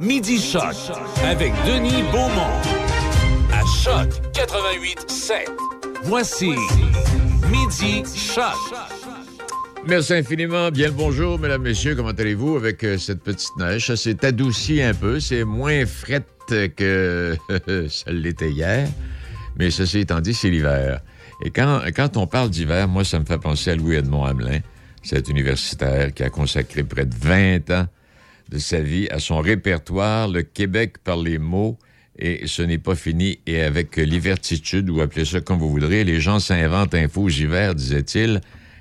Midi 0.00 0.40
Choc 0.40 0.74
avec 1.24 1.52
Denis 1.66 2.02
Beaumont. 2.10 2.60
À 3.52 3.62
Choc 3.82 4.08
88 4.32 5.08
7. 5.08 5.50
Voici 6.02 6.50
Midi 7.48 8.02
Choc. 8.16 8.54
Merci 9.86 10.14
infiniment. 10.14 10.70
Bien 10.70 10.88
le 10.88 10.92
bonjour, 10.94 11.38
mesdames, 11.38 11.62
messieurs. 11.62 11.94
Comment 11.94 12.10
allez-vous 12.10 12.56
avec 12.56 12.82
euh, 12.82 12.98
cette 12.98 13.22
petite 13.22 13.56
neige? 13.56 13.86
Ça 13.86 13.96
s'est 13.96 14.24
adouci 14.24 14.82
un 14.82 14.94
peu. 14.94 15.20
C'est 15.20 15.44
moins 15.44 15.86
frette 15.86 16.26
que 16.76 17.36
ça 17.88 18.10
l'était 18.10 18.50
hier. 18.50 18.88
Mais 19.56 19.70
ceci 19.70 20.00
étant 20.00 20.20
dit, 20.20 20.34
c'est 20.34 20.50
l'hiver. 20.50 21.00
Et 21.44 21.50
quand, 21.50 21.82
quand 21.94 22.16
on 22.16 22.26
parle 22.26 22.50
d'hiver, 22.50 22.88
moi, 22.88 23.04
ça 23.04 23.20
me 23.20 23.24
fait 23.24 23.38
penser 23.38 23.70
à 23.70 23.76
Louis-Edmond 23.76 24.24
Hamelin, 24.24 24.58
cet 25.02 25.28
universitaire 25.28 26.12
qui 26.12 26.24
a 26.24 26.30
consacré 26.30 26.82
près 26.82 27.06
de 27.06 27.14
20 27.14 27.70
ans 27.70 27.86
de 28.48 28.58
sa 28.58 28.80
vie 28.80 29.08
à 29.10 29.18
son 29.18 29.40
répertoire, 29.40 30.28
le 30.28 30.42
Québec 30.42 30.98
par 31.02 31.16
les 31.16 31.38
mots, 31.38 31.78
et 32.18 32.46
ce 32.46 32.62
n'est 32.62 32.78
pas 32.78 32.94
fini. 32.94 33.38
Et 33.46 33.62
avec 33.62 33.96
l'ivertitude, 33.96 34.90
ou 34.90 35.00
appelez 35.00 35.24
ça 35.24 35.40
comme 35.40 35.58
vous 35.58 35.70
voudrez, 35.70 36.04
les 36.04 36.20
gens 36.20 36.38
s'inventent 36.38 36.94
un 36.94 37.08
faux 37.08 37.28
hiver, 37.28 37.74
disait-il. 37.74 38.40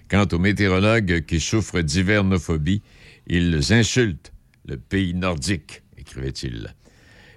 Quant 0.10 0.28
aux 0.32 0.40
météorologues 0.40 1.26
qui 1.26 1.40
souffrent 1.40 1.82
d'hivernophobie, 1.82 2.82
ils 3.28 3.74
insultent 3.74 4.32
le 4.68 4.78
pays 4.78 5.14
nordique, 5.14 5.82
écrivait-il. 5.98 6.76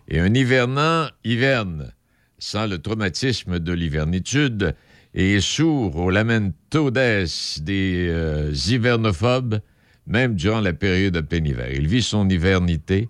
Et 0.09 0.20
un 0.20 0.32
hivernant 0.34 1.09
hiverne 1.24 1.93
sans 2.38 2.66
le 2.66 2.79
traumatisme 2.79 3.59
de 3.59 3.73
l'hivernitude 3.73 4.74
et 5.15 5.34
est 5.37 5.40
sourd 5.40 5.96
au 5.96 6.10
lamento 6.10 6.90
des 6.90 7.27
euh, 8.10 8.52
hivernophobes, 8.52 9.60
même 10.06 10.34
durant 10.34 10.60
la 10.60 10.73
période 10.73 11.15
de 11.15 11.20
plein 11.20 11.45
hiver. 11.45 11.69
Il 11.73 11.87
vit 11.87 12.02
son 12.02 12.28
hivernité, 12.28 13.09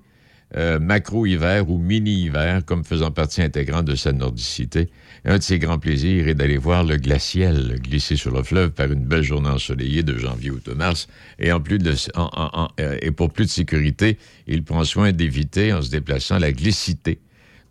euh, 0.56 0.78
macro-hiver 0.78 1.68
ou 1.68 1.76
mini-hiver, 1.76 2.64
comme 2.64 2.84
faisant 2.84 3.10
partie 3.10 3.42
intégrante 3.42 3.84
de 3.84 3.96
sa 3.96 4.12
nordicité. 4.12 4.88
Un 5.24 5.38
de 5.38 5.42
ses 5.42 5.58
grands 5.58 5.78
plaisirs 5.78 6.28
est 6.28 6.34
d'aller 6.34 6.56
voir 6.56 6.84
le 6.84 6.96
glaciel 6.96 7.80
glisser 7.80 8.14
sur 8.14 8.30
le 8.30 8.44
fleuve 8.44 8.70
par 8.70 8.92
une 8.92 9.04
belle 9.04 9.24
journée 9.24 9.48
ensoleillée 9.48 10.04
de 10.04 10.16
janvier 10.16 10.52
ou 10.52 10.60
de 10.60 10.72
mars. 10.72 11.08
Et, 11.40 11.50
en 11.50 11.60
plus 11.60 11.78
de, 11.78 11.94
euh, 12.16 12.98
et 13.02 13.10
pour 13.10 13.32
plus 13.32 13.46
de 13.46 13.50
sécurité, 13.50 14.18
il 14.46 14.62
prend 14.62 14.84
soin 14.84 15.10
d'éviter, 15.10 15.72
en 15.72 15.82
se 15.82 15.90
déplaçant, 15.90 16.38
la 16.38 16.52
glicité 16.52 17.18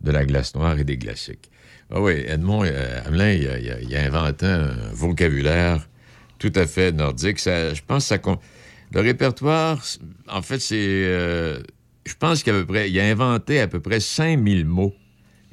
de 0.01 0.11
la 0.11 0.25
glace 0.25 0.53
noire 0.53 0.77
et 0.77 0.83
des 0.83 0.97
glaciques. 0.97 1.49
Ah 1.91 2.01
oui, 2.01 2.23
Edmond 2.27 2.65
euh, 2.65 3.01
Hamelin, 3.05 3.31
il 3.31 3.95
a, 3.95 4.03
inventé 4.03 4.45
un 4.47 4.73
vocabulaire 4.91 5.87
tout 6.39 6.51
à 6.55 6.67
fait 6.67 6.91
nordique. 6.91 7.39
Ça, 7.39 7.73
je 7.73 7.81
pense 7.87 8.09
que 8.09 8.15
ça... 8.15 8.39
Le 8.93 9.01
répertoire, 9.01 9.83
en 10.27 10.41
fait, 10.41 10.59
c'est... 10.59 10.75
Euh, 10.79 11.59
je 12.05 12.13
pense 12.13 12.47
a, 12.47 12.51
peu 12.51 12.65
près, 12.65 12.89
il 12.89 12.99
a 12.99 13.05
inventé 13.05 13.59
à 13.59 13.67
peu 13.67 13.79
près 13.79 13.99
5000 13.99 14.65
mots 14.65 14.93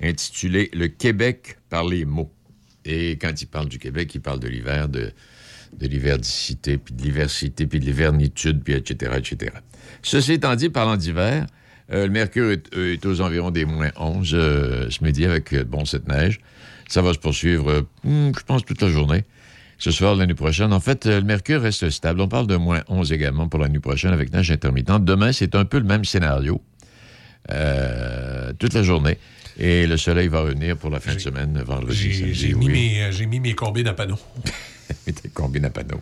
intitulés 0.02 0.70
«Le 0.75 0.88
Québec 0.88 1.58
par 1.70 1.84
les 1.84 2.05
mots». 2.05 2.30
Et 2.84 3.12
quand 3.12 3.41
il 3.41 3.47
parle 3.47 3.69
du 3.69 3.78
Québec, 3.78 4.14
il 4.14 4.20
parle 4.20 4.41
de 4.41 4.48
l'hiver, 4.48 4.88
de, 4.88 5.12
de 5.78 5.86
l'hiverdicité, 5.86 6.77
puis 6.78 6.94
de 6.94 7.03
l'iversité, 7.03 7.66
puis 7.66 7.80
de 7.80 7.86
l'hivernitude, 7.86 8.62
puis 8.62 8.75
etc., 8.75 9.12
etc. 9.16 9.55
Ceci 10.03 10.33
étant 10.33 10.55
dit, 10.56 10.69
parlant 10.69 10.97
d'hiver, 10.97 11.47
euh, 11.92 12.06
le 12.06 12.12
mercure 12.12 12.50
est, 12.50 13.06
aux 13.06 13.20
environs 13.20 13.50
des 13.50 13.64
moins 13.64 13.91
11 13.97 14.30
euh, 14.34 14.91
ce 14.91 15.03
midi 15.03 15.25
avec, 15.25 15.55
bon, 15.64 15.84
cette 15.84 16.08
neige. 16.08 16.41
Ça 16.88 17.00
va 17.00 17.14
se 17.14 17.19
poursuivre, 17.19 17.86
hmm, 18.05 18.33
je 18.36 18.44
pense, 18.44 18.64
toute 18.64 18.83
la 18.83 18.88
journée 18.88 19.25
ce 19.83 19.91
soir, 19.91 20.14
l'année 20.14 20.34
prochaine. 20.34 20.72
En 20.72 20.78
fait, 20.78 21.06
euh, 21.06 21.19
le 21.19 21.27
mercure 21.27 21.61
reste 21.61 21.91
stable. 21.91 22.20
On 22.20 22.28
parle 22.28 22.47
de 22.47 22.55
moins 22.55 22.83
11 22.86 23.12
également 23.12 23.48
pour 23.48 23.58
l'année 23.58 23.80
prochaine 23.80 24.12
avec 24.12 24.33
neige 24.33 24.52
intermittente. 24.52 25.05
Demain, 25.05 25.33
c'est 25.33 25.56
un 25.56 25.64
peu 25.64 25.78
le 25.78 25.84
même 25.84 26.05
scénario. 26.05 26.62
Euh, 27.50 28.53
toute 28.60 28.75
la 28.75 28.84
journée. 28.84 29.19
Et 29.58 29.88
le 29.88 29.97
soleil 29.97 30.28
va 30.28 30.42
revenir 30.42 30.77
pour 30.77 30.88
la 30.88 31.00
fin 31.00 31.14
de 31.14 31.19
semaine, 31.19 31.60
vendredi, 31.66 32.33
J'ai 32.33 32.55
mis, 32.55 32.69
mes, 32.69 33.03
euh, 33.03 33.27
mis 33.27 33.41
mes 33.41 33.55
combines 33.55 33.88
à 33.88 33.92
panneaux. 33.92 34.20
Tes 35.05 35.28
combines 35.31 35.65
à 35.65 35.71
panneaux. 35.71 36.00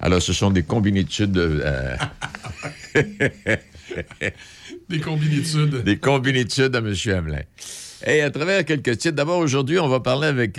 Alors, 0.00 0.22
ce 0.22 0.32
sont 0.32 0.50
des 0.50 0.62
combinitudes... 0.62 1.34
des 4.88 5.00
combinitudes. 5.00 5.74
Des 5.84 5.98
combinitudes 5.98 6.74
à 6.74 6.78
M. 6.78 6.94
Hamelin. 7.14 7.42
Et 8.06 8.22
à 8.22 8.30
travers 8.30 8.64
quelques 8.64 8.96
titres, 8.96 9.14
d'abord 9.14 9.40
aujourd'hui, 9.40 9.78
on 9.78 9.88
va 9.88 10.00
parler 10.00 10.26
avec 10.26 10.58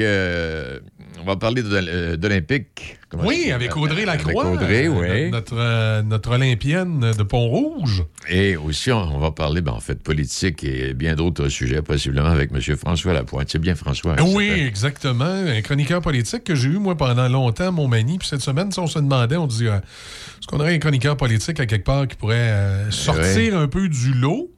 on 1.21 1.25
va 1.25 1.35
parler 1.35 1.61
euh, 1.65 2.17
d'Olympique. 2.17 2.97
Oui, 3.13 3.51
avec 3.51 3.75
Audrey 3.75 4.05
Lacroix. 4.05 4.45
Avec 4.45 4.61
Audrey, 4.61 4.87
oui. 4.87 5.29
Notre, 5.29 5.57
euh, 5.57 6.01
notre 6.01 6.31
Olympienne 6.31 7.11
de 7.17 7.23
Pont-Rouge. 7.23 8.03
Et 8.29 8.55
aussi, 8.55 8.91
on, 8.91 9.19
va 9.19 9.31
parler, 9.31 9.61
ben, 9.61 9.73
en 9.73 9.79
fait, 9.79 10.01
politique 10.01 10.63
et 10.63 10.93
bien 10.93 11.15
d'autres 11.15 11.49
sujets, 11.49 11.81
possiblement 11.81 12.29
avec 12.29 12.51
M. 12.51 12.77
François 12.77 13.13
Lapointe. 13.13 13.49
C'est 13.51 13.59
bien 13.59 13.75
François. 13.75 14.15
oui, 14.21 14.49
exactement. 14.49 15.25
Un 15.25 15.61
chroniqueur 15.61 16.01
politique 16.01 16.43
que 16.43 16.55
j'ai 16.55 16.69
eu, 16.69 16.77
moi, 16.77 16.95
pendant 16.95 17.27
longtemps, 17.27 17.71
mon 17.71 17.87
mani. 17.87 18.17
Puis 18.17 18.27
cette 18.27 18.41
semaine, 18.41 18.69
on 18.77 18.87
se 18.87 18.99
demandait, 18.99 19.37
on 19.37 19.47
dit, 19.47 19.67
euh, 19.67 19.77
est-ce 19.77 20.47
qu'on 20.47 20.59
aurait 20.59 20.75
un 20.75 20.79
chroniqueur 20.79 21.17
politique 21.17 21.59
à 21.59 21.65
quelque 21.65 21.85
part 21.85 22.07
qui 22.07 22.15
pourrait 22.15 22.89
sortir 22.89 23.57
un 23.57 23.67
peu 23.67 23.87
du 23.89 24.13
lot? 24.13 24.49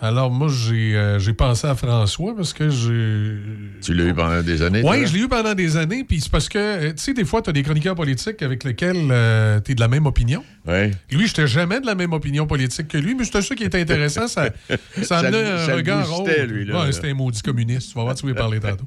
Alors, 0.00 0.30
moi, 0.30 0.48
euh, 0.72 1.18
j'ai 1.20 1.32
pensé 1.34 1.68
à 1.68 1.74
François 1.76 2.34
parce 2.34 2.52
que 2.52 2.68
j'ai. 2.68 3.38
Tu 3.80 3.94
l'as 3.94 4.04
eu 4.04 4.14
pendant 4.14 4.42
des 4.42 4.60
années? 4.62 4.82
Oui, 4.84 5.06
je 5.06 5.14
l'ai 5.14 5.20
eu 5.20 5.28
pendant 5.28 5.54
des 5.54 5.76
années. 5.76 6.02
Puis 6.04 6.20
c'est 6.20 6.32
parce 6.32 6.48
que, 6.48 6.58
euh, 6.58 6.88
tu 6.90 7.02
sais, 7.02 7.14
des 7.14 7.24
fois, 7.24 7.42
tu 7.42 7.50
as 7.50 7.52
des 7.52 7.62
chroniqueurs 7.62 7.94
politiques 7.94 8.42
avec 8.42 8.64
lesquels 8.64 9.08
euh, 9.10 9.60
tu 9.60 9.72
es 9.72 9.74
de 9.76 9.80
la 9.80 9.86
même 9.86 10.06
opinion. 10.06 10.42
Oui. 10.66 10.90
Lui, 11.10 11.26
je 11.26 11.32
n'étais 11.32 11.46
jamais 11.46 11.80
de 11.80 11.86
la 11.86 11.94
même 11.94 12.12
opinion 12.12 12.46
politique 12.46 12.88
que 12.88 12.98
lui, 12.98 13.14
mais 13.14 13.24
c'était 13.24 13.42
ça 13.42 13.54
qui 13.54 13.62
était 13.62 13.80
intéressant. 13.80 14.26
Ça, 14.26 14.48
ça 15.02 15.18
amenait 15.18 15.44
un 15.44 15.74
regard 15.74 16.20
autre. 16.20 16.42
lui, 16.42 16.64
là. 16.64 16.84
Ouais, 16.84 16.92
c'était 16.92 17.10
un 17.10 17.14
maudit 17.14 17.42
communiste. 17.42 17.90
Tu 17.90 17.94
vas 17.94 18.02
voir, 18.02 18.14
tu 18.16 18.26
vas 18.26 18.34
parler 18.34 18.58
tantôt. 18.58 18.86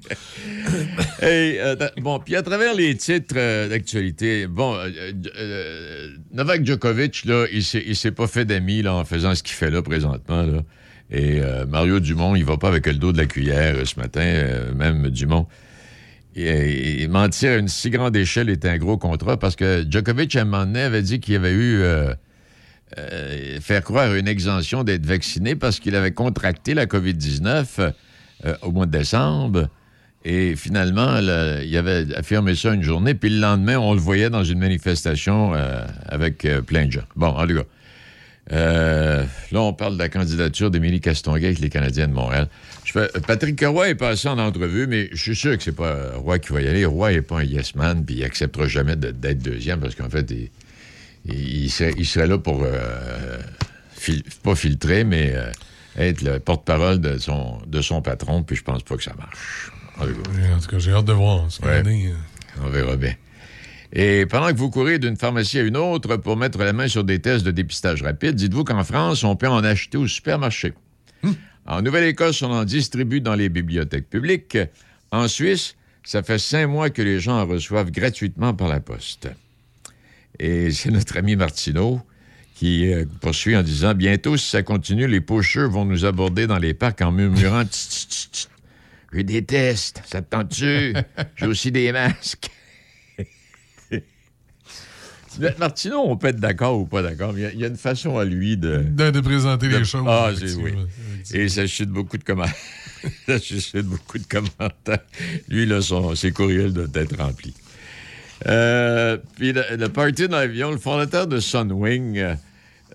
hey, 1.22 1.57
bon, 2.01 2.19
puis 2.19 2.35
à 2.35 2.44
travers 2.44 2.74
les 2.74 2.95
titres 2.97 3.69
d'actualité, 3.69 4.45
bon, 4.47 4.75
Novak 6.34 6.66
Djokovic, 6.66 7.24
là, 7.24 7.45
il 7.51 7.63
ne 7.89 7.94
s'est 7.94 8.12
pas 8.12 8.28
fait 8.28 8.44
d'amis 8.44 8.85
en 8.85 9.06
faisant 9.06 9.34
ce 9.34 9.41
qu'il 9.41 9.56
fait 9.56 9.72
là 9.72 9.81
présentement. 9.81 10.44
Là. 10.44 10.63
Et 11.09 11.40
euh, 11.41 11.66
Mario 11.66 12.00
Dumont, 12.00 12.35
il 12.35 12.44
va 12.44 12.57
pas 12.57 12.68
avec 12.68 12.85
le 12.85 12.95
dos 12.95 13.13
de 13.13 13.18
la 13.18 13.25
cuillère 13.25 13.75
euh, 13.75 13.85
ce 13.85 14.00
matin, 14.00 14.22
euh, 14.22 14.73
même 14.73 15.09
Dumont. 15.09 15.47
Mentir 17.09 17.51
à 17.51 17.56
une 17.56 17.68
si 17.68 17.90
grande 17.90 18.16
échelle 18.16 18.50
est 18.50 18.66
un 18.66 18.78
gros 18.78 18.97
contrat 18.97 19.38
parce 19.38 19.56
que 19.56 19.84
Djokovic, 19.90 20.35
à 20.35 20.41
un 20.41 20.45
moment 20.45 20.66
donné, 20.66 20.81
avait 20.81 21.01
dit 21.01 21.19
qu'il 21.19 21.35
avait 21.35 21.53
eu 21.53 21.81
faire 23.59 23.84
croire 23.84 24.13
une 24.13 24.28
exemption 24.28 24.84
d'être 24.84 25.03
vacciné 25.03 25.56
parce 25.56 25.79
qu'il 25.79 25.95
avait 25.95 26.12
contracté 26.12 26.75
la 26.75 26.85
COVID-19 26.85 27.91
au 28.62 28.72
mois 28.72 28.85
de 28.85 28.91
décembre. 28.91 29.68
Et 30.25 30.56
finalement, 30.56 31.18
il 31.18 31.75
avait 31.75 32.06
affirmé 32.16 32.53
ça 32.53 32.72
une 32.72 32.84
journée, 32.84 33.16
puis 33.16 33.31
le 33.31 33.39
lendemain, 33.39 33.79
on 33.79 33.95
le 33.95 34.00
voyait 34.00 34.29
dans 34.29 34.44
une 34.44 34.59
manifestation 34.59 35.53
avec 36.06 36.47
plein 36.68 36.85
de 36.85 36.91
gens. 36.91 37.07
Bon, 37.16 37.29
en 37.29 37.47
tout 37.47 37.56
cas. 37.56 37.63
Euh, 38.53 39.25
là, 39.52 39.62
on 39.62 39.74
parle 39.74 39.96
de 39.96 40.00
la 40.00 40.09
candidature 40.09 40.72
d'Émilie 40.72 41.02
Castonguay 41.02 41.47
avec 41.47 41.59
les 41.59 41.69
Canadiens 41.69 42.08
de 42.08 42.13
Montréal. 42.13 42.47
Patrick 43.28 43.62
Roy 43.66 43.90
est 43.90 43.96
passé 43.96 44.30
en 44.30 44.40
entrevue, 44.40 44.88
mais 44.88 45.09
je 45.12 45.22
suis 45.22 45.35
sûr 45.35 45.58
que 45.58 45.63
c'est 45.63 45.75
pas 45.75 46.13
Roy 46.16 46.40
qui 46.40 46.53
va 46.53 46.62
y 46.62 46.68
aller. 46.68 46.86
Roy 46.86 47.12
n'est 47.12 47.22
pas 47.22 47.40
un 47.40 47.44
yes 47.44 47.75
man, 47.75 48.06
puis 48.06 48.16
il 48.16 48.24
acceptera 48.24 48.68
jamais 48.68 48.96
d'être 48.96 49.40
deuxième 49.40 49.80
parce 49.80 49.96
qu'en 49.96 50.09
fait, 50.09 50.34
il, 51.25 51.69
serait, 51.69 52.28
là 52.28 52.38
pour 52.38 52.63
euh, 52.63 53.38
pas 54.44 54.56
filtrer, 54.56 55.03
mais 55.03 55.34
euh, 55.36 55.52
être 55.97 56.22
le 56.22 56.40
porte-parole 56.40 57.02
de 57.02 57.18
son, 57.18 57.59
de 57.68 57.81
son 57.81 58.02
patron, 58.02 58.44
puis 58.44 58.56
je 58.56 58.63
pense 58.63 58.84
pas 58.84 58.96
que 58.96 59.03
ça 59.03 59.13
marche. 59.18 59.72
En 60.00 60.06
tout 60.06 60.69
cas, 60.69 60.80
j'ai 60.80 60.91
hâte 60.91 61.06
de 61.06 61.13
voir. 61.13 61.47
On 62.63 62.69
verra 62.69 62.96
bien. 62.96 63.13
Et 63.94 64.25
pendant 64.25 64.48
que 64.48 64.58
vous 64.58 64.70
courez 64.70 65.00
d'une 65.00 65.16
pharmacie 65.16 65.59
à 65.59 65.64
une 65.64 65.78
autre 65.78 66.18
pour 66.18 66.36
mettre 66.36 66.59
la 66.59 66.74
main 66.74 66.88
sur 66.88 67.03
des 67.03 67.20
tests 67.20 67.46
de 67.46 67.52
dépistage 67.52 68.03
rapide, 68.03 68.36
dites-vous 68.36 68.64
qu'en 68.64 68.84
France, 68.84 69.24
on 69.24 69.36
peut 69.36 69.48
en 69.48 69.64
acheter 69.64 69.98
au 69.98 70.08
supermarché. 70.08 70.74
Hmm. 71.24 71.31
En 71.66 71.81
Nouvelle-Écosse, 71.81 72.42
on 72.42 72.51
en 72.51 72.66
distribue 72.66 73.22
dans 73.22 73.36
les 73.36 73.50
bibliothèques 73.50 74.10
publiques. 74.10 74.57
En 75.12 75.28
Suisse, 75.28 75.75
ça 76.04 76.24
fait 76.24 76.39
cinq 76.39 76.68
mois 76.68 76.89
que 76.89 77.01
les 77.01 77.19
gens 77.19 77.42
en 77.42 77.45
reçoivent 77.45 77.92
gratuitement 77.92 78.54
par 78.54 78.68
la 78.68 78.80
poste. 78.80 79.30
Et 80.39 80.72
c'est 80.72 80.92
notre 80.92 81.18
ami 81.18 81.36
Martineau 81.36 82.01
qui 82.56 82.92
euh, 82.92 83.06
poursuit 83.22 83.56
en 83.56 83.63
disant 83.63 83.94
Bientôt, 83.94 84.36
si 84.38 84.50
ça 84.50 84.63
continue, 84.63 85.07
les 85.07 85.22
pocheurs 85.22 85.69
vont 85.69 85.86
nous 85.86 86.06
aborder 86.06 86.48
dans 86.48 86.57
les 86.57 86.74
parcs 86.74 87.01
en 87.01 87.12
murmurant 87.12 87.63
Je 89.12 89.22
déteste, 89.22 90.01
ça 90.06 90.22
te 90.22 90.30
tente-tu? 90.30 90.94
J'ai 91.36 91.45
aussi 91.45 91.72
des 91.72 91.92
masques. 91.92 92.50
Martineau, 95.60 96.04
on 96.06 96.18
peut 96.18 96.28
être 96.28 96.39
d'accord 96.39 96.80
ou 96.80 96.86
pas 96.86 97.01
d'accord, 97.01 97.34
mais 97.34 97.50
il 97.54 97.60
y, 97.60 97.66
a 97.66 97.68
une 97.68 97.78
façon 97.78 98.18
à 98.18 98.25
lui 98.25 98.57
de... 98.57 98.78
De, 98.78 99.19
présenter 99.19 99.68
les 99.68 99.84
choses. 99.84 100.06
Ah, 100.07 100.31
oui. 100.63 100.74
Et 101.34 101.50
ça 101.50 101.68
chute 101.68 101.89
beaucoup 101.89 102.18
de 102.18 102.24
commentaires. 102.24 102.56
ça 103.28 103.39
suscite 103.39 103.86
beaucoup 103.86 104.18
de 104.18 104.25
commentaires. 104.25 105.06
Lui, 105.50 105.66
là, 105.66 105.81
son, 105.81 106.16
ses 106.16 106.31
courriels 106.31 106.74
doivent 106.74 106.95
être 106.95 107.18
remplis. 107.18 107.54
Euh, 108.48 109.18
puis 109.36 109.54
le, 109.54 109.88
party 109.88 110.28
dans 110.28 110.38
l'avion, 110.38 110.72
le 110.72 110.78
fondateur 110.78 111.28
de 111.28 111.39
Sunwing, 111.39 112.36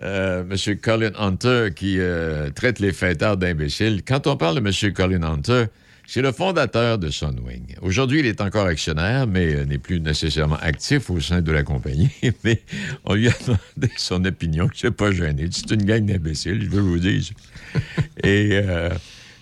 euh, 0.03 0.45
M. 0.49 0.77
Colin 0.77 1.13
Hunter 1.19 1.69
qui 1.75 1.97
euh, 1.99 2.51
traite 2.51 2.79
les 2.79 2.93
fêtards 2.93 3.37
d'imbéciles. 3.37 4.03
Quand 4.07 4.27
on 4.27 4.37
parle 4.37 4.61
de 4.61 4.69
M. 4.69 4.93
Colin 4.93 5.23
Hunter, 5.23 5.65
c'est 6.07 6.23
le 6.23 6.33
fondateur 6.33 6.99
de 6.99 7.11
Sunwing. 7.11 7.77
Aujourd'hui, 7.81 8.21
il 8.21 8.27
est 8.27 8.41
encore 8.41 8.67
actionnaire, 8.67 9.27
mais 9.27 9.55
euh, 9.55 9.65
n'est 9.65 9.79
plus 9.79 10.01
nécessairement 10.01 10.59
actif 10.61 11.11
au 11.11 11.21
sein 11.21 11.41
de 11.41 11.53
la 11.53 11.63
compagnie. 11.63 12.11
mais 12.45 12.63
on 13.05 13.15
lui 13.15 13.29
a 13.29 13.33
demandé 13.47 13.93
son 13.97 14.25
opinion. 14.25 14.69
Je 14.75 14.87
ne 14.87 14.91
pas 14.93 15.11
gêné. 15.13 15.49
C'est 15.51 15.71
une 15.71 15.85
gang 15.85 16.05
d'imbéciles, 16.05 16.63
je 16.63 16.69
veux 16.69 16.81
vous 16.81 16.99
dire. 16.99 17.23
Et 18.23 18.51
euh, 18.53 18.91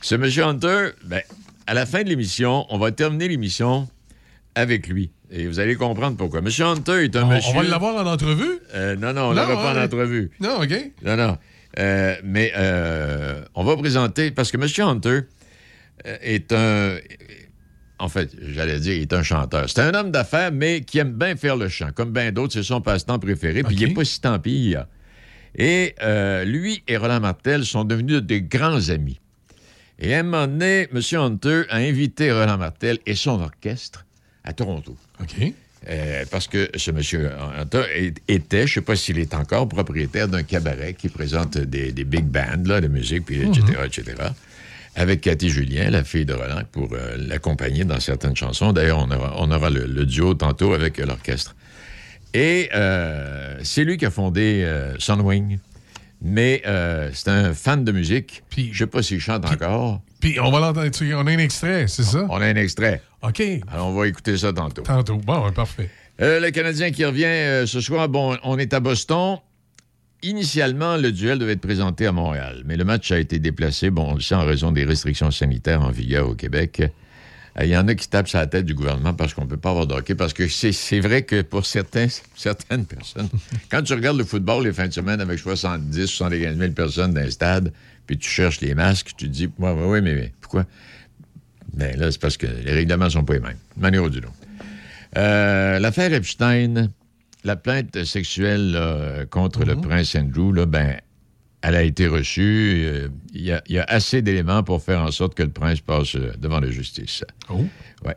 ce 0.01 0.15
M. 0.15 0.25
Hunter, 0.25 0.91
ben, 1.05 1.23
à 1.67 1.75
la 1.75 1.87
fin 1.87 2.03
de 2.03 2.09
l'émission, 2.09 2.67
on 2.71 2.79
va 2.79 2.93
terminer 2.93 3.29
l'émission 3.29 3.89
avec 4.55 4.89
lui. 4.89 5.11
Et 5.31 5.47
vous 5.47 5.61
allez 5.61 5.77
comprendre 5.77 6.17
pourquoi. 6.17 6.41
M. 6.41 6.49
Hunter 6.59 7.05
est 7.05 7.17
un 7.17 7.25
On, 7.25 7.29
monsieur... 7.29 7.53
on 7.55 7.63
va 7.63 7.69
l'avoir 7.69 8.05
en 8.05 8.11
entrevue? 8.11 8.59
Euh, 8.75 8.97
non, 8.97 9.13
non, 9.13 9.31
on 9.31 9.35
Non, 9.35 9.47
l'aura 9.47 9.73
pas 9.75 9.81
en 9.81 9.85
entrevue. 9.85 10.31
Non, 10.41 10.61
OK. 10.61 10.75
Non, 11.05 11.17
non. 11.17 11.39
Euh, 11.79 12.17
mais 12.25 12.53
euh, 12.57 13.43
on 13.55 13.63
va 13.63 13.77
présenter, 13.77 14.31
parce 14.33 14.51
que 14.51 14.57
M. 14.57 14.89
Hunter 14.89 15.21
est 16.05 16.53
un. 16.53 16.97
En 17.99 18.09
fait, 18.09 18.31
j'allais 18.41 18.81
dire, 18.81 18.95
il 18.95 19.03
est 19.03 19.13
un 19.13 19.23
chanteur. 19.23 19.69
C'est 19.69 19.81
un 19.81 19.93
homme 19.95 20.11
d'affaires, 20.11 20.53
mais 20.53 20.81
qui 20.81 20.99
aime 20.99 21.13
bien 21.13 21.37
faire 21.37 21.57
le 21.57 21.69
chant. 21.69 21.91
Comme 21.95 22.13
bien 22.13 22.33
d'autres, 22.33 22.55
c'est 22.55 22.63
son 22.63 22.81
passe-temps 22.81 23.19
préféré. 23.19 23.63
Puis 23.63 23.77
il 23.77 23.89
n'est 23.89 23.95
pas 23.95 24.05
si 24.05 24.21
tant 24.21 24.39
pire. 24.39 24.87
Et 25.55 25.95
euh, 26.03 26.45
lui 26.45 26.83
et 26.89 26.97
Roland 26.97 27.21
Martel 27.21 27.65
sont 27.65 27.85
devenus 27.85 28.23
de 28.23 28.39
grands 28.39 28.89
amis. 28.89 29.21
Et 29.99 30.15
à 30.15 30.21
un 30.21 30.23
moment 30.23 30.47
donné, 30.47 30.89
M. 30.93 31.01
Hunter 31.13 31.63
a 31.69 31.77
invité 31.77 32.33
Roland 32.33 32.57
Martel 32.57 32.99
et 33.05 33.15
son 33.15 33.41
orchestre 33.41 34.07
à 34.45 34.53
Toronto. 34.53 34.97
OK. 35.21 35.53
Euh, 35.89 36.25
parce 36.31 36.47
que 36.47 36.71
ce 36.75 36.91
monsieur 36.91 37.31
Hunter 37.59 38.13
était, 38.29 38.67
je 38.67 38.73
ne 38.73 38.75
sais 38.75 38.81
pas 38.83 38.97
s'il 38.97 39.19
est 39.19 39.35
encore, 39.35 39.67
propriétaire 39.67 40.29
d'un 40.29 40.43
cabaret 40.43 40.93
qui 40.93 41.09
présente 41.09 41.57
des, 41.57 41.93
des 41.93 42.05
big 42.05 42.25
bands 42.25 42.63
là, 42.67 42.83
de 42.83 42.89
musique, 42.89 43.25
puis 43.25 43.41
etc., 43.41 43.63
etc., 43.87 44.05
avec 44.97 45.21
Cathy 45.21 45.49
Julien, 45.51 45.91
la 45.91 46.05
fille 46.05 46.25
de 46.27 46.33
Roland, 46.35 46.63
pour 46.73 46.89
euh, 46.93 47.17
l'accompagner 47.17 47.85
dans 47.85 48.01
certaines 48.01 48.37
chansons. 48.37 48.73
D'ailleurs, 48.73 48.99
on 48.99 49.11
aura, 49.11 49.35
on 49.39 49.51
aura 49.51 49.71
le, 49.71 49.87
le 49.87 50.05
duo 50.05 50.35
tantôt 50.35 50.75
avec 50.75 50.99
euh, 50.99 51.07
l'orchestre. 51.07 51.55
Et 52.35 52.69
euh, 52.75 53.59
c'est 53.63 53.85
lui 53.85 53.97
qui 53.97 54.07
a 54.07 54.11
fondé 54.11 54.65
Sunwing. 54.99 55.59
Mais 56.23 56.63
c'est 57.15 57.29
un 57.31 57.55
fan 57.55 57.83
de 57.83 57.93
musique. 57.93 58.43
Puis- 58.51 58.67
je 58.67 58.85
ne 58.85 58.87
sais 58.87 58.87
pas 58.91 59.03
s'il 59.03 59.21
chante 59.21 59.45
encore. 59.51 60.03
Puis 60.21 60.39
on 60.39 60.51
va 60.51 60.61
l'entendre. 60.61 60.91
On 61.15 61.27
a 61.27 61.31
un 61.31 61.39
extrait, 61.39 61.87
c'est 61.89 62.03
ça? 62.03 62.27
On 62.29 62.37
a 62.43 62.45
un 62.47 62.57
extrait. 62.57 63.01
OK. 63.23 63.43
Alors, 63.73 63.89
on 63.89 63.95
va 63.95 64.07
écouter 64.07 64.37
ça 64.37 64.53
tantôt. 64.53 64.83
Tantôt. 64.83 65.17
Bon, 65.17 65.51
parfait. 65.53 65.89
Le 66.19 66.51
Canadien 66.51 66.91
qui 66.91 67.07
revient 67.07 67.67
ce 67.67 67.81
soir, 67.81 68.09
bon, 68.11 68.37
on 68.45 68.59
est 68.59 68.75
à 68.75 68.81
Boston. 68.81 69.39
Initialement, 70.23 70.97
le 70.99 71.13
duel 71.13 71.39
devait 71.39 71.53
être 71.53 71.61
présenté 71.63 72.07
à 72.07 72.13
Montréal, 72.13 72.63
mais 72.67 72.77
le 72.77 72.85
match 72.85 73.11
a 73.11 73.19
été 73.19 73.39
déplacé, 73.39 73.89
bon, 73.89 74.11
on 74.11 74.15
le 74.15 74.21
sait, 74.21 74.35
en 74.35 74.45
raison 74.45 74.71
des 74.71 74.85
restrictions 74.85 75.31
sanitaires 75.31 75.81
en 75.81 75.91
vigueur 75.91 76.29
au 76.29 76.35
Québec. 76.35 76.81
Euh, 77.59 77.65
Il 77.65 77.71
y 77.71 77.77
en 77.77 77.89
a 77.89 77.95
qui 77.95 78.07
tapent 78.07 78.29
sur 78.29 78.39
la 78.39 78.47
tête 78.47 78.67
du 78.67 78.75
gouvernement 78.75 79.15
parce 79.15 79.33
qu'on 79.33 79.45
ne 79.45 79.49
peut 79.49 79.57
pas 79.57 79.71
avoir 79.71 79.87
de 79.87 79.95
hockey, 79.95 80.15
parce 80.15 80.35
que 80.35 80.47
c'est 80.47 81.01
vrai 81.01 81.23
que 81.23 81.41
pour 81.41 81.65
certains, 81.65 82.09
certaines 82.37 82.85
personnes, 82.85 83.31
quand 83.71 83.83
tu 83.83 83.95
regardes 83.95 84.19
le 84.19 84.25
football 84.25 84.65
les 84.65 84.75
fins 84.75 84.89
de 84.89 84.93
semaine 84.93 85.23
avec 85.23 85.39
70, 85.39 86.07
75 86.07 86.59
000 86.59 86.73
personnes 86.73 87.15
dans 87.15 87.23
les 87.23 87.31
stades, 87.31 87.73
puis 88.07 88.19
tu 88.19 88.29
cherches 88.29 88.61
les 88.61 88.75
masques, 88.75 89.13
tu 89.17 89.27
te 89.27 89.31
dis, 89.31 89.49
ouais, 89.59 90.01
mais, 90.03 90.33
pourquoi? 90.41 90.67
Ben 91.73 91.97
là, 91.99 92.11
c'est 92.11 92.21
parce 92.21 92.37
que 92.37 92.47
les 92.47 92.73
règlements 92.73 93.09
sont 93.09 93.25
pas 93.25 93.35
les 93.35 93.41
mêmes, 93.41 93.57
manière 93.77 94.03
autre. 94.03 94.19
Euh, 95.17 95.79
L'affaire 95.79 96.13
Epstein, 96.13 96.91
la 97.45 97.57
plainte 97.57 98.05
sexuelle 98.05 98.73
là, 98.73 99.27
contre 99.27 99.65
le 99.65 99.77
prince 99.77 100.15
Andrew, 100.15 100.53
là, 100.53 100.67
ben, 100.67 100.97
elle 101.63 101.75
a 101.75 101.83
été 101.83 102.07
reçue. 102.07 102.83
Euh, 102.85 103.09
Il 103.35 103.43
y, 103.43 103.53
a- 103.53 103.63
il 103.69 103.75
y 103.75 103.79
a 103.79 103.85
assez 103.85 104.23
d'éléments 104.23 104.63
pour 104.63 104.83
faire 104.83 105.01
en 105.01 105.11
sorte 105.11 105.35
que 105.35 105.43
le 105.43 105.51
prince 105.51 105.81
passe 105.81 106.15
euh, 106.17 106.33
devant 106.39 106.61
la 106.61 106.71
justice. 106.71 107.25
Oh. 107.49 107.65
Ouais. 108.05 108.17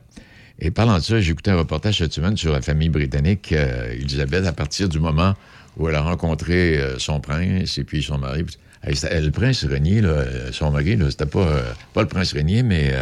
Et 0.59 0.71
parlant 0.71 0.97
de 0.97 1.03
ça, 1.03 1.19
j'ai 1.19 1.31
écouté 1.31 1.51
un 1.51 1.57
reportage 1.57 1.97
cette 1.97 2.13
semaine 2.13 2.37
sur 2.37 2.51
la 2.53 2.61
famille 2.61 2.89
britannique, 2.89 3.51
euh, 3.51 3.91
Elisabeth, 3.93 4.45
à 4.45 4.53
partir 4.53 4.87
du 4.87 4.99
moment 4.99 5.33
où 5.77 5.89
elle 5.89 5.95
a 5.95 6.01
rencontré 6.01 6.77
euh, 6.77 6.99
son 6.99 7.19
prince 7.19 7.77
et 7.77 7.83
puis 7.83 8.01
son 8.03 8.17
mari. 8.17 8.45
Le 8.85 9.29
prince 9.29 9.63
Régnier, 9.65 10.01
là, 10.01 10.25
son 10.51 10.69
mari, 10.71 10.97
c'était 11.09 11.25
pas, 11.25 11.63
pas 11.93 12.01
le 12.01 12.07
prince 12.09 12.33
Régnier, 12.33 12.63
mais 12.63 12.93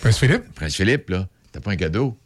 Prince 0.00 0.18
Philippe? 0.18 0.52
Prince 0.54 0.74
Philippe, 0.74 1.08
là. 1.10 1.28
C'était 1.46 1.60
pas 1.60 1.70
un 1.70 1.76
cadeau. 1.76 2.16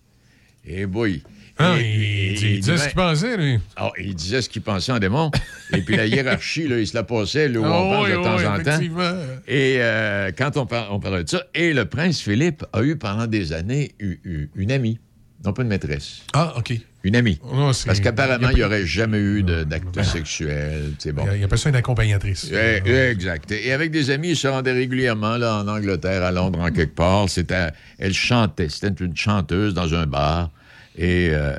Et 0.67 0.87
boy. 0.87 1.22
Ah, 1.62 1.77
Et- 1.79 2.33
il, 2.33 2.61
disait 2.61 2.77
ce 2.79 2.87
qu'il 2.87 2.95
pensait, 2.97 3.37
lui. 3.37 3.59
ah, 3.77 3.91
il 3.99 4.15
disait 4.15 4.41
ce 4.43 4.49
qu'il 4.49 4.62
pensait 4.62 4.93
en 4.93 4.99
démon. 4.99 5.31
Et 5.75 5.83
puis 5.83 5.97
la 5.97 6.07
hiérarchie, 6.07 6.67
là, 6.69 6.79
il 6.79 6.87
se 6.87 6.95
la 6.97 7.03
passait 7.03 7.49
là, 7.49 7.61
où 7.61 7.65
on 7.65 7.93
Ah 7.93 8.03
oui, 8.03 8.11
de 8.11 8.15
temps 8.17 8.37
oui, 8.37 8.47
en 8.47 8.62
temps. 8.62 9.17
Et 9.47 9.77
euh, 9.79 10.31
quand 10.37 10.57
on, 10.57 10.67
par- 10.67 10.93
on 10.95 11.01
parlait 11.01 11.25
de 11.25 11.29
ça, 11.29 11.45
et 11.55 11.73
le 11.75 11.85
prince 11.85 12.21
Philippe 12.21 12.65
a 12.73 12.83
eu 12.83 12.97
pendant 12.97 13.27
des 13.27 13.53
années 13.53 13.93
eu- 14.01 14.19
eu- 14.25 14.51
une 14.57 14.73
amie, 14.73 14.99
non 15.45 15.53
pas 15.53 15.62
une 15.62 15.69
maîtresse, 15.69 16.21
Ah, 16.33 16.55
OK. 16.57 16.73
une 17.05 17.17
amie. 17.17 17.39
Non, 17.53 17.73
c'est- 17.73 17.87
Parce 17.87 18.01
qu'apparemment, 18.01 18.51
il 18.51 18.56
n'y 18.56 18.63
a- 18.63 18.67
aurait 18.67 18.87
jamais 18.87 19.19
eu 19.19 19.43
de- 19.43 19.65
d'acte 19.65 20.03
sexuel. 20.03 20.93
C'est 20.99 21.13
bon. 21.13 21.27
Il 21.37 21.43
appelle 21.45 21.59
ça 21.59 21.69
une 21.69 21.77
accompagnatrice. 21.77 22.51
Eh, 22.53 22.83
exact. 23.11 23.51
Et 23.53 23.73
avec 23.73 23.91
des 23.91 24.11
amis, 24.11 24.31
il 24.31 24.37
se 24.37 24.49
rendait 24.49 24.73
régulièrement 24.73 25.37
là, 25.37 25.56
en 25.63 25.69
Angleterre, 25.69 26.23
à 26.23 26.31
Londres, 26.33 26.59
en 26.61 26.71
quelque 26.71 26.95
part. 26.95 27.29
C'était, 27.29 27.69
elle 27.99 28.15
chantait. 28.15 28.69
C'était 28.69 29.05
une 29.05 29.17
chanteuse 29.17 29.73
dans 29.75 29.95
un 29.95 30.06
bar. 30.06 30.51
Et, 30.97 31.29
euh, 31.33 31.59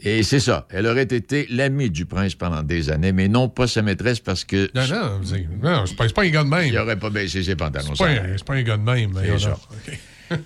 et 0.00 0.22
c'est 0.22 0.40
ça. 0.40 0.66
Elle 0.70 0.86
aurait 0.86 1.02
été 1.04 1.46
l'amie 1.50 1.90
du 1.90 2.04
prince 2.06 2.34
pendant 2.34 2.62
des 2.62 2.90
années, 2.90 3.12
mais 3.12 3.28
non 3.28 3.48
pas 3.48 3.66
sa 3.66 3.82
maîtresse 3.82 4.20
parce 4.20 4.44
que 4.44 4.70
Non, 4.74 4.86
non, 4.86 5.20
c'est 5.24 5.46
non, 5.62 5.86
c'est 5.86 5.96
pas, 5.96 6.08
c'est 6.08 6.14
pas 6.14 6.22
un 6.24 6.28
gars 6.30 6.44
de 6.44 6.48
même. 6.48 6.66
il 6.66 6.74
n'aurait 6.74 6.98
pas 6.98 7.10
baissé 7.10 7.42
ses 7.42 7.56
pantalons. 7.56 7.94
C'est 7.94 8.04
pas, 8.04 8.10
un- 8.10 8.36
c'est 8.36 8.44
pas 8.44 8.54
un 8.54 8.62
gars 8.62 8.76
de 8.76 8.82
même. 8.82 9.12
C'est 9.24 9.38
ça. 9.38 9.58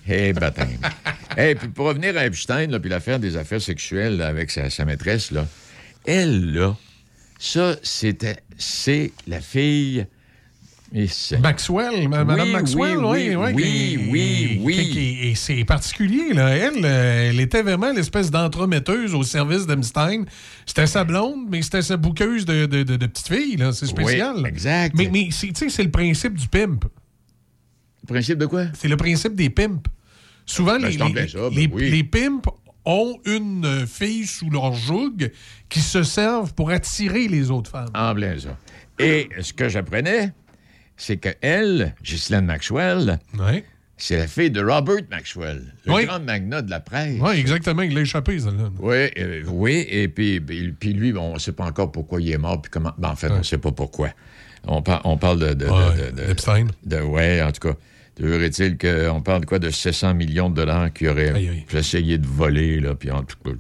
Eh, 0.09 0.33
baptême. 0.33 0.77
Et 1.37 1.55
puis 1.55 1.69
pour 1.69 1.87
revenir 1.87 2.17
à 2.17 2.27
Epstein, 2.27 2.67
là, 2.67 2.81
puis 2.81 2.91
l'affaire 2.91 3.21
des 3.21 3.37
affaires 3.37 3.61
sexuelles 3.63 4.17
là, 4.19 4.27
avec 4.27 4.51
sa, 4.51 4.69
sa 4.71 4.85
maîtresse, 4.85 5.31
là, 5.31 5.47
elle, 6.05 6.53
là, 6.53 6.77
ça, 7.39 7.77
c'était, 7.85 8.39
c'est 8.59 9.13
la 9.29 9.41
fille. 9.41 10.05
Maxwell, 11.40 12.08
ma- 12.08 12.25
Madame 12.25 12.46
Oui, 12.46 12.52
Maxwell, 12.52 12.96
oui, 12.99 13.37
oui, 13.37 13.52
oui, 13.55 14.08
oui, 14.11 14.61
oui, 14.62 15.32
c'est 15.37 15.64
particulier, 15.64 16.32
là. 16.32 16.49
Elle, 16.50 16.85
euh, 16.85 17.31
elle 17.31 17.40
était 17.40 17.62
vraiment 17.62 17.93
l'espèce 17.93 18.31
d'entremetteuse 18.31 19.14
au 19.14 19.23
service 19.23 19.67
d'Epstein. 19.67 20.25
C'était 20.64 20.87
sa 20.87 21.05
blonde, 21.05 21.46
mais 21.50 21.61
c'était 21.62 21.82
sa 21.82 21.96
bouqueuse 21.96 22.44
de, 22.46 22.67
de, 22.67 22.82
de, 22.82 22.96
de 22.96 23.06
petite 23.06 23.29
fille, 23.29 23.56
là. 23.56 23.73
C'est 23.73 23.87
spécial. 23.87 24.46
Exact. 24.46 24.94
Mais, 24.96 25.11
tu 25.11 25.31
sais, 25.32 25.69
c'est 25.69 25.82
le 25.85 25.90
principe 25.90 26.35
du 26.35 26.49
pimp. 26.49 26.85
Le 28.02 28.06
principe 28.14 28.38
de 28.38 28.46
quoi? 28.46 28.64
C'est 28.72 28.89
le 28.89 28.96
principe 28.96 29.34
des 29.34 29.51
pimps. 29.51 29.82
Souvent, 30.46 30.79
Ben, 30.81 30.89
les, 30.89 30.96
ça, 30.96 31.05
ben 31.51 31.70
les 31.77 32.05
pimps 32.05 32.48
ont 32.86 33.19
une 33.27 33.67
euh, 33.67 33.86
fille 33.86 34.24
sous 34.27 34.48
leur 34.48 34.72
joug 34.72 35.31
qui 35.69 35.81
se 35.81 36.03
servent 36.03 36.55
pour 36.55 36.70
attirer 36.70 37.29
les 37.29 37.51
autres 37.51 37.70
femmes. 37.70 37.91
En 37.94 38.15
plein 38.15 38.39
ça. 38.39 38.56
Et 38.98 39.29
ce 39.43 39.53
que 39.53 39.69
j'apprenais, 39.69 40.32
c'est 40.98 41.17
que 41.17 41.31
elle, 41.40 41.94
Ghislaine 42.02 42.44
Maxwell, 42.44 43.19
Oui, 43.38 43.64
c'est 43.96 44.19
la 44.19 44.26
fille 44.26 44.50
de 44.50 44.60
Robert 44.62 45.02
Maxwell, 45.10 45.62
le 45.86 45.93
Oui. 45.93 46.05
grand 46.05 46.20
magnat 46.20 46.60
de 46.62 46.70
la 46.70 46.81
presse. 46.81 47.19
ouais, 47.20 47.38
exactement. 47.40 47.82
Il 47.82 47.94
l'a 47.94 48.02
échappé, 48.02 48.38
celle-là. 48.38 48.70
Oui, 48.78 49.08
euh, 49.19 49.43
oui, 49.48 49.86
et 49.88 50.08
puis, 50.08 50.40
puis 50.40 50.93
lui, 50.93 51.12
bon, 51.12 51.31
on 51.31 51.34
ne 51.34 51.38
sait 51.38 51.52
pas 51.52 51.64
encore 51.64 51.90
pourquoi 51.90 52.20
il 52.20 52.31
est 52.31 52.36
mort, 52.38 52.60
puis 52.60 52.70
comment. 52.70 52.93
Ben, 52.98 53.08
en 53.10 53.17
fait, 53.17 53.31
on 53.31 53.38
ne 53.38 53.43
sait 53.43 53.58
pas 53.58 53.72
pourquoi. 53.72 54.10
On, 54.67 54.82
par- 54.82 55.00
on 55.06 55.17
parle 55.17 55.38
de. 55.38 55.46
de, 55.48 55.55
de- 55.55 55.70
Ouais, 55.70 56.10
de- 56.12 56.17
de- 56.22 56.31
Epstein. 56.31 56.67
de- 56.84 57.00
ouais, 57.00 57.40
en 57.43 57.52
tout 57.52 57.69
cas. 57.69 57.74
Est-il 58.20 58.76
qu'on 58.76 59.20
parle 59.22 59.43
de 59.43 59.46
quoi? 59.46 59.60
De 59.60 59.70
700 59.70 60.12
millions 60.14 60.50
de 60.50 60.56
dollars 60.56 60.93
qu'il 60.93 61.06
aurait 61.08 61.31
Aïe, 61.32 61.48
aïe. 61.50 61.64
essayé 61.72 62.19
de 62.19 62.26
voler, 62.26 62.81
là, 62.81 62.96
puis 62.96 63.12
en 63.12 63.22
tout 63.22 63.36
cas. 63.44 63.50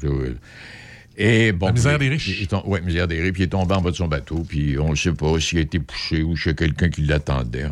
Et 1.20 1.50
bon. 1.52 1.66
La 1.66 1.72
misère 1.72 1.98
puis- 1.98 2.08
des 2.08 2.14
riches. 2.14 2.48
Oui, 2.64 2.80
misère 2.80 3.08
des 3.08 3.20
riches, 3.20 3.32
puis 3.32 3.42
il 3.42 3.46
est 3.46 3.48
tombé 3.48 3.74
en 3.74 3.82
bas 3.82 3.90
de 3.90 3.96
son 3.96 4.06
bateau, 4.06 4.44
puis 4.48 4.78
on 4.78 4.90
ne 4.90 4.94
sait 4.94 5.12
pas 5.12 5.38
s'il 5.40 5.58
a 5.58 5.62
été 5.62 5.80
poussé 5.80 6.22
ou 6.22 6.36
s'il 6.36 6.46
y 6.46 6.50
a 6.50 6.54
quelqu'un 6.54 6.88
qui 6.90 7.02
l'attendait. 7.02 7.66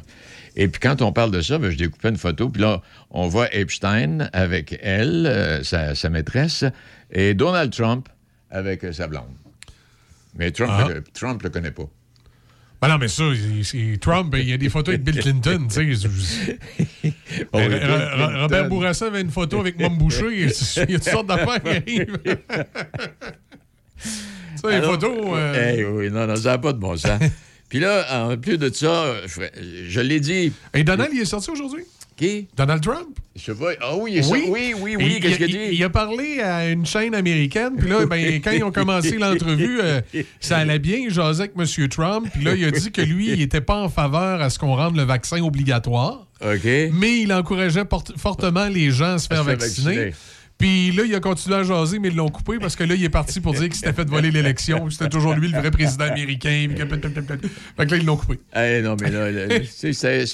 Et 0.56 0.66
puis 0.68 0.80
quand 0.80 1.00
on 1.00 1.12
parle 1.12 1.30
de 1.30 1.40
ça, 1.42 1.56
ben, 1.58 1.70
je 1.70 1.76
découpais 1.76 2.08
une 2.08 2.16
photo, 2.16 2.48
puis 2.48 2.62
là, 2.62 2.82
on 3.10 3.28
voit 3.28 3.54
Epstein 3.54 4.28
avec 4.32 4.76
elle, 4.82 5.26
euh, 5.26 5.62
sa, 5.62 5.94
sa 5.94 6.10
maîtresse, 6.10 6.64
et 7.12 7.34
Donald 7.34 7.72
Trump 7.72 8.08
avec 8.50 8.82
euh, 8.84 8.92
sa 8.92 9.06
blonde. 9.06 9.24
Mais 10.36 10.50
Trump, 10.50 10.70
Ah. 10.74 10.88
le, 10.88 11.04
Trump 11.14 11.40
le 11.42 11.50
connaît 11.50 11.70
pas. 11.70 11.88
Ben 12.80 12.88
non, 12.88 12.98
mais 12.98 13.08
ça, 13.08 13.24
Trump, 14.00 14.34
il 14.38 14.48
y 14.48 14.52
a 14.52 14.58
des 14.58 14.68
photos 14.68 14.94
avec 14.94 15.04
Bill 15.04 15.18
Clinton, 15.20 15.66
tu 15.68 15.96
sais. 15.96 16.58
Oh. 17.52 17.58
Robert 18.42 18.68
Bourassa 18.68 19.06
avait 19.06 19.22
une 19.22 19.30
photo 19.30 19.60
avec 19.60 19.78
Mom 19.80 19.96
Boucher. 19.96 20.26
Il 20.30 20.40
y 20.40 20.44
a 20.44 20.48
toutes 20.98 21.04
sortes 21.04 21.26
d'affaires 21.26 21.62
qui 21.62 21.68
arrivent. 21.70 22.18
tu 22.24 24.08
sais, 24.62 24.80
les 24.80 24.82
photos. 24.82 25.16
euh, 25.34 25.74
eh 25.78 25.84
oui, 25.84 26.10
non, 26.10 26.26
non, 26.26 26.36
ça 26.36 26.50
n'a 26.50 26.58
pas 26.58 26.74
de 26.74 26.78
bon 26.78 26.96
sens. 26.96 27.18
Puis 27.70 27.80
là, 27.80 28.26
en 28.28 28.36
plus 28.36 28.58
de 28.58 28.70
ça, 28.72 29.14
je, 29.26 29.40
je 29.88 30.00
l'ai 30.00 30.20
dit, 30.20 30.52
Et 30.74 30.84
Donald, 30.84 31.10
il 31.12 31.20
est 31.22 31.24
sorti 31.24 31.50
aujourd'hui? 31.50 31.82
Qui? 32.16 32.48
Donald 32.56 32.82
Trump. 32.82 33.18
Je 33.36 33.52
pas. 33.52 33.72
Ah 33.82 33.94
oui, 33.96 34.20
oui, 34.30 34.46
oui, 34.48 34.74
oui, 34.80 34.96
oui. 34.96 35.20
Qu'est-ce 35.20 35.34
il, 35.42 35.46
qu'il 35.46 35.58
dit? 35.58 35.68
il 35.72 35.84
a 35.84 35.90
parlé 35.90 36.40
à 36.40 36.70
une 36.70 36.86
chaîne 36.86 37.14
américaine, 37.14 37.74
puis 37.76 37.88
là, 37.88 38.06
ben, 38.06 38.40
quand 38.42 38.52
ils 38.52 38.64
ont 38.64 38.72
commencé 38.72 39.18
l'entrevue, 39.18 39.80
euh, 39.82 40.00
ça 40.40 40.56
allait 40.58 40.78
bien, 40.78 40.96
il 40.96 41.10
jasait 41.10 41.42
avec 41.42 41.52
M. 41.58 41.88
Trump, 41.88 42.28
puis 42.32 42.42
là, 42.42 42.54
il 42.54 42.64
a 42.64 42.70
dit 42.70 42.90
que 42.90 43.02
lui, 43.02 43.28
il 43.28 43.38
n'était 43.38 43.60
pas 43.60 43.76
en 43.76 43.90
faveur 43.90 44.40
à 44.40 44.48
ce 44.48 44.58
qu'on 44.58 44.74
rende 44.74 44.96
le 44.96 45.02
vaccin 45.02 45.42
obligatoire, 45.42 46.26
OK. 46.40 46.64
mais 46.92 47.20
il 47.20 47.32
encourageait 47.32 47.84
fortement 48.16 48.68
les 48.68 48.90
gens 48.90 49.14
à 49.14 49.18
se 49.18 49.26
faire 49.26 49.40
se 49.40 49.44
faire 49.44 49.58
vacciner. 49.58 49.96
vacciner. 49.96 50.14
Puis 50.58 50.90
là, 50.92 51.02
il 51.04 51.14
a 51.14 51.20
continué 51.20 51.56
à 51.56 51.62
jaser, 51.62 51.98
mais 51.98 52.08
ils 52.08 52.16
l'ont 52.16 52.30
coupé 52.30 52.58
parce 52.58 52.76
que 52.76 52.84
là, 52.84 52.94
il 52.94 53.04
est 53.04 53.10
parti 53.10 53.40
pour 53.40 53.52
dire 53.52 53.64
qu'il 53.64 53.74
s'était 53.74 53.92
fait 53.92 54.08
voler 54.08 54.30
l'élection. 54.30 54.88
C'était 54.90 55.10
toujours 55.10 55.34
lui 55.34 55.48
le 55.48 55.58
vrai 55.58 55.70
président 55.70 56.06
américain. 56.06 56.68
que- 56.74 57.48
Fait 57.76 57.86
que 57.86 57.90
là, 57.90 57.96
ils 57.98 58.06
l'ont 58.06 58.16
coupé. 58.16 58.40
Eh 58.56 58.80
non, 58.80 58.96
mais 59.00 59.10
là, 59.10 59.58
tu 59.82 59.92
sais, 59.92 60.24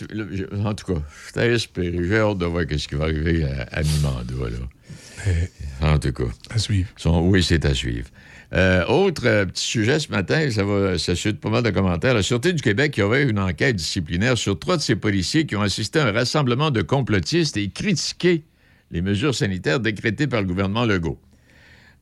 en 0.64 0.74
tout 0.74 0.94
cas, 0.94 1.00
j'étais 1.26 1.52
espéré. 1.54 1.98
J'ai 2.06 2.18
hâte 2.18 2.38
de 2.38 2.46
voir 2.46 2.64
ce 2.70 2.86
qui 2.88 2.94
va 2.94 3.04
arriver 3.04 3.44
à, 3.44 3.78
à 3.78 3.82
mi-mandat, 3.82 4.50
là. 4.50 5.92
En 5.94 5.98
tout 5.98 6.12
cas. 6.12 6.24
À 6.50 6.58
suivre. 6.58 6.88
Son- 6.96 7.20
oui, 7.28 7.42
c'est 7.42 7.64
à 7.64 7.74
suivre. 7.74 8.08
Euh, 8.54 8.84
autre 8.86 9.22
euh, 9.26 9.46
petit 9.46 9.64
sujet 9.64 9.98
ce 9.98 10.10
matin, 10.10 10.50
ça 10.50 10.62
va 10.62 10.98
ça 10.98 11.14
suscite 11.14 11.40
pas 11.40 11.48
mal 11.48 11.62
de 11.62 11.70
commentaires. 11.70 12.12
La 12.14 12.22
Sûreté 12.22 12.52
du 12.52 12.60
Québec 12.62 12.92
qui 12.92 13.00
aurait 13.02 13.22
une 13.24 13.38
enquête 13.38 13.76
disciplinaire 13.76 14.36
sur 14.36 14.58
trois 14.58 14.76
de 14.76 14.82
ses 14.82 14.94
policiers 14.94 15.46
qui 15.46 15.56
ont 15.56 15.62
assisté 15.62 16.00
à 16.00 16.06
un 16.06 16.12
rassemblement 16.12 16.70
de 16.70 16.82
complotistes 16.82 17.56
et 17.56 17.70
critiqué 17.70 18.42
les 18.92 19.00
mesures 19.02 19.34
sanitaires 19.34 19.80
décrétées 19.80 20.26
par 20.26 20.40
le 20.42 20.46
gouvernement 20.46 20.84
Legault. 20.84 21.18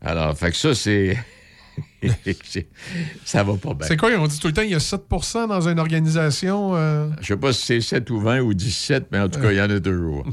Alors, 0.02 0.37
fait 0.37 0.50
que 0.50 0.56
ça, 0.56 0.75
c'est. 0.75 1.16
ça 3.25 3.42
va 3.42 3.54
pas 3.56 3.75
bien. 3.75 3.87
C'est 3.87 3.97
quoi, 3.97 4.11
on 4.18 4.26
dit 4.26 4.38
tout 4.38 4.49
le 4.49 4.52
temps, 4.52 4.62
il 4.62 4.70
y 4.70 4.75
a 4.75 4.78
7% 4.78 5.49
dans 5.49 5.68
une 5.68 5.78
organisation. 5.78 6.73
euh, 6.76 7.09
Je 7.20 7.26
sais 7.28 7.37
pas 7.37 7.52
si 7.52 7.64
c'est 7.66 7.80
7 7.80 8.11
ou 8.11 8.20
20 8.20 8.40
ou 8.40 8.54
17, 8.54 9.06
mais 9.12 9.18
en 9.20 9.28
tout 9.28 9.40
cas, 9.40 9.50
il 9.52 9.56
y 9.59 9.61
en 9.61 9.70
a 9.70 9.80
toujours. 9.80 10.26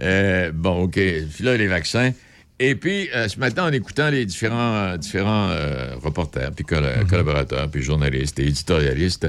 Euh, 0.00 0.52
bon, 0.54 0.82
OK. 0.84 0.94
Puis 0.94 1.44
là, 1.44 1.56
les 1.56 1.66
vaccins. 1.66 2.12
Et 2.58 2.74
puis, 2.74 3.08
euh, 3.14 3.26
ce 3.28 3.38
matin, 3.40 3.64
en 3.64 3.72
écoutant 3.72 4.10
les 4.10 4.26
différents, 4.26 4.96
différents 4.98 5.48
euh, 5.50 5.94
reporters, 5.96 6.52
puis 6.52 6.64
Mhm. 6.70 7.06
collaborateurs, 7.08 7.70
puis 7.70 7.82
journalistes 7.82 8.38
et 8.38 8.46
éditorialistes, 8.46 9.28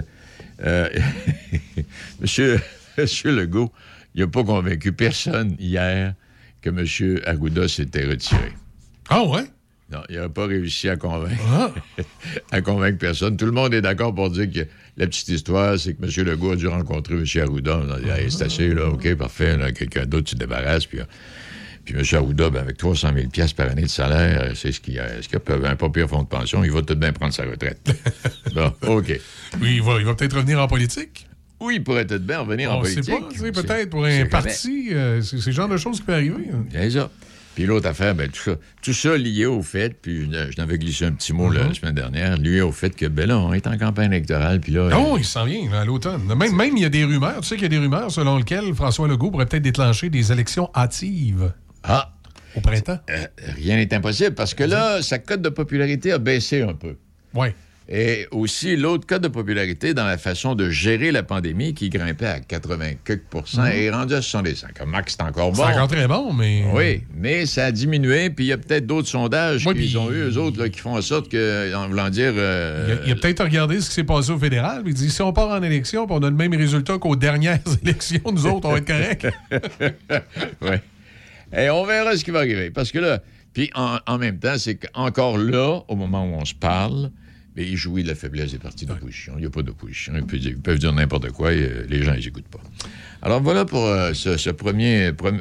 monsieur, 2.22 2.60
monsieur 2.98 3.32
Legault, 3.36 3.72
il 4.16 4.22
n'a 4.22 4.28
pas 4.28 4.44
convaincu 4.44 4.92
personne 4.92 5.56
hier 5.60 6.14
que 6.62 6.70
M. 6.70 7.20
Arruda 7.26 7.68
s'était 7.68 8.06
retiré. 8.06 8.54
Ah 9.10 9.24
ouais? 9.24 9.44
Non, 9.92 10.00
il 10.10 10.16
n'a 10.16 10.30
pas 10.30 10.46
réussi 10.46 10.88
à 10.88 10.96
convaincre, 10.96 11.42
Ah. 11.50 11.74
à 12.52 12.62
convaincre 12.62 12.98
personne. 12.98 13.36
Tout 13.36 13.46
le 13.46 13.52
monde 13.52 13.74
est 13.74 13.82
d'accord 13.82 14.16
pour 14.16 14.30
dire 14.30 14.50
que 14.50 14.62
la 14.96 15.08
petite 15.08 15.28
histoire, 15.28 15.78
c'est 15.78 15.96
que 15.96 16.04
M. 16.06 16.26
Legault 16.28 16.52
a 16.52 16.56
dû 16.56 16.68
rencontrer 16.68 17.16
M. 17.16 17.26
Arruda. 17.42 17.78
On 17.78 17.90
a 17.92 18.00
dit, 18.00 18.32
c'est 18.32 18.46
assez, 18.46 18.70
là, 18.74 18.88
OK, 18.88 19.14
parfait, 19.16 19.58
quelqu'un 19.76 20.06
d'autre, 20.06 20.30
tu 20.30 20.36
te 20.36 20.40
débarrasses. 20.40 20.86
Puis, 20.86 21.00
euh, 21.02 21.06
puis 21.84 21.96
M. 21.96 22.04
Arruda, 22.14 22.50
ben, 22.50 22.62
avec 22.62 22.78
300 22.78 23.12
000 23.14 23.28
piastres 23.30 23.56
par 23.58 23.70
année 23.70 23.82
de 23.82 23.88
salaire, 23.88 24.42
euh, 24.44 24.52
c'est 24.56 24.72
ce 24.72 24.80
qu'il 24.80 24.98
a, 24.98 25.22
ce 25.22 25.28
qu'il 25.28 25.38
a 25.38 25.70
un 25.70 25.76
pas 25.76 25.90
pire 25.90 26.08
fonds 26.08 26.24
de 26.24 26.28
pension. 26.28 26.64
Il 26.64 26.72
va 26.72 26.82
tout 26.82 26.94
de 26.96 27.00
bien 27.00 27.12
prendre 27.12 27.34
sa 27.34 27.44
retraite. 27.44 27.92
bon, 28.56 28.74
OK. 28.88 29.20
Oui, 29.62 29.76
il 29.76 29.82
va, 29.82 29.98
il 30.00 30.06
va 30.06 30.14
peut-être 30.16 30.38
revenir 30.38 30.62
en 30.62 30.68
politique. 30.68 31.28
Oui, 31.62 31.76
il 31.76 31.84
pourrait 31.84 32.06
tout 32.08 32.20
bien 32.20 32.40
revenir 32.40 32.72
en 32.74 32.80
On 32.80 32.84
sait 32.84 32.96
politique. 33.02 33.54
pas, 33.54 33.62
peut-être 33.62 33.90
pour 33.90 34.04
un 34.06 34.26
parti. 34.26 34.90
euh, 34.92 35.22
c'est 35.22 35.46
le 35.46 35.52
genre 35.52 35.70
de 35.70 35.78
choses 35.78 35.98
qui 36.00 36.06
peut 36.06 36.14
arriver. 36.14 36.48
hein. 36.52 36.66
Bien 36.72 36.90
ça. 36.90 37.10
Puis 37.54 37.66
l'autre 37.66 37.88
affaire, 37.88 38.16
ben, 38.16 38.30
tout, 38.30 38.42
ça, 38.42 38.52
tout 38.82 38.94
ça 38.94 39.18
lié 39.18 39.46
au 39.46 39.62
fait, 39.62 39.94
puis 40.02 40.24
je, 40.32 40.58
n'avais 40.58 40.78
glissé 40.78 41.04
un 41.06 41.12
petit 41.12 41.34
mot 41.34 41.52
Mm-hmm. 41.52 41.68
la 41.68 41.74
semaine 41.74 41.96
dernière, 41.96 42.38
lié 42.38 42.62
au 42.62 42.72
fait 42.72 42.96
que, 42.96 43.06
ben 43.08 43.28
là, 43.28 43.38
on 43.40 43.52
est 43.54 43.68
en 43.68 43.78
campagne 43.78 44.12
électorale, 44.12 44.62
puis 44.62 44.72
là... 44.72 44.88
Non, 44.90 45.18
il 45.18 45.26
s'en 45.26 45.44
vient 45.46 45.70
là, 45.70 45.82
à 45.82 45.86
l'automne. 45.86 46.22
Même, 46.34 46.56
même, 46.56 46.78
il 46.78 46.84
y 46.84 46.86
a 46.86 46.90
des 46.90 47.04
rumeurs. 47.04 47.42
Tu 47.42 47.48
sais 47.50 47.56
qu'il 47.56 47.64
y 47.64 47.66
a 47.66 47.70
des 47.70 47.78
rumeurs 47.80 48.10
selon 48.10 48.38
lesquelles 48.38 48.74
François 48.74 49.08
Legault 49.10 49.32
pourrait 49.32 49.46
peut-être 49.48 49.64
déclencher 49.64 50.10
des 50.10 50.32
élections 50.32 50.70
hâtives 50.74 51.52
Ah, 51.84 52.14
au 52.56 52.62
printemps. 52.62 53.00
Euh, 53.10 53.26
rien 53.58 53.76
n'est 53.76 53.94
impossible 53.94 54.34
parce 54.34 54.54
que 54.54 54.64
là, 54.64 55.02
sa 55.02 55.20
cote 55.20 55.42
de 55.42 55.50
popularité 55.50 56.14
a 56.14 56.20
baissé 56.20 56.62
un 56.62 56.74
peu. 56.74 56.96
Oui. 57.34 57.50
Et 57.94 58.26
aussi, 58.32 58.78
l'autre 58.78 59.06
cote 59.06 59.22
de 59.22 59.28
popularité 59.28 59.94
dans 59.94 60.06
la 60.06 60.18
façon 60.18 60.56
de 60.56 60.70
gérer 60.70 61.12
la 61.12 61.24
pandémie 61.24 61.74
qui 61.74 61.90
grimpait 61.90 62.26
à 62.26 62.40
80 62.40 62.92
quelques 63.04 63.24
pourcents 63.30 63.66
est 63.66 63.90
rendu 63.90 64.14
à 64.14 64.22
65. 64.22 64.86
Max, 64.88 65.18
c'est 65.20 65.26
encore 65.26 65.52
bon. 65.52 65.58
C'est 65.62 65.74
encore 65.74 65.90
très 65.90 66.08
bon, 66.08 66.32
mais. 66.32 66.64
Oui, 66.74 67.04
mais 67.14 67.46
ça 67.46 67.66
a 67.66 67.72
diminué, 67.74 68.30
puis 68.30 68.46
il 68.46 68.48
y 68.48 68.54
a 68.54 68.58
peut-être 68.58 68.86
d'autres 68.88 69.10
sondages 69.10 69.66
qu'ils 69.66 69.98
ont 69.98 70.10
eu, 70.10 70.30
eux 70.30 70.38
autres, 70.38 70.58
là, 70.62 70.70
qui 70.70 70.80
font 70.80 70.96
en 70.96 71.02
sorte 71.02 71.28
que, 71.30 71.76
en 71.76 71.90
voulant 71.90 72.10
dire... 72.10 72.32
euh, 72.38 72.86
Il 72.88 72.92
a, 72.94 73.06
il 73.08 73.12
a 73.12 73.16
peut-être 73.18 73.44
regardé 73.44 73.82
ce 73.82 73.90
qui 73.90 73.96
s'est 73.96 74.04
passé 74.06 74.32
au 74.32 74.38
fédéral. 74.40 74.84
puis 74.84 74.94
Il 74.94 74.96
dit 74.96 75.10
si 75.10 75.22
on 75.22 75.34
part 75.34 75.50
en 75.50 75.62
élection 75.62 76.08
puis 76.08 76.16
on 76.18 76.24
a 76.24 76.30
le 76.30 76.36
même 76.38 76.54
résultat 76.56 76.98
qu'aux 76.98 77.18
dernières 77.18 77.60
élections, 77.84 78.22
nous 78.32 78.46
autres, 78.46 78.70
on 78.70 78.72
va 78.72 78.78
être 78.78 78.88
corrects. 78.88 79.28
Oui. 80.62 80.76
Et 81.58 81.70
on 81.70 81.84
verra 81.86 82.16
ce 82.16 82.24
qui 82.24 82.32
va 82.32 82.40
arriver. 82.40 82.72
Parce 82.72 82.92
que 82.94 83.00
là, 83.00 83.20
puis 83.54 83.70
en, 83.76 83.98
en 84.08 84.18
même 84.18 84.40
temps, 84.40 84.58
c'est 84.58 84.76
qu'encore 84.76 85.38
là, 85.38 85.82
au 85.90 85.96
moment 85.98 86.24
où 86.24 86.36
on 86.36 86.46
se 86.46 86.54
parle, 86.54 87.12
mais 87.56 87.64
il 87.64 87.76
jouit 87.76 88.04
de 88.04 88.08
la 88.08 88.16
faiblesse 88.16 88.52
des 88.52 88.60
partis 88.60 88.86
d'opposition. 88.86 89.34
Il 89.38 89.42
n'y 89.42 89.46
a 89.46 89.50
pas 89.50 89.62
d'opposition. 89.62 90.14
Ils 90.16 90.46
ils 90.46 90.58
peuvent 90.58 90.80
dire 90.80 90.94
n'importe 90.94 91.32
quoi 91.32 91.54
et 91.54 91.62
euh, 91.62 91.86
les 91.90 92.04
gens, 92.04 92.14
ils 92.14 92.24
n'écoutent 92.24 92.48
pas. 92.48 92.62
Alors 93.22 93.42
voilà 93.42 93.66
pour 93.66 93.86
euh, 93.86 94.12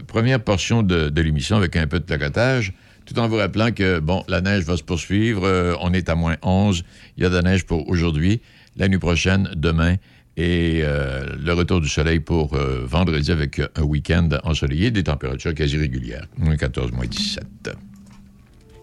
première 0.06 0.40
portion 0.40 0.82
de, 0.82 1.08
de 1.08 1.22
l'émission 1.22 1.56
avec 1.56 1.76
un 1.76 1.86
peu 1.86 2.00
de 2.00 2.04
placotage, 2.04 2.72
tout 3.06 3.18
en 3.18 3.28
vous 3.28 3.36
rappelant 3.36 3.70
que, 3.72 4.00
bon, 4.00 4.24
la 4.28 4.40
neige 4.40 4.64
va 4.64 4.76
se 4.76 4.82
poursuivre. 4.82 5.44
Euh, 5.44 5.74
on 5.80 5.92
est 5.92 6.08
à 6.08 6.14
moins 6.14 6.36
11. 6.42 6.82
Il 7.16 7.22
y 7.22 7.26
a 7.26 7.30
de 7.30 7.34
la 7.36 7.42
neige 7.42 7.64
pour 7.64 7.88
aujourd'hui, 7.88 8.40
la 8.76 8.88
nuit 8.88 8.98
prochaine, 8.98 9.50
demain 9.54 9.96
et 10.36 10.80
euh, 10.84 11.26
le 11.38 11.52
retour 11.52 11.80
du 11.80 11.88
soleil 11.88 12.20
pour 12.20 12.56
vendredi 12.56 13.30
avec 13.30 13.60
un 13.74 13.82
week-end 13.82 14.28
ensoleillé, 14.44 14.90
des 14.90 15.02
températures 15.02 15.54
quasi 15.54 15.76
régulières, 15.76 16.26
moins 16.38 16.56
14, 16.56 16.92
moins 16.92 17.06
17. 17.06 17.44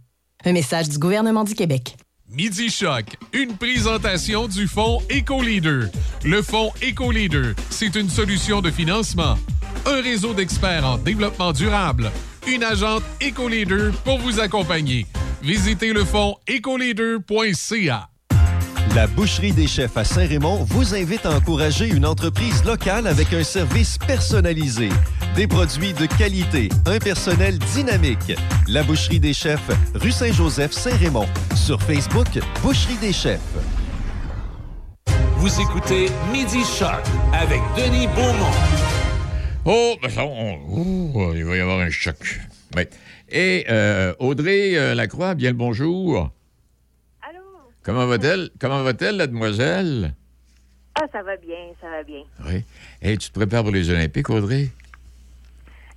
Un 0.45 0.53
message 0.53 0.89
du 0.89 0.99
gouvernement 0.99 1.43
du 1.43 1.55
Québec. 1.55 1.95
Midi 2.31 2.69
Choc, 2.69 3.17
une 3.33 3.57
présentation 3.57 4.47
du 4.47 4.67
fonds 4.67 5.01
EcoLeader. 5.09 5.87
Le 6.23 6.41
fonds 6.43 6.71
EcoLeader, 6.83 7.53
c'est 7.71 7.95
une 7.95 8.09
solution 8.09 8.61
de 8.61 8.69
financement, 8.69 9.35
un 9.87 10.01
réseau 10.01 10.35
d'experts 10.35 10.85
en 10.85 10.97
développement 10.99 11.51
durable, 11.53 12.11
une 12.47 12.63
agente 12.63 13.03
EcoLeader 13.19 13.91
pour 14.03 14.19
vous 14.19 14.39
accompagner. 14.39 15.07
Visitez 15.41 15.91
le 15.91 16.05
fonds 16.05 16.35
ecoleader.ca. 16.47 18.09
La 18.95 19.07
Boucherie 19.07 19.51
des 19.51 19.67
Chefs 19.67 19.97
à 19.97 20.03
Saint-Raymond 20.03 20.65
vous 20.65 20.95
invite 20.95 21.25
à 21.25 21.31
encourager 21.31 21.87
une 21.87 22.05
entreprise 22.05 22.63
locale 22.63 23.07
avec 23.07 23.33
un 23.33 23.43
service 23.43 23.97
personnalisé, 23.97 24.89
des 25.35 25.47
produits 25.47 25.93
de 25.93 26.05
qualité, 26.17 26.69
un 26.85 26.99
personnel 26.99 27.57
dynamique. 27.59 28.33
La 28.67 28.83
Boucherie 28.83 29.19
des 29.19 29.33
Chefs, 29.33 29.69
rue 29.95 30.11
Saint-Joseph, 30.11 30.71
Saint-Raymond. 30.71 31.27
Sur 31.55 31.81
Facebook, 31.81 32.27
Boucherie 32.61 32.97
des 32.97 33.13
Chefs. 33.13 33.39
Vous 35.37 35.61
écoutez 35.61 36.07
Midi 36.33 36.63
Choc 36.65 37.01
avec 37.33 37.61
Denis 37.77 38.07
Beaumont. 38.07 38.51
Oh, 39.65 39.95
ben 40.01 40.09
ça, 40.09 40.23
on- 40.25 40.59
ouh, 40.67 41.33
il 41.35 41.45
va 41.45 41.55
y 41.55 41.59
avoir 41.59 41.79
un 41.79 41.89
choc. 41.89 42.39
Oui. 42.75 42.83
Et 43.29 43.65
euh, 43.69 44.13
Audrey 44.19 44.75
euh, 44.77 44.95
Lacroix, 44.95 45.35
bien 45.35 45.51
le 45.51 45.55
bonjour. 45.57 46.31
Allô? 47.21 47.39
Comment 47.83 48.05
va-t-elle? 48.07 48.49
Comment 48.59 48.83
va-t-elle, 48.83 49.17
la 49.17 49.27
demoiselle? 49.27 50.13
Ah, 50.95 51.05
ça 51.11 51.21
va 51.23 51.37
bien, 51.37 51.55
ça 51.79 51.87
va 51.89 52.03
bien. 52.03 52.23
Oui. 52.47 52.63
Et 53.01 53.15
tu 53.17 53.29
te 53.29 53.33
prépares 53.33 53.63
pour 53.63 53.71
les 53.71 53.89
Olympiques, 53.89 54.29
Audrey? 54.29 54.69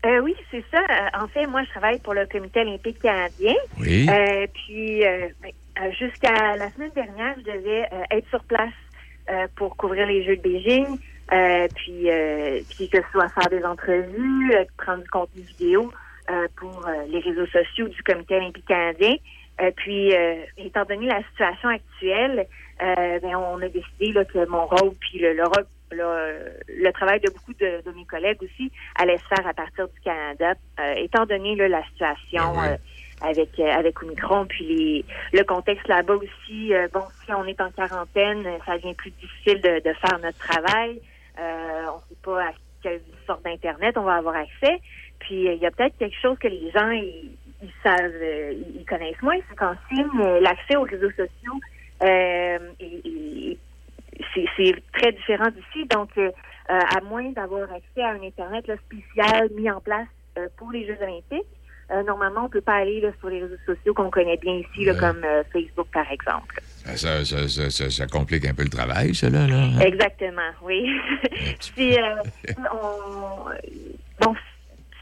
Euh, 0.05 0.21
oui, 0.21 0.35
c'est 0.51 0.65
ça. 0.71 0.81
Euh, 0.81 1.23
en 1.25 1.29
fait, 1.29 1.47
moi, 1.47 1.63
je 1.65 1.71
travaille 1.71 1.99
pour 2.01 2.15
le 2.15 2.27
Comité 2.27 2.61
olympique 2.61 2.99
canadien. 3.01 3.55
Oui. 3.79 4.09
Euh, 4.11 4.47
puis, 4.53 5.07
euh, 5.07 5.29
ben, 5.41 5.51
euh, 5.81 5.91
jusqu'à 5.93 6.57
la 6.57 6.71
semaine 6.73 6.91
dernière, 6.95 7.35
je 7.39 7.45
devais 7.53 7.83
euh, 7.93 8.03
être 8.11 8.29
sur 8.29 8.43
place 8.45 8.73
euh, 9.31 9.47
pour 9.57 9.77
couvrir 9.77 10.07
les 10.07 10.25
Jeux 10.25 10.37
de 10.37 10.43
Beijing. 10.43 10.99
Euh, 11.33 11.69
puis, 11.75 12.11
euh, 12.11 12.61
puis 12.71 12.89
que 12.89 12.99
ce 12.99 13.09
soit 13.13 13.31
faire 13.31 13.49
des 13.49 13.65
entrevues, 13.65 14.53
prendre 14.77 15.03
du 15.03 15.09
contenu 15.09 15.43
vidéo 15.43 15.93
euh, 16.31 16.49
pour 16.57 16.85
les 17.09 17.21
réseaux 17.21 17.47
sociaux 17.47 17.89
du 17.89 18.03
Comité 18.03 18.37
olympique 18.37 18.67
canadien. 18.67 19.15
Euh, 19.61 19.71
puis, 19.77 20.15
euh, 20.15 20.43
étant 20.57 20.85
donné 20.85 21.07
la 21.07 21.23
situation 21.31 21.69
actuelle, 21.69 22.47
euh, 22.83 23.19
ben, 23.21 23.37
on 23.37 23.63
a 23.63 23.69
décidé 23.69 24.13
là, 24.13 24.25
que 24.25 24.45
mon 24.49 24.67
rôle, 24.67 24.95
puis 24.99 25.19
le, 25.21 25.35
le, 25.35 25.45
rôle- 25.45 25.67
le, 25.93 26.59
le 26.69 26.93
travail 26.93 27.21
de 27.21 27.29
beaucoup 27.31 27.55
de, 27.55 27.83
de 27.85 27.93
mes 27.97 28.05
collègues 28.07 28.43
aussi, 28.43 28.73
allait 28.97 29.19
se 29.19 29.35
faire 29.35 29.47
à 29.47 29.55
partir 29.55 29.87
du 29.89 30.01
Canada, 30.03 30.55
euh, 30.81 30.95
étant 30.97 31.27
donné 31.27 31.55
là, 31.57 31.69
la 31.69 31.85
situation 31.85 32.55
Ben 32.57 32.61
ouais. 32.63 32.69
euh, 32.73 32.77
avec 33.21 33.59
euh, 33.61 33.71
avec 33.71 34.03
Omicron, 34.03 34.47
puis 34.47 34.65
les, 34.65 35.05
le 35.39 35.45
contexte 35.45 35.87
là-bas 35.89 36.15
aussi. 36.17 36.75
euh, 36.75 36.89
bon, 36.93 37.05
si 37.25 37.33
on 37.33 37.45
est 37.47 37.61
en 37.61 37.71
quarantaine, 37.71 38.47
euh, 38.47 38.59
ça 38.67 38.77
devient 38.79 38.95
plus 38.95 39.11
difficile 39.13 39.61
de, 39.61 39.79
de 39.89 39.95
faire 39.95 40.19
notre 40.21 40.39
travail. 40.39 41.01
Euh, 41.39 41.87
on 41.93 41.97
ne 41.97 42.01
sait 42.09 42.21
pas 42.23 42.43
à 42.49 42.53
quelle 42.83 43.01
sorte 43.27 43.45
d'internet 43.45 43.97
on 43.97 44.03
va 44.03 44.15
avoir 44.17 44.35
accès. 44.35 44.81
Puis 45.21 45.49
euh, 45.49 45.53
il 45.53 45.63
y 45.63 45.67
a 45.67 45.71
peut-être 45.71 45.97
quelque 45.99 46.19
chose 46.21 46.37
que 46.39 46.49
les 46.49 46.71
gens 46.73 46.91
ils, 46.91 47.37
ils 47.63 47.73
savent, 47.83 48.11
euh, 48.21 48.53
ils 48.75 48.85
connaissent 48.85 49.23
moins, 49.23 49.37
c'est 49.49 49.57
qu'en 49.57 49.75
Chine, 49.89 50.11
euh, 50.21 50.41
l'accès 50.41 50.75
aux 50.77 50.83
réseaux 50.83 51.11
sociaux 51.11 51.61
euh, 52.03 52.59
est- 52.81 53.07
est- 53.07 53.59
c'est 54.35 54.75
très 54.93 55.13
différent 55.13 55.49
d'ici. 55.51 55.87
Donc, 55.89 56.11
euh, 56.19 56.31
euh, 56.71 56.79
à 56.97 57.01
moins 57.03 57.31
d'avoir 57.33 57.63
accès 57.73 58.03
à 58.03 58.11
un 58.11 58.23
Internet 58.23 58.67
là, 58.67 58.75
spécial 58.87 59.49
mis 59.57 59.71
en 59.71 59.81
place 59.81 60.07
euh, 60.39 60.49
pour 60.57 60.71
les 60.71 60.87
Jeux 60.87 60.97
olympiques, 61.03 61.47
euh, 61.91 62.03
normalement, 62.05 62.45
on 62.45 62.49
peut 62.49 62.61
pas 62.61 62.77
aller 62.77 63.01
là, 63.01 63.11
sur 63.19 63.29
les 63.29 63.43
réseaux 63.43 63.57
sociaux 63.67 63.93
qu'on 63.93 64.11
connaît 64.11 64.37
bien 64.39 64.55
ici, 64.55 64.85
là, 64.85 64.95
comme 64.95 65.23
Facebook, 65.53 65.89
par 65.93 66.11
exemple. 66.11 66.61
Ça, 66.85 66.97
ça, 66.97 67.25
ça, 67.25 67.49
ça- 67.49 67.71
ça- 67.71 67.91
ça 67.91 68.07
complique 68.07 68.47
un 68.47 68.55
peu 68.55 68.63
le 68.63 68.71
travail, 68.71 69.15
ça, 69.15 69.29
là. 69.29 69.47
là. 69.47 69.85
Exactement, 69.85 70.51
oui. 70.63 70.89
si, 71.61 71.97
on, 72.73 73.45
bon, 74.25 74.35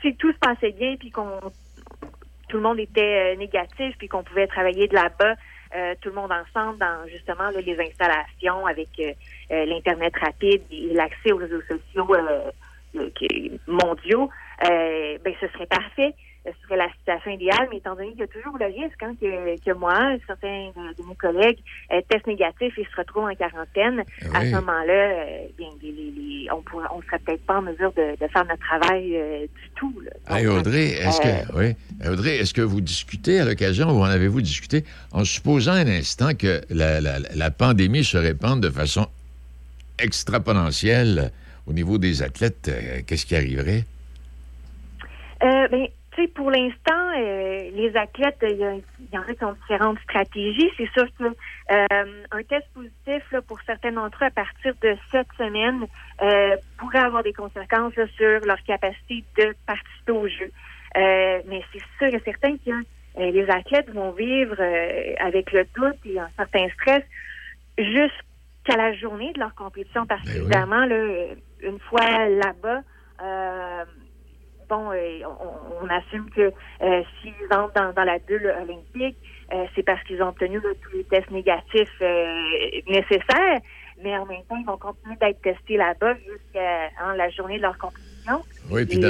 si 0.03 0.17
tout 0.17 0.33
se 0.33 0.39
passait 0.39 0.73
bien, 0.73 0.97
puis 0.99 1.11
qu'on 1.11 1.39
tout 2.49 2.57
le 2.57 2.63
monde 2.65 2.81
était 2.81 3.37
négatif, 3.37 3.95
puis 3.99 4.09
qu'on 4.09 4.25
pouvait 4.25 4.49
travailler 4.49 4.89
de 4.89 4.95
là-bas, 4.95 5.35
euh, 5.77 5.95
tout 6.01 6.09
le 6.09 6.17
monde 6.17 6.33
ensemble 6.33 6.79
dans 6.79 7.07
justement 7.07 7.49
les 7.51 7.79
installations 7.79 8.67
avec 8.67 8.89
euh, 8.99 9.13
euh, 9.53 9.65
l'internet 9.67 10.13
rapide 10.17 10.63
et 10.71 10.93
l'accès 10.95 11.31
aux 11.33 11.37
réseaux 11.37 11.63
sociaux 11.63 12.09
mondiaux, 13.69 14.31
ben 14.63 15.35
ce 15.41 15.47
serait 15.49 15.67
parfait. 15.67 16.13
Ce 16.47 16.51
serait 16.63 16.79
la 16.79 16.89
situation 16.99 17.33
idéale, 17.33 17.69
mais 17.71 17.77
étant 17.77 17.95
donné 17.95 18.11
qu'il 18.13 18.21
y 18.21 18.23
a 18.23 18.27
toujours 18.29 18.57
le 18.59 18.65
risque 18.65 19.03
hein, 19.03 19.13
que, 19.21 19.59
que 19.63 19.75
moi, 19.75 19.93
certains 20.27 20.71
de, 20.75 21.07
mes 21.07 21.15
collègues 21.17 21.59
euh, 21.93 22.01
testent 22.09 22.27
négatifs 22.27 22.79
et 22.79 22.85
se 22.85 22.97
retrouvent 22.97 23.25
en 23.31 23.35
quarantaine, 23.35 24.03
à 24.33 24.41
ce 24.47 24.55
moment-là, 24.55 24.93
euh, 24.93 25.47
bien, 25.59 25.69
les- 25.83 25.93
les- 25.93 26.11
les- 26.17 26.49
on 26.51 26.65
on 26.97 27.03
serait 27.03 27.19
peut-être 27.19 27.45
pas 27.45 27.59
en 27.59 27.63
mesure 27.63 27.93
de, 27.93 28.13
de 28.19 28.29
faire 28.33 28.47
notre 28.47 28.59
travail 28.67 29.15
euh, 29.17 29.43
du 29.43 29.71
tout. 29.77 29.95
là. 30.03 30.39
Hey, 30.39 30.47
Donc, 30.47 30.61
Audrey, 30.61 30.87
est-ce 30.93 31.21
euh, 31.21 31.43
que, 31.45 31.59
oui. 31.59 32.11
Audrey, 32.11 32.37
est-ce 32.39 32.55
que 32.55 32.63
vous 32.63 32.81
discutez 32.81 33.39
à 33.39 33.45
l'occasion 33.45 33.91
ou 33.91 34.01
en 34.01 34.05
avez-vous 34.05 34.41
discuté? 34.41 34.85
En 35.13 35.25
supposant 35.25 35.73
un 35.73 35.87
instant 35.89 36.35
que 36.35 36.63
la, 36.71 37.03
la- 37.03 37.19
la 37.19 37.51
pandémie 37.51 38.03
se 38.03 38.17
répande 38.17 38.63
de 38.63 38.71
façon 38.71 39.07
extraponentielle 39.99 41.33
au 41.67 41.73
niveau 41.75 41.99
des 41.99 42.23
athlètes, 42.23 42.69
euh, 42.69 43.01
qu'est-ce 43.07 43.27
qui 43.27 43.37
arriverait? 43.37 43.85
Euh, 45.43 45.69
ben, 45.69 45.87
tu 46.13 46.23
sais, 46.23 46.29
pour 46.29 46.51
l'instant, 46.51 47.11
euh, 47.17 47.71
les 47.73 47.93
athlètes, 47.97 48.39
il 48.43 48.57
y, 48.57 49.19
en 49.19 49.23
a 49.23 49.35
qui 49.35 49.45
ont 49.45 49.53
différentes 49.53 49.99
stratégies. 50.01 50.71
C'est 50.77 50.91
sûr 50.91 51.07
que 51.19 51.25
euh, 51.25 52.25
un 52.33 52.43
test 52.43 52.67
positif 52.75 53.23
là, 53.31 53.41
pour 53.43 53.61
certains 53.63 53.93
d'entre 53.93 54.23
eux 54.23 54.27
à 54.27 54.31
partir 54.31 54.75
de 54.83 54.97
cette 55.13 55.33
semaine 55.39 55.87
euh, 56.23 56.57
pourrait 56.79 56.99
avoir 56.99 57.23
des 57.23 57.33
conséquences 57.33 57.95
là, 57.95 58.07
sur 58.17 58.41
leur 58.41 58.61
capacité 58.65 59.25
de 59.39 59.55
participer 59.67 60.13
au 60.13 60.27
jeu. 60.27 60.51
Euh, 60.97 61.41
mais 61.47 61.63
c'est 61.73 61.83
sûr 61.99 62.15
et 62.15 62.23
certain 62.25 62.57
que 62.57 62.71
euh, 62.71 63.31
les 63.31 63.49
athlètes 63.49 63.91
vont 63.91 64.11
vivre 64.11 64.57
euh, 64.59 65.15
avec 65.21 65.53
le 65.53 65.65
doute 65.77 65.99
et 66.05 66.19
un 66.19 66.31
certain 66.37 66.69
stress 66.71 67.05
jusqu'à 67.79 68.77
la 68.77 68.93
journée 68.95 69.33
de 69.33 69.39
leur 69.39 69.55
compétition, 69.55 70.07
particulièrement 70.07 70.85
là, 70.87 70.95
euh, 70.97 71.35
une 71.63 71.79
fois 71.79 72.29
là-bas. 72.29 72.83
Bon, 74.71 74.93
euh, 74.93 75.19
on, 75.27 75.85
on 75.85 75.89
assume 75.89 76.31
que 76.31 76.53
euh, 76.83 77.03
s'ils 77.21 77.35
entrent 77.51 77.75
dans, 77.75 77.93
dans 77.93 78.05
la 78.05 78.19
bulle 78.21 78.47
olympique, 78.63 79.19
euh, 79.53 79.67
c'est 79.75 79.83
parce 79.83 80.03
qu'ils 80.05 80.23
ont 80.23 80.29
obtenu 80.29 80.61
là, 80.61 80.69
tous 80.81 80.97
les 80.97 81.05
tests 81.05 81.31
négatifs 81.31 82.01
nécessaires, 82.87 83.61
mais 84.03 84.17
en 84.17 84.25
même 84.27 84.45
temps, 84.49 84.57
ils 84.57 84.67
vont 84.67 84.79
continuer 84.79 85.17
d'être 85.21 85.43
testés 85.43 85.77
là-bas 85.77 86.15
jusqu'à 86.15 86.91
hein, 87.01 87.15
la 87.17 87.29
journée 87.31 87.57
de 87.59 87.63
leur 87.63 87.77
compétition. 87.79 88.45
Oui, 88.71 88.87
puis 88.87 89.01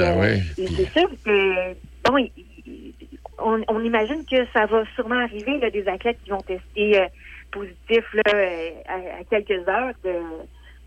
et 0.57 0.69
c'est 0.75 0.99
sûr 0.99 1.09
que, 1.23 1.73
bon, 2.09 2.17
il- 2.17 2.95
on, 3.37 3.61
on 3.67 3.83
imagine 3.83 4.23
que 4.29 4.45
ça 4.53 4.65
va 4.65 4.83
sûrement 4.95 5.15
arriver, 5.23 5.57
là, 5.59 5.69
des 5.69 5.87
athlètes 5.87 6.19
qui 6.23 6.29
vont 6.31 6.41
tester 6.41 6.99
euh, 7.01 7.05
positif 7.51 8.05
là, 8.13 8.33
euh, 8.35 8.69
à, 8.87 9.19
à 9.19 9.23
quelques 9.29 9.67
heures 9.67 9.93
de, 10.03 10.13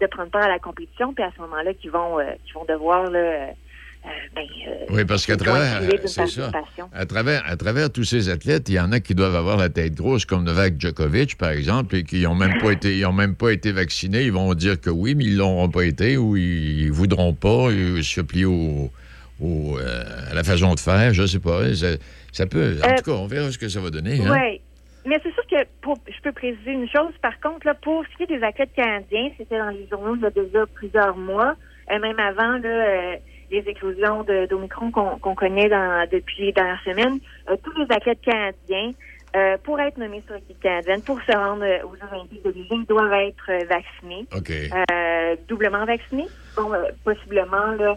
de 0.00 0.06
prendre 0.06 0.30
part 0.30 0.44
à 0.44 0.48
la 0.48 0.58
compétition, 0.58 1.12
puis 1.14 1.24
à 1.24 1.30
ce 1.36 1.40
moment-là, 1.42 1.74
qui 1.74 1.88
vont, 1.88 2.18
euh, 2.18 2.32
qui 2.44 2.52
vont 2.52 2.64
devoir, 2.64 3.10
là, 3.10 3.50
euh, 4.04 4.08
ben, 4.34 4.42
euh, 4.68 4.86
Oui, 4.90 5.04
parce 5.04 5.26
qu'à 5.26 5.36
travers, 5.36 5.80
c'est 6.06 6.26
ça. 6.26 6.50
À 6.92 7.06
travers, 7.06 7.42
à 7.46 7.56
travers 7.56 7.90
tous 7.90 8.04
ces 8.04 8.28
athlètes, 8.28 8.68
il 8.68 8.74
y 8.74 8.80
en 8.80 8.92
a 8.92 9.00
qui 9.00 9.14
doivent 9.14 9.36
avoir 9.36 9.56
la 9.56 9.68
tête 9.68 9.94
grosse, 9.94 10.24
comme 10.24 10.44
Novak 10.44 10.74
Djokovic, 10.80 11.36
par 11.38 11.50
exemple, 11.50 11.96
et 11.96 12.04
qui 12.04 12.20
n'ont 12.22 12.34
même 12.34 12.58
pas 12.60 12.70
été, 12.72 12.96
ils 12.98 13.06
ont 13.06 13.12
même 13.12 13.34
pas 13.34 13.50
été 13.50 13.72
vaccinés. 13.72 14.22
Ils 14.24 14.32
vont 14.32 14.52
dire 14.54 14.80
que 14.80 14.90
oui, 14.90 15.14
mais 15.14 15.24
ils 15.24 15.36
l'auront 15.36 15.68
pas 15.68 15.84
été 15.84 16.16
ou 16.16 16.36
ils 16.36 16.90
voudront 16.92 17.32
pas 17.34 17.68
ils 17.70 18.04
se 18.04 18.20
plier 18.20 18.44
au, 18.44 18.90
au, 19.40 19.78
euh, 19.78 20.04
à 20.30 20.34
la 20.34 20.44
façon 20.44 20.74
de 20.74 20.80
faire. 20.80 21.12
Je 21.14 21.26
sais 21.26 21.40
pas. 21.40 21.74
Ça, 21.74 21.86
ça 22.32 22.46
peut. 22.46 22.76
En 22.84 22.88
Euh, 22.88 22.94
tout 22.96 23.10
cas, 23.10 23.16
on 23.18 23.26
verra 23.26 23.50
ce 23.50 23.58
que 23.58 23.68
ça 23.68 23.80
va 23.80 23.90
donner. 23.90 24.20
hein. 24.24 24.30
Oui. 24.32 24.60
Mais 25.06 25.20
c'est 25.22 25.32
sûr 25.34 25.46
que 25.50 25.56
pour, 25.82 25.98
je 26.08 26.18
peux 26.22 26.32
préciser 26.32 26.70
une 26.72 26.88
chose, 26.88 27.12
par 27.20 27.38
contre, 27.40 27.66
là, 27.66 27.74
pour 27.74 28.04
ce 28.10 28.16
qui 28.16 28.22
est 28.22 28.38
des 28.38 28.42
athlètes 28.42 28.70
canadiens, 28.74 29.28
c'était 29.36 29.58
dans 29.58 29.68
les 29.68 29.86
journaux 29.90 30.16
il 30.16 30.22
y 30.22 30.26
a 30.26 30.30
déjà 30.30 30.64
plusieurs 30.74 31.14
mois, 31.16 31.56
même 31.90 32.18
avant 32.18 32.56
là, 32.56 33.16
les 33.50 33.60
éclosions 33.60 34.24
d'Omicron 34.48 34.90
qu'on 34.90 35.34
connaît 35.34 35.68
dans, 35.68 36.08
depuis 36.10 36.44
les 36.46 36.52
dernières 36.52 36.82
semaines, 36.82 37.18
euh, 37.48 37.56
tous 37.62 37.72
les 37.78 37.86
athlètes 37.94 38.20
canadiens, 38.22 38.92
euh, 39.36 39.56
pour 39.64 39.80
être 39.80 39.98
nommés 39.98 40.22
sur 40.26 40.34
l'équipe 40.34 40.60
canadienne, 40.60 41.02
pour 41.02 41.20
se 41.22 41.36
rendre 41.36 41.64
euh, 41.64 41.84
aux 41.86 41.94
Jeux 41.96 42.08
olympiques 42.12 42.44
de 42.44 42.52
Beijing, 42.52 42.86
doivent 42.86 43.12
être 43.12 43.50
vaccinés. 43.68 44.26
Doublement 45.48 45.84
vaccinés. 45.84 46.28
Bon, 46.56 46.70
possiblement, 47.04 47.72
là, 47.72 47.96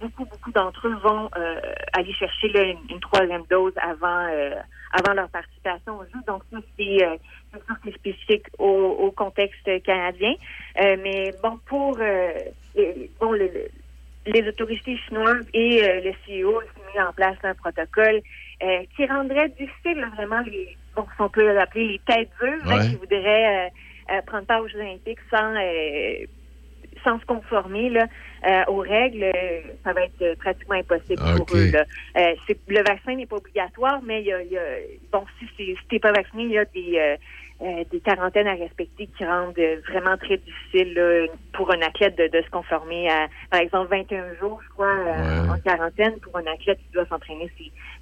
beaucoup, 0.00 0.24
beaucoup 0.24 0.52
d'entre 0.52 0.88
eux 0.88 0.96
vont 1.02 1.28
aller 1.92 2.12
chercher 2.12 2.48
là, 2.48 2.62
une, 2.62 2.78
une 2.90 3.00
troisième 3.00 3.42
dose 3.50 3.72
avant, 3.80 4.28
avant 4.92 5.12
leur 5.14 5.28
participation 5.28 5.98
au 5.98 6.04
jeu. 6.04 6.20
Donc, 6.26 6.42
ça, 6.52 6.58
c'est, 6.78 6.98
c'est 7.84 7.94
spécifique 7.94 8.46
au, 8.58 8.66
au 8.66 9.10
contexte 9.10 9.82
canadien. 9.82 10.34
Euh, 10.80 10.96
mais 11.02 11.34
bon, 11.42 11.58
pour 11.66 11.98
euh, 12.00 12.32
bon, 13.20 13.32
le- 13.32 13.68
les 14.26 14.46
autorités 14.48 14.96
chinoises 15.08 15.44
et 15.52 15.82
euh, 15.84 16.00
le 16.00 16.12
CEO 16.26 16.56
ont 16.58 16.60
mis 16.94 17.00
en 17.02 17.12
place 17.12 17.36
un 17.42 17.54
protocole 17.54 18.20
euh, 18.62 18.82
qui 18.94 19.06
rendrait 19.06 19.48
difficile 19.50 19.98
là, 19.98 20.10
vraiment 20.16 20.40
les, 20.40 20.76
bon, 20.96 21.04
si 21.16 21.20
on 21.22 21.28
peut 21.28 21.52
l'appeler 21.52 21.88
les 21.88 21.98
têtes 22.00 22.30
dures, 22.40 22.66
qui 22.90 22.96
voudraient 22.96 23.66
euh, 23.66 24.14
euh, 24.14 24.22
prendre 24.22 24.46
part 24.46 24.62
aux 24.62 24.68
Jeux 24.68 24.80
olympiques 24.80 25.18
sans 25.32 25.54
euh, 25.56 26.24
sans 27.04 27.18
se 27.20 27.24
conformer 27.24 27.90
là, 27.90 28.06
euh, 28.46 28.64
aux 28.68 28.78
règles, 28.80 29.24
euh, 29.24 29.60
ça 29.84 29.92
va 29.92 30.02
être 30.02 30.34
pratiquement 30.38 30.74
impossible 30.76 31.22
pour 31.32 31.46
eux. 31.56 31.70
Là. 31.70 31.86
Euh, 32.18 32.34
c'est- 32.46 32.60
le 32.68 32.82
vaccin 32.82 33.14
n'est 33.14 33.26
pas 33.26 33.36
obligatoire, 33.36 34.02
mais 34.02 34.20
il 34.20 34.26
y 34.26 34.32
a, 34.32 34.42
il 34.42 34.50
y 34.52 34.58
a- 34.58 34.76
bon, 35.12 35.24
si 35.38 35.46
c'est 35.56 35.64
si 35.64 35.78
t'es 35.88 36.00
pas 36.00 36.12
vacciné, 36.12 36.42
il 36.44 36.50
y 36.50 36.58
a 36.58 36.64
des 36.66 37.16
euh, 37.62 37.84
des 37.92 38.00
quarantaines 38.00 38.48
à 38.48 38.54
respecter 38.54 39.08
qui 39.16 39.24
rendent 39.24 39.58
euh, 39.58 39.76
vraiment 39.88 40.16
très 40.16 40.36
difficile 40.38 40.94
là, 40.94 41.26
pour 41.52 41.70
un 41.72 41.80
athlète 41.80 42.16
de, 42.18 42.26
de 42.36 42.42
se 42.44 42.50
conformer 42.50 43.08
à, 43.08 43.28
par 43.50 43.60
exemple, 43.60 43.90
21 43.90 44.34
jours, 44.40 44.60
je 44.64 44.68
crois, 44.70 44.86
euh, 44.86 45.42
Ouais. 45.44 45.50
en 45.50 45.58
quarantaine 45.58 46.18
pour 46.20 46.36
un 46.36 46.46
athlète 46.52 46.78
qui 46.78 46.92
doit 46.92 47.06
s'entraîner. 47.06 47.50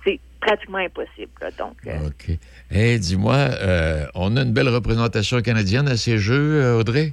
C'est, 0.04 0.18
pratiquement 0.40 0.78
impossible. 0.78 1.30
là. 1.42 1.50
donc, 1.58 1.76
OK. 2.06 2.30
Hey, 2.70 2.98
dis-moi, 2.98 3.34
euh, 3.34 4.06
on 4.14 4.38
a 4.38 4.40
une 4.40 4.54
belle 4.54 4.70
représentation 4.70 5.42
canadienne 5.42 5.86
à 5.86 5.96
ces 5.98 6.16
Jeux, 6.16 6.76
Audrey? 6.76 7.12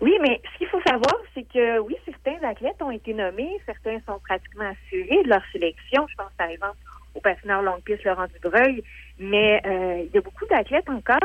Oui, 0.00 0.12
mais 0.22 0.40
ce 0.52 0.58
qu'il 0.58 0.68
faut 0.68 0.80
savoir, 0.86 1.14
c'est 1.34 1.42
que 1.52 1.80
oui, 1.80 1.96
certains 2.04 2.38
athlètes 2.46 2.80
ont 2.80 2.92
été 2.92 3.12
nommés, 3.12 3.50
certains 3.66 3.98
sont 4.06 4.20
pratiquement 4.20 4.66
assurés 4.70 5.22
de 5.24 5.28
leur 5.28 5.42
sélection. 5.52 6.06
Je 6.08 6.14
pense 6.16 6.30
par 6.38 6.48
exemple 6.48 6.76
au 7.14 7.20
patineur 7.20 7.62
longue 7.62 7.82
piste 7.82 8.04
Laurent 8.04 8.26
Dubreuil, 8.34 8.82
mais 9.18 9.60
euh, 9.66 10.02
il 10.06 10.14
y 10.14 10.18
a 10.18 10.20
beaucoup 10.20 10.46
d'athlètes 10.46 10.88
encore 10.88 11.18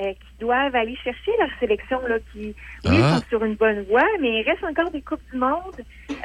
euh, 0.00 0.12
qui 0.12 0.40
doivent 0.40 0.74
aller 0.74 0.96
chercher 1.04 1.30
leur 1.38 1.48
sélection, 1.60 2.00
là, 2.06 2.16
qui 2.32 2.54
oui, 2.84 2.96
Ah. 3.02 3.16
sont 3.18 3.26
sur 3.28 3.44
une 3.44 3.54
bonne 3.54 3.82
voie, 3.84 4.06
mais 4.20 4.40
il 4.40 4.42
reste 4.42 4.64
encore 4.64 4.90
des 4.90 5.02
coupes 5.02 5.22
du 5.32 5.38
monde. 5.38 5.76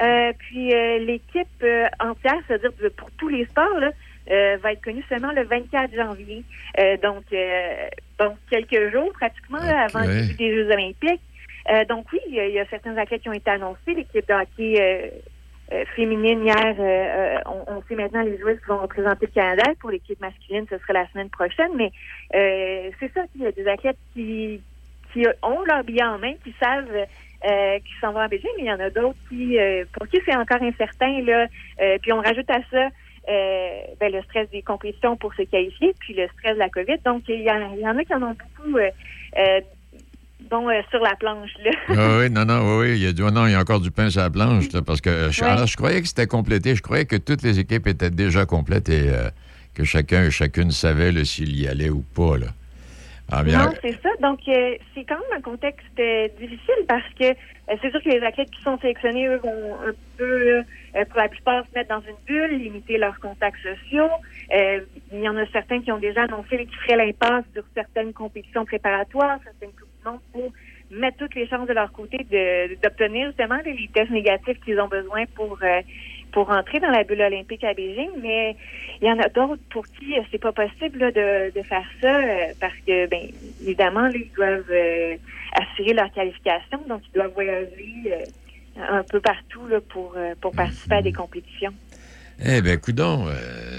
Euh, 0.01 0.33
puis 0.39 0.73
euh, 0.73 0.97
l'équipe 0.99 1.47
euh, 1.63 1.85
entière, 1.99 2.39
c'est-à-dire 2.47 2.71
pour 2.97 3.11
tous 3.11 3.27
les 3.29 3.45
sports, 3.45 3.79
là, 3.79 3.91
euh, 4.31 4.57
va 4.61 4.73
être 4.73 4.83
connue 4.83 5.03
seulement 5.09 5.31
le 5.31 5.43
24 5.43 5.93
janvier. 5.95 6.43
Euh, 6.79 6.97
donc, 6.97 7.23
euh, 7.33 7.87
donc 8.19 8.37
quelques 8.49 8.91
jours 8.91 9.11
pratiquement 9.13 9.59
là, 9.59 9.85
avant 9.85 10.01
le 10.05 10.21
début 10.21 10.33
des 10.33 10.55
Jeux 10.55 10.71
olympiques. 10.71 11.21
Euh, 11.71 11.85
donc 11.85 12.07
oui, 12.11 12.19
il 12.27 12.35
y, 12.35 12.59
a, 12.59 12.65
certains 12.65 12.97
athlètes 12.97 13.21
qui 13.21 13.29
ont 13.29 13.33
été 13.33 13.51
annoncés. 13.51 13.93
L'équipe 13.95 14.27
de 14.27 14.33
hockey 14.33 15.11
féminine 15.95 16.45
hier, 16.45 16.75
euh, 16.79 16.83
euh, 16.83 17.37
on, 17.45 17.75
on 17.75 17.83
sait 17.83 17.95
maintenant 17.95 18.21
les 18.21 18.37
joueuses 18.39 18.59
qui 18.59 18.67
vont 18.67 18.79
représenter 18.79 19.27
le 19.27 19.31
Canada. 19.31 19.63
Pour 19.79 19.91
l'équipe 19.91 20.19
masculine, 20.19 20.65
ce 20.69 20.77
sera 20.79 20.93
la 20.93 21.07
semaine 21.09 21.29
prochaine. 21.29 21.71
Mais 21.75 21.91
euh, 22.35 22.89
c'est 22.99 23.11
ça, 23.13 23.21
il 23.35 23.43
y 23.43 23.45
a 23.45 23.51
des 23.51 23.67
athlètes 23.67 23.97
qui, 24.13 24.61
qui 25.13 25.25
ont 25.43 25.63
leur 25.63 25.83
billet 25.83 26.03
en 26.03 26.17
main, 26.17 26.33
qui 26.43 26.53
savent 26.61 26.89
euh, 27.45 27.79
qui 27.79 27.93
s'en 28.01 28.13
vont 28.13 28.19
à 28.19 28.27
Beijing, 28.27 28.49
mais 28.57 28.63
il 28.63 28.67
y 28.67 28.71
en 28.71 28.79
a 28.79 28.89
d'autres 28.89 29.17
qui, 29.29 29.57
euh, 29.57 29.85
pour 29.93 30.07
qui 30.07 30.19
c'est 30.25 30.35
encore 30.35 30.61
incertain. 30.61 31.21
Là. 31.21 31.47
Euh, 31.81 31.97
puis 32.01 32.11
on 32.13 32.21
rajoute 32.21 32.49
à 32.49 32.59
ça 32.71 32.89
euh, 33.29 33.79
ben, 33.99 34.11
le 34.11 34.21
stress 34.23 34.49
des 34.49 34.61
compétitions 34.61 35.15
pour 35.17 35.33
se 35.35 35.43
qualifier, 35.43 35.93
puis 35.99 36.13
le 36.13 36.27
stress 36.29 36.53
de 36.53 36.59
la 36.59 36.69
COVID. 36.69 36.97
Donc, 37.05 37.23
il 37.27 37.41
y, 37.41 37.51
en, 37.51 37.73
il 37.75 37.81
y 37.81 37.87
en 37.87 37.97
a 37.97 38.03
qui 38.03 38.13
en 38.13 38.23
ont 38.23 38.35
beaucoup 38.35 38.77
euh, 38.77 38.89
euh, 39.37 39.61
bon, 40.49 40.69
euh, 40.69 40.81
sur 40.89 40.99
la 40.99 41.15
planche. 41.15 41.51
Là. 41.63 41.71
Ah 41.89 42.17
oui, 42.19 42.29
non, 42.29 42.45
non, 42.45 42.59
oui, 42.79 42.87
oui, 42.91 42.97
il 42.97 43.03
y 43.03 43.07
a, 43.07 43.13
du- 43.13 43.21
non, 43.23 43.45
il 43.47 43.51
y 43.51 43.55
a 43.55 43.59
encore 43.59 43.79
du 43.81 43.91
pain 43.91 44.09
sur 44.09 44.21
la 44.21 44.29
planche, 44.29 44.71
là, 44.71 44.81
parce 44.81 45.01
que 45.01 45.29
je, 45.31 45.43
Ouais. 45.43 45.49
alors, 45.49 45.67
je 45.67 45.75
croyais 45.77 46.01
que 46.01 46.07
c'était 46.07 46.27
complété. 46.27 46.75
Je 46.75 46.81
croyais 46.81 47.05
que 47.05 47.15
toutes 47.15 47.41
les 47.43 47.59
équipes 47.59 47.87
étaient 47.87 48.09
déjà 48.11 48.45
complètes 48.45 48.89
et 48.89 49.09
euh, 49.09 49.29
que 49.75 49.83
chacun 49.83 50.23
et 50.25 50.31
chacune 50.31 50.71
savait 50.71 51.23
s'il 51.25 51.55
y 51.59 51.67
allait 51.67 51.89
ou 51.89 52.01
pas. 52.15 52.37
Là. 52.37 52.47
Ah, 53.31 53.43
bien, 53.43 53.65
Non, 53.65 53.73
c'est 53.83 53.93
ça. 54.01 54.09
Donc, 54.21 54.39
euh, 54.47 54.75
c'est 54.95 55.03
quand 55.03 55.15
même 55.15 55.37
un 55.37 55.41
contexte 55.41 55.85
difficile 56.39 56.81
parce 56.87 57.03
que 57.19 57.25
c'est 57.81 57.91
sûr 57.91 58.01
que 58.01 58.09
les 58.09 58.21
athlètes 58.25 58.49
qui 58.49 58.63
sont 58.63 58.79
sélectionnés, 58.79 59.27
eux, 59.27 59.39
vont 59.43 59.75
un 59.87 59.91
peu, 60.17 60.63
pour 61.11 61.17
la 61.21 61.29
plupart, 61.29 61.63
se 61.71 61.77
mettre 61.77 61.89
dans 61.89 62.01
une 62.01 62.15
bulle, 62.25 62.57
limiter 62.57 62.97
leurs 62.97 63.19
contacts 63.19 63.59
sociaux. 63.61 64.09
Il 64.51 65.19
y 65.21 65.29
en 65.29 65.37
a 65.37 65.45
certains 65.53 65.79
qui 65.79 65.91
ont 65.91 65.99
déjà 65.99 66.23
annoncé 66.23 66.57
qu'ils 66.65 66.75
feraient 66.83 66.97
l'impasse 67.05 67.43
sur 67.53 67.63
certaines 67.75 68.13
compétitions 68.13 68.65
préparatoires, 68.65 69.37
certaines 69.43 69.69
coupes 69.73 69.88
monde 70.05 70.19
pour 70.31 70.51
mettre 70.91 71.17
toutes 71.17 71.35
les 71.35 71.47
chances 71.47 71.67
de 71.67 71.73
leur 71.73 71.91
côté 71.91 72.17
d'obtenir 72.83 73.27
justement 73.27 73.59
les 73.63 73.89
tests 73.93 74.11
négatifs 74.11 74.59
qu'ils 74.65 74.79
ont 74.79 74.87
besoin 74.87 75.25
pour 75.35 75.57
euh, 75.63 75.81
pour 76.31 76.49
entrer 76.51 76.79
dans 76.79 76.89
la 76.91 77.03
bulle 77.03 77.21
olympique 77.21 77.63
à 77.63 77.73
Beijing, 77.73 78.09
mais 78.21 78.55
il 79.01 79.07
y 79.07 79.11
en 79.11 79.19
a 79.19 79.29
d'autres 79.29 79.61
pour 79.71 79.85
qui 79.87 80.17
euh, 80.17 80.21
c'est 80.31 80.37
pas 80.37 80.51
possible 80.51 80.99
de, 80.99 81.51
de 81.55 81.63
faire 81.63 81.85
ça 82.01 82.19
euh, 82.19 82.53
parce 82.59 82.75
que, 82.85 83.07
ben, 83.07 83.29
évidemment, 83.61 84.01
là, 84.07 84.13
ils 84.13 84.31
doivent 84.35 84.63
euh, 84.69 85.15
assurer 85.53 85.93
leur 85.93 86.11
qualification, 86.11 86.79
donc 86.87 87.01
ils 87.07 87.15
doivent 87.15 87.33
voyager 87.33 87.93
euh, 88.07 88.23
un 88.77 89.03
peu 89.03 89.19
partout 89.19 89.67
là, 89.67 89.79
pour, 89.89 90.13
euh, 90.17 90.35
pour 90.39 90.51
participer 90.51 90.95
à 90.95 91.01
des 91.01 91.13
compétitions. 91.13 91.73
Eh 92.45 92.61
bien, 92.61 92.77
coudon, 92.77 93.25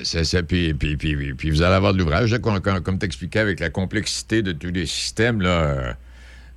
ça, 0.02 0.22
ça, 0.22 0.42
puis, 0.42 0.74
puis, 0.74 0.96
puis, 0.96 1.33
puis- 1.33 1.50
vous 1.50 1.62
allez 1.62 1.76
avoir 1.76 1.94
de 1.94 1.98
l'ouvrage, 1.98 2.37
comme, 2.40 2.61
comme, 2.61 2.98
t'expliquais, 2.98 3.38
avec 3.38 3.59
la 3.59 3.70
complexité 3.70 4.42
de 4.42 4.52
tous 4.52 4.70
les 4.70 4.85
systèmes, 4.85 5.40
là, 5.40 5.62
euh, 5.62 5.92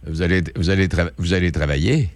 vous, 0.05 0.21
allez, 0.21 0.41
vous, 0.55 0.69
allez 0.69 0.87
vous 1.17 1.33
allez 1.33 1.51
travailler. 1.51 2.09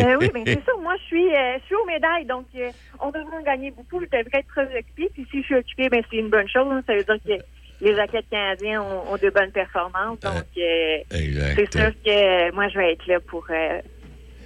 Euh, 0.00 0.16
oui, 0.20 0.30
ben 0.32 0.42
c'est 0.46 0.64
ça. 0.64 0.72
Moi, 0.80 0.94
je 1.00 1.04
suis, 1.04 1.34
euh, 1.34 1.58
je 1.60 1.66
suis 1.66 1.74
aux 1.74 1.86
médailles, 1.86 2.24
donc 2.24 2.46
euh, 2.56 2.70
on 3.00 3.08
devrait 3.10 3.38
en 3.38 3.42
gagner 3.42 3.70
beaucoup. 3.70 4.00
Je 4.00 4.06
devrais 4.06 4.40
être 4.40 4.48
très 4.48 4.64
occupée. 4.78 5.10
Puis 5.12 5.26
si 5.30 5.40
je 5.40 5.46
suis 5.46 5.54
occupée, 5.56 5.88
ben 5.88 6.02
c'est 6.10 6.16
une 6.16 6.30
bonne 6.30 6.48
chose. 6.48 6.66
hein. 6.70 6.82
Ça 6.86 6.94
veut 6.94 7.04
dire 7.04 7.18
que 7.24 7.42
les 7.84 7.98
athlètes 7.98 8.28
canadiens 8.30 8.82
ont, 8.82 9.12
ont 9.12 9.16
de 9.16 9.30
bonnes 9.30 9.52
performances. 9.52 10.20
Donc, 10.20 10.44
c'est 10.54 11.72
sûr 11.72 11.92
que 12.04 12.52
moi, 12.54 12.68
je 12.68 12.78
vais 12.78 12.92
être 12.92 13.06
là 13.06 13.20
pour, 13.20 13.46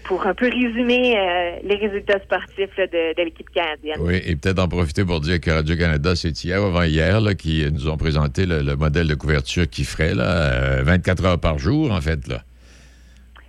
pour 0.04 0.26
un 0.26 0.34
peu 0.34 0.46
résumer 0.46 1.16
euh, 1.16 1.56
les 1.64 1.76
résultats 1.76 2.18
sportifs 2.20 2.76
là, 2.76 2.86
de, 2.86 3.16
de 3.16 3.22
l'équipe 3.24 3.48
canadienne. 3.50 3.96
Oui, 4.00 4.20
et 4.24 4.36
peut-être 4.36 4.58
en 4.58 4.68
profiter 4.68 5.04
pour 5.04 5.20
dire 5.20 5.40
que 5.40 5.50
Radio-Canada, 5.50 6.14
c'est 6.16 6.44
hier 6.44 6.62
ou 6.62 6.66
avant-hier 6.66 7.20
qui 7.38 7.64
nous 7.72 7.88
ont 7.88 7.96
présenté 7.96 8.46
le, 8.46 8.62
le 8.62 8.76
modèle 8.76 9.08
de 9.08 9.14
couverture 9.14 9.68
qu'ils 9.68 9.86
ferait, 9.86 10.14
là, 10.14 10.78
euh, 10.78 10.82
24 10.84 11.24
heures 11.24 11.40
par 11.40 11.58
jour, 11.58 11.90
en 11.92 12.00
fait. 12.00 12.26
Là. 12.28 12.42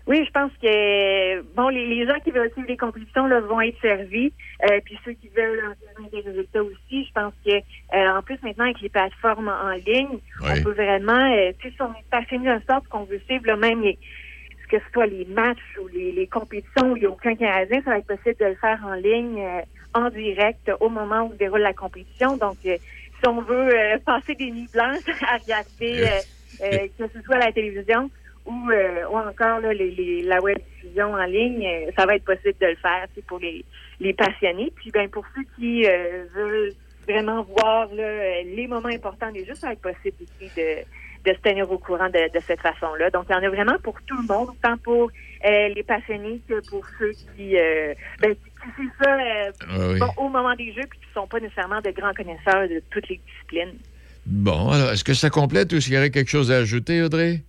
Oui, 0.08 0.24
je 0.24 0.30
pense 0.32 0.52
que 0.62 1.42
bon, 1.56 1.68
les, 1.70 1.88
les 1.88 2.06
gens 2.06 2.20
qui 2.24 2.30
veulent 2.30 2.52
suivre 2.54 2.68
les 2.68 2.78
compétitions 2.78 3.26
là, 3.26 3.40
vont 3.40 3.60
être 3.62 3.80
servis. 3.82 4.32
Euh, 4.70 4.80
puis 4.86 4.96
ceux 5.04 5.14
qui 5.14 5.30
veulent 5.36 5.60
en 6.00 6.08
des 6.16 6.22
résultats 6.22 6.62
aussi, 6.64 7.06
je 7.06 7.12
pense 7.12 7.34
que 7.44 7.54
euh, 7.56 8.18
en 8.18 8.22
plus 8.22 8.38
maintenant 8.44 8.66
avec 8.66 8.82
les 8.82 8.90
plateformes 8.90 9.48
en, 9.48 9.70
en 9.72 9.72
ligne, 9.72 10.20
Oui. 10.44 10.50
on 10.60 10.64
peut 10.64 10.74
vraiment, 10.74 11.34
euh, 11.36 11.52
si 11.60 11.74
on 11.82 11.90
est 11.92 12.06
passionné 12.12 12.46
d'un 12.46 12.60
sport 12.60 12.84
qu'on 12.90 13.06
veut 13.06 13.20
suivre 13.26 13.48
là, 13.48 13.56
même 13.56 13.82
les, 13.82 13.98
que 14.68 14.78
ce 14.80 14.86
soit 14.94 15.06
les 15.08 15.26
matchs 15.26 15.78
ou 15.82 15.88
les, 15.88 16.12
les 16.12 16.28
compétitions 16.28 16.92
où 16.92 16.98
il 16.98 17.02
n'y 17.02 17.06
a 17.06 17.10
aucun 17.10 17.36
Canadien, 17.36 17.82
ça 17.84 17.92
va 17.92 17.98
être 18.00 18.08
possible 18.08 18.36
de 18.40 18.46
le 18.46 18.56
faire 18.56 18.80
en 18.86 18.94
ligne, 18.94 19.40
euh, 19.42 19.62
en 19.94 20.10
direct, 20.10 20.72
au 20.80 20.90
moment 20.90 21.24
où 21.28 21.32
se 21.34 21.38
déroule 21.38 21.62
la 21.62 21.74
compétition. 21.74 22.38
Donc, 22.38 22.58
euh, 22.66 22.78
si 23.22 23.30
on 23.30 23.42
veut 23.42 23.70
euh, 23.74 23.98
passer 24.06 24.36
des 24.36 24.52
nuits 24.52 24.70
blanches 24.72 25.04
à 25.28 25.38
regarder, 25.38 26.06
euh, 26.08 26.22
euh, 26.64 26.88
que 26.98 27.08
ce 27.14 27.22
soit 27.24 27.36
à 27.36 27.46
la 27.48 27.52
télévision 27.52 28.10
ou, 28.46 28.70
euh, 28.72 29.06
ou 29.10 29.18
encore 29.18 29.60
là, 29.60 29.74
les, 29.74 29.92
les- 29.92 30.22
la 30.24 30.42
web 30.42 30.58
diffusion 30.58 31.14
en 31.14 31.26
ligne, 31.26 31.66
euh, 31.66 31.92
ça 31.98 32.06
va 32.06 32.16
être 32.16 32.24
possible 32.26 32.56
de 32.62 32.68
le 32.68 32.76
faire 32.76 33.08
c'est 33.16 33.26
pour 33.26 33.40
les, 33.40 33.66
les 34.00 34.14
passionnés. 34.14 34.72
Puis 34.76 34.92
ben 34.92 35.10
pour 35.10 35.26
ceux 35.36 35.44
qui 35.56 35.86
euh, 35.88 36.26
veulent 36.36 36.76
vraiment 37.08 37.44
voir 37.44 37.88
là, 37.94 38.04
euh, 38.04 38.44
les 38.56 38.68
moments 38.68 38.90
importants 38.90 39.32
des 39.32 39.46
jeux, 39.46 39.56
ça 39.56 39.68
va 39.68 39.74
être 39.74 39.82
possible 39.82 40.18
aussi 40.22 40.52
de, 40.56 40.84
de 41.30 41.36
se 41.36 41.42
tenir 41.42 41.72
au 41.72 41.78
courant 41.78 42.10
de, 42.10 42.32
de 42.34 42.40
cette 42.46 42.62
façon-là. 42.62 43.10
Donc, 43.10 43.26
il 43.30 43.34
y 43.34 43.36
en 43.36 43.44
a 43.44 43.50
vraiment 43.50 43.78
pour 43.84 44.02
tout 44.06 44.18
le 44.18 44.28
monde, 44.28 44.50
tant 44.62 44.78
pour 44.78 45.10
euh, 45.46 45.68
les 45.76 45.84
passionnés 45.84 46.42
que 46.48 46.68
pour 46.70 46.86
ceux 47.00 47.12
qui, 47.12 47.58
euh, 47.58 47.94
ben, 48.22 48.34
qui 48.36 48.72
suivent 48.76 48.92
ça 49.02 49.14
euh, 49.14 49.52
Ah 49.62 49.90
oui. 49.92 50.00
bon, 50.00 50.10
au 50.18 50.30
moment 50.30 50.56
des 50.56 50.74
jeux 50.74 50.86
puis 50.90 51.00
qui 51.00 51.08
ne 51.16 51.22
sont 51.22 51.28
pas 51.28 51.40
nécessairement 51.40 51.82
de 51.82 51.92
grands 51.92 52.14
connaisseurs 52.14 52.68
de 52.68 52.82
toutes 52.92 53.08
les 53.10 53.20
disciplines. 53.26 53.78
Bon, 54.26 54.72
alors, 54.72 54.92
est-ce 54.92 55.04
que 55.04 55.14
ça 55.14 55.30
complète 55.30 55.72
ou 55.74 55.80
s'il 55.80 55.94
y 55.94 55.98
aurait 55.98 56.10
quelque 56.10 56.32
chose 56.32 56.52
à 56.52 56.58
ajouter, 56.58 57.02
Audrey? 57.04 57.42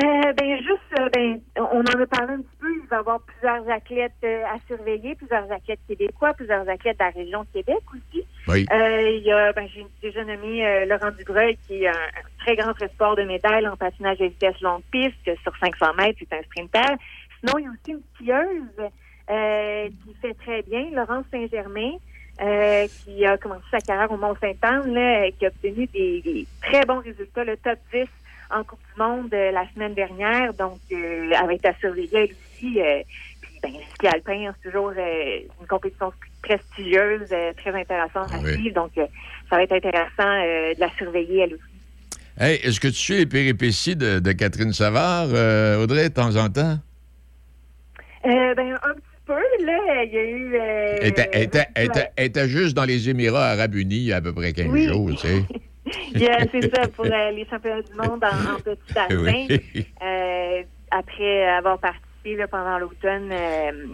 Ben 0.00 0.56
juste, 0.56 0.81
ben, 1.12 1.40
on 1.56 1.80
en 1.80 2.00
a 2.02 2.06
parlé 2.06 2.34
un 2.34 2.38
petit 2.42 2.56
peu. 2.60 2.72
Il 2.82 2.88
va 2.88 2.96
y 2.96 2.98
avoir 2.98 3.20
plusieurs 3.20 3.68
athlètes 3.68 4.12
euh, 4.24 4.44
à 4.44 4.56
surveiller, 4.66 5.14
plusieurs 5.14 5.50
athlètes 5.50 5.80
québécois, 5.88 6.32
plusieurs 6.34 6.68
athlètes 6.68 6.98
de 6.98 7.04
la 7.04 7.10
région 7.10 7.42
de 7.42 7.48
Québec 7.52 7.82
aussi. 7.92 8.24
Oui. 8.48 8.66
Euh, 8.72 9.10
il 9.10 9.22
y 9.22 9.32
a, 9.32 9.52
ben, 9.52 9.68
j'ai 9.74 9.86
déjà 10.02 10.24
nommé 10.24 10.66
euh, 10.66 10.86
Laurent 10.86 11.10
Dubreuil, 11.16 11.56
qui 11.66 11.84
est 11.84 11.88
un, 11.88 11.92
un 11.92 12.44
très 12.44 12.56
grand 12.56 12.72
sport 12.94 13.16
de 13.16 13.22
médaille 13.22 13.66
en 13.68 13.76
patinage 13.76 14.20
à 14.20 14.26
vitesse 14.26 14.60
longue 14.60 14.82
piste 14.90 15.30
sur 15.42 15.56
500 15.58 15.94
mètres. 15.98 16.18
C'est 16.20 16.36
un 16.36 16.42
sprinter. 16.42 16.96
Sinon, 17.40 17.58
il 17.58 17.64
y 17.64 17.66
a 17.66 17.70
aussi 17.70 17.90
une 17.90 18.02
skieuse 18.14 18.90
euh, 19.30 19.88
qui 19.88 20.14
fait 20.20 20.34
très 20.34 20.62
bien, 20.62 20.90
Laurence 20.92 21.24
Saint-Germain. 21.30 21.92
euh, 22.40 22.86
qui 23.04 23.24
a 23.26 23.36
commencé 23.36 23.64
sa 23.70 23.78
carrière 23.80 24.10
au 24.10 24.16
Mont-Saint-Anne, 24.16 24.92
là, 24.94 25.30
qui 25.32 25.44
a 25.44 25.48
obtenu 25.48 25.86
des, 25.88 26.22
des 26.22 26.46
très 26.62 26.84
bons 26.86 27.00
résultats, 27.00 27.44
le 27.44 27.56
top 27.58 27.78
10 27.92 28.06
en 28.50 28.64
Coupe 28.64 28.78
du 28.94 29.02
Monde 29.02 29.32
euh, 29.32 29.50
la 29.52 29.64
semaine 29.72 29.94
dernière. 29.94 30.52
Donc, 30.54 30.80
euh, 30.92 31.30
être 31.54 31.66
à 31.66 31.74
surveiller 31.80 32.08
elle 32.12 32.24
aussi. 32.24 32.80
euh, 32.80 33.02
puis, 33.40 33.50
ben, 33.62 33.72
le 33.72 33.78
ski 33.94 34.06
alpin, 34.08 34.52
c'est 34.62 34.70
toujours 34.70 34.92
euh, 34.96 35.38
une 35.60 35.66
compétition 35.66 36.12
prestigieuse, 36.42 37.28
très 37.56 37.72
intéressante 37.78 38.32
à 38.32 38.38
Oui. 38.38 38.54
suivre. 38.54 38.74
Donc, 38.74 38.92
ça 38.96 39.56
va 39.56 39.62
être 39.62 39.72
intéressant 39.72 40.08
de 40.18 40.80
la 40.80 40.90
surveiller 40.98 41.40
elle 41.40 41.54
aussi. 41.54 41.62
Hey, 42.38 42.56
est-ce 42.62 42.80
que 42.80 42.88
tu 42.88 42.94
suis 42.94 43.14
les 43.18 43.26
péripéties 43.26 43.94
de, 43.94 44.18
de 44.18 44.32
Catherine 44.32 44.72
Savard, 44.72 45.26
Audrey, 45.80 46.08
de 46.08 46.14
temps 46.14 46.34
en 46.36 46.48
temps? 46.48 46.78
Ben, 48.24 48.58
un 48.82 48.94
petit 48.94 49.02
peu, 49.26 49.34
là, 49.64 50.04
il 50.04 50.12
y 50.12 50.16
a 50.18 50.24
eu... 50.24 50.54
Elle 50.56 51.08
était, 51.08 52.08
elle 52.16 52.48
juste 52.48 52.74
dans 52.74 52.84
les 52.84 53.08
Émirats 53.08 53.50
arabes 53.50 53.74
unis 53.74 53.96
il 53.96 54.02
y 54.04 54.12
a 54.12 54.16
à 54.16 54.20
peu 54.20 54.32
près 54.32 54.52
15 54.52 54.66
Oui. 54.68 54.84
jours, 54.88 55.10
tu 55.10 55.16
sais. 55.18 55.42
Il 56.14 56.20
y 56.22 56.28
a- 56.28 56.38
C'est 56.50 56.74
ça, 56.74 56.88
pour 56.88 57.04
euh, 57.06 57.30
les 57.32 57.46
championnats 57.46 57.82
du 57.82 57.94
monde 57.94 58.22
en, 58.24 58.54
en 58.54 58.60
petit 58.60 58.92
bassin. 58.94 59.16
Oui. 59.22 59.86
Euh, 60.02 60.62
après 60.90 61.44
avoir 61.48 61.78
participé 61.78 62.36
là, 62.36 62.46
pendant 62.48 62.78
l'automne 62.78 63.30
euh, 63.32 63.86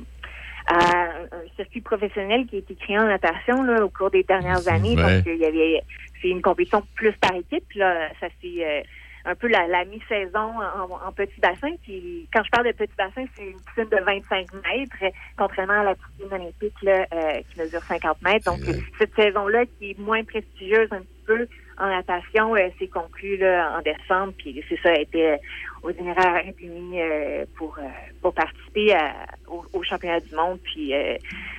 à 0.67 1.05
un, 1.05 1.47
circuit 1.57 1.81
professionnel 1.81 2.47
qui 2.47 2.57
a 2.57 2.59
été 2.59 2.75
créé 2.75 2.99
en 2.99 3.07
natation 3.07 3.63
là, 3.63 3.83
au 3.85 3.89
cours 3.89 4.11
des 4.11 4.23
dernières 4.25 4.67
années. 4.69 4.97
Ouais. 4.97 5.19
Donc, 5.19 5.27
euh, 5.27 5.35
il 5.35 5.41
y 5.41 5.45
avait 5.47 5.83
c'est 6.21 6.29
une 6.29 6.43
compétition 6.43 6.83
plus 6.97 7.13
par 7.13 7.35
équipe. 7.35 7.73
Là, 7.77 8.09
ça 8.21 8.27
c'est 8.43 8.67
euh, 8.67 8.81
un 9.25 9.35
peu 9.35 9.47
la, 9.49 9.67
la 9.69 9.85
mi-saison 9.85 10.39
en, 10.39 11.07
en 11.09 11.13
petit 11.13 11.41
bassin. 11.41 11.71
Puis 11.85 12.29
quand 12.33 12.43
je 12.43 12.51
parle 12.51 12.67
de 12.67 12.73
petit 12.73 12.93
bassin, 12.99 13.25
c'est 13.37 13.45
une 13.45 13.61
piscine 13.61 13.89
de 13.97 14.05
25 14.05 14.47
mètres, 14.55 15.15
contrairement 15.37 15.81
à 15.81 15.85
la 15.85 15.95
piscine 15.95 16.33
olympique 16.33 16.83
là, 16.83 17.07
euh, 17.13 17.41
qui 17.53 17.61
mesure 17.61 17.83
50 17.85 18.21
mètres. 18.23 18.45
Donc, 18.51 18.61
cette 18.99 19.15
saison-là, 19.15 19.65
qui 19.79 19.91
est 19.93 19.99
moins 19.99 20.25
prestigieuse 20.25 20.89
un 20.93 21.01
petit 21.01 21.23
peu 21.27 21.47
en 21.81 21.89
natation, 21.89 22.55
euh, 22.57 22.69
s'est 22.79 22.89
conclue 22.89 23.37
là, 23.37 23.77
en 23.79 23.83
décembre. 23.83 24.33
Puis 24.39 24.63
c'est 24.69 24.79
ça, 24.83 24.91
a 24.91 24.99
été 25.01 25.31
euh, 25.31 25.37
aux 25.83 25.91
Émirats 25.91 26.23
arabes 26.29 26.59
unis 26.61 27.01
euh, 27.01 27.45
pour, 27.57 27.77
euh, 27.79 27.83
pour 28.21 28.35
participer 28.35 28.95
à- 28.95 29.15
au, 29.49 29.65
au 29.73 29.83
championnat 29.83 30.21
du 30.21 30.35
monde. 30.35 30.59
Puis 30.65 30.93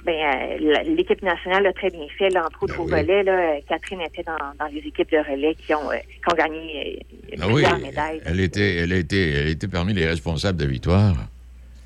ben, 0.05 0.57
l'équipe 0.95 1.21
nationale 1.21 1.65
a 1.67 1.73
très 1.73 1.89
bien 1.89 2.07
fait, 2.17 2.29
là, 2.29 2.45
entre 2.45 2.63
autres 2.63 2.75
Ben 2.77 2.81
au 2.83 2.85
oui. 2.85 2.93
relais. 3.01 3.23
Là, 3.23 3.61
Catherine 3.67 4.01
était 4.01 4.23
dans, 4.23 4.37
dans 4.59 4.67
les 4.71 4.79
équipes 4.79 5.11
de 5.11 5.17
relais 5.17 5.55
qui 5.55 5.73
ont, 5.73 5.89
qui 5.89 6.31
ont 6.31 6.35
gagné 6.35 7.05
Ah 7.41 7.47
oui, 7.47 7.53
plusieurs 7.63 7.79
médailles. 7.79 8.21
elle 8.25 8.39
était, 8.39 8.75
elle, 8.77 8.93
était, 8.93 9.29
elle 9.31 9.47
était 9.49 9.67
parmi 9.67 9.93
les 9.93 10.05
responsables 10.05 10.57
de 10.59 10.65
victoire. 10.65 11.15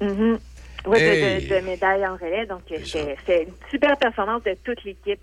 Mhm. 0.01 0.39
Oui, 0.85 0.99
de- 0.99 1.03
Hey! 1.05 1.47
de, 1.47 1.55
de 1.55 1.59
médailles 1.61 2.05
en 2.05 2.15
relais. 2.17 2.45
Donc, 2.45 2.61
c'est 2.67 3.15
c'est 3.25 3.43
une 3.43 3.53
super 3.71 3.95
performance 3.97 4.43
de 4.43 4.57
toute 4.65 4.83
l'équipe 4.83 5.21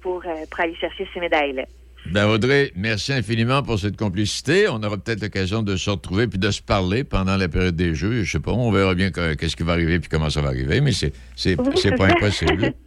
pour, 0.00 0.22
euh, 0.26 0.44
pour 0.50 0.60
aller 0.60 0.74
chercher 0.76 1.06
ces 1.14 1.20
médailles-là. 1.20 1.64
Ben 2.06 2.26
Audrey, 2.26 2.72
merci 2.76 3.12
infiniment 3.12 3.62
pour 3.62 3.78
cette 3.78 3.96
complicité. 3.96 4.68
On 4.68 4.82
aura 4.82 4.96
peut-être 4.96 5.20
l'occasion 5.20 5.62
de 5.62 5.76
se 5.76 5.90
retrouver 5.90 6.26
puis 6.28 6.38
de 6.38 6.50
se 6.50 6.62
parler 6.62 7.04
pendant 7.04 7.36
la 7.36 7.46
période 7.48 7.76
des 7.76 7.94
Jeux. 7.94 8.22
Je 8.22 8.32
sais 8.32 8.40
pas, 8.40 8.52
on 8.52 8.70
verra 8.72 8.94
bien 8.94 9.10
que- 9.10 9.34
qu'est-ce 9.34 9.54
qui 9.54 9.62
va 9.64 9.72
arriver 9.72 10.00
puis 10.00 10.08
comment 10.08 10.30
ça 10.30 10.40
va 10.40 10.48
arriver, 10.48 10.80
mais 10.80 10.92
c'est 10.92 11.12
c'est 11.36 11.60
Oui, 11.60 11.96
pas 11.96 12.06
impossible. 12.06 12.72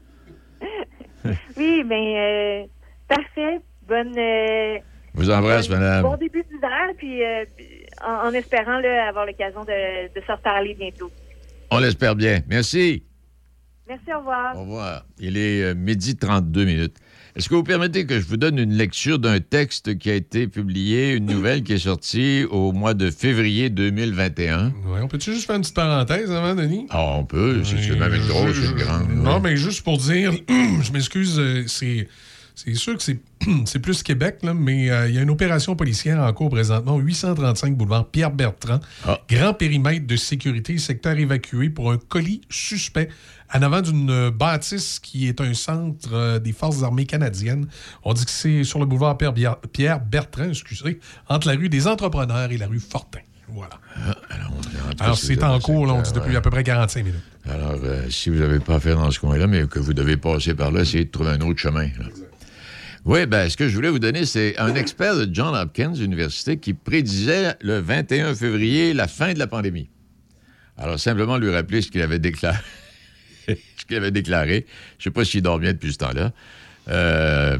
Oui, 1.55 1.83
bien, 1.85 1.97
euh, 2.17 2.63
parfait. 3.07 3.59
Bonne. 3.87 4.13
euh, 4.17 4.77
vous 5.13 5.29
embrasse, 5.31 5.69
bonne- 5.69 5.79
madame. 5.79 6.03
Bon 6.03 6.17
début 6.17 6.43
d'hiver, 6.51 6.89
puis 6.97 7.23
euh, 7.23 7.45
en, 8.05 8.27
en 8.27 8.33
espérant 8.33 8.79
là, 8.79 9.07
avoir 9.07 9.25
l'occasion 9.25 9.61
de, 9.63 10.13
de 10.13 10.25
se 10.25 10.31
reparler 10.31 10.73
bientôt. 10.73 11.09
On 11.71 11.79
l'espère 11.79 12.15
bien. 12.15 12.41
Merci. 12.49 13.03
Merci, 13.87 14.13
au 14.13 14.19
revoir. 14.19 14.55
Au 14.55 14.61
revoir. 14.61 15.05
Il 15.19 15.37
est 15.37 15.61
euh, 15.61 15.75
midi 15.75 16.15
32 16.15 16.65
minutes. 16.65 16.95
Est-ce 17.35 17.49
que 17.49 17.55
vous 17.55 17.63
permettez 17.63 18.05
que 18.05 18.19
je 18.19 18.25
vous 18.25 18.37
donne 18.37 18.59
une 18.59 18.73
lecture 18.73 19.19
d'un 19.19 19.39
texte 19.39 19.97
qui 19.97 20.09
a 20.09 20.13
été 20.13 20.47
publié, 20.47 21.13
une 21.13 21.25
nouvelle 21.25 21.63
qui 21.63 21.73
est 21.73 21.79
sortie 21.79 22.45
au 22.49 22.71
mois 22.71 22.93
de 22.93 23.09
février 23.09 23.69
2021? 23.69 24.67
Ouais, 24.85 25.01
on 25.01 25.07
peut-tu 25.07 25.33
juste 25.33 25.47
faire 25.47 25.55
une 25.55 25.63
petite 25.63 25.75
parenthèse 25.75 26.31
avant, 26.31 26.55
Denis? 26.55 26.85
Ah, 26.91 27.15
on 27.15 27.25
peut. 27.25 27.63
Si 27.63 27.75
tu 27.75 27.89
veux 27.89 27.95
même 27.95 28.13
une 28.13 28.27
grosse, 28.27 28.55
une 28.57 28.77
grande. 28.77 29.09
Non, 29.09 29.35
oui. 29.35 29.41
mais 29.43 29.57
juste 29.57 29.83
pour 29.83 29.97
dire, 29.97 30.31
je 30.47 30.91
m'excuse, 30.91 31.39
euh, 31.39 31.63
c'est. 31.67 32.07
C'est 32.55 32.75
sûr 32.75 32.95
que 32.95 33.01
c'est 33.01 33.17
c'est 33.65 33.79
plus 33.79 34.03
Québec, 34.03 34.39
là, 34.43 34.53
mais 34.53 34.89
euh, 34.89 35.09
il 35.09 35.15
y 35.15 35.17
a 35.17 35.21
une 35.21 35.29
opération 35.29 35.75
policière 35.75 36.19
en 36.19 36.31
cours 36.33 36.49
présentement 36.49 36.95
au 36.95 36.99
835 36.99 37.75
boulevard 37.75 38.07
Pierre-Bertrand. 38.09 38.79
Ah. 39.05 39.19
Grand 39.29 39.53
périmètre 39.53 40.05
de 40.05 40.15
sécurité, 40.15 40.77
secteur 40.77 41.17
évacué 41.17 41.69
pour 41.69 41.91
un 41.91 41.97
colis 41.97 42.41
suspect 42.49 43.09
en 43.53 43.61
avant 43.61 43.81
d'une 43.81 44.29
bâtisse 44.29 44.99
qui 44.99 45.27
est 45.27 45.39
un 45.41 45.53
centre 45.53 46.09
euh, 46.13 46.39
des 46.39 46.53
Forces 46.53 46.83
armées 46.83 47.05
canadiennes. 47.05 47.67
On 48.03 48.13
dit 48.13 48.25
que 48.25 48.31
c'est 48.31 48.63
sur 48.63 48.79
le 48.79 48.85
boulevard 48.85 49.17
Pierre- 49.17 49.57
Pierre-Bertrand, 49.71 50.49
excusez, 50.49 50.99
entre 51.29 51.47
la 51.47 51.53
rue 51.53 51.69
des 51.69 51.87
Entrepreneurs 51.87 52.51
et 52.51 52.57
la 52.57 52.67
rue 52.67 52.79
Fortin. 52.79 53.19
Voilà. 53.49 53.79
Alors, 54.99 55.17
c'est 55.17 55.43
en 55.43 55.59
cours, 55.59 55.85
là, 55.85 55.93
on 55.93 56.01
dit 56.01 56.13
depuis 56.13 56.35
à 56.35 56.41
peu 56.41 56.49
près 56.49 56.63
45 56.63 57.03
minutes. 57.05 57.19
Alors, 57.47 57.75
euh, 57.83 58.09
si 58.09 58.29
vous 58.29 58.39
n'avez 58.39 58.59
pas 58.59 58.79
fait 58.79 58.93
dans 58.95 59.11
ce 59.11 59.19
coin-là, 59.19 59.47
mais 59.47 59.67
que 59.67 59.79
vous 59.79 59.93
devez 59.93 60.17
passer 60.17 60.53
par 60.55 60.71
là, 60.71 60.81
essayez 60.81 61.05
de 61.05 61.11
trouver 61.11 61.31
un 61.31 61.41
autre 61.41 61.59
chemin. 61.59 61.83
là. 61.83 62.05
Oui, 63.05 63.25
ben, 63.25 63.49
ce 63.49 63.57
que 63.57 63.67
je 63.67 63.75
voulais 63.75 63.89
vous 63.89 63.99
donner, 63.99 64.25
c'est 64.25 64.57
un 64.57 64.73
expert 64.75 65.15
de 65.17 65.27
John 65.31 65.53
Hopkins 65.55 65.93
Université 65.93 66.57
qui 66.57 66.73
prédisait 66.73 67.55
le 67.61 67.79
21 67.79 68.33
février 68.33 68.93
la 68.93 69.09
fin 69.09 69.33
de 69.33 69.39
la 69.39 69.47
pandémie. 69.47 69.89
Alors, 70.77 70.97
simplement 70.99 71.37
lui 71.37 71.53
rappeler 71.53 71.81
ce 71.81 71.91
qu'il 71.91 72.01
avait 72.01 72.19
déclaré. 72.19 72.57
ce 73.77 73.85
qu'il 73.85 73.97
avait 73.97 74.11
déclaré. 74.11 74.65
Je 74.97 75.01
ne 75.01 75.03
sais 75.03 75.11
pas 75.11 75.25
s'il 75.25 75.41
dort 75.41 75.59
bien 75.59 75.73
depuis 75.73 75.93
ce 75.93 75.97
temps-là. 75.99 76.33
Euh, 76.89 77.57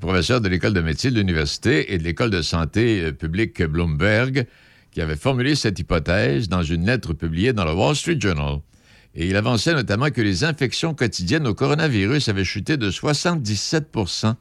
professeur 0.00 0.40
de 0.40 0.48
l'école 0.48 0.72
de 0.74 0.80
médecine 0.80 1.10
de 1.10 1.18
l'université 1.18 1.92
et 1.92 1.98
de 1.98 2.04
l'école 2.04 2.30
de 2.30 2.42
santé 2.42 3.02
euh, 3.02 3.12
publique 3.12 3.62
Bloomberg, 3.62 4.46
qui 4.90 5.00
avait 5.00 5.16
formulé 5.16 5.54
cette 5.54 5.78
hypothèse 5.78 6.48
dans 6.48 6.62
une 6.62 6.86
lettre 6.86 7.12
publiée 7.12 7.52
dans 7.52 7.64
le 7.64 7.72
Wall 7.72 7.96
Street 7.96 8.18
Journal. 8.18 8.60
Et 9.14 9.28
il 9.28 9.36
avançait 9.36 9.74
notamment 9.74 10.10
que 10.10 10.20
les 10.20 10.44
infections 10.44 10.94
quotidiennes 10.94 11.46
au 11.46 11.54
coronavirus 11.54 12.28
avaient 12.28 12.44
chuté 12.44 12.76
de 12.76 12.90
77% 12.90 14.34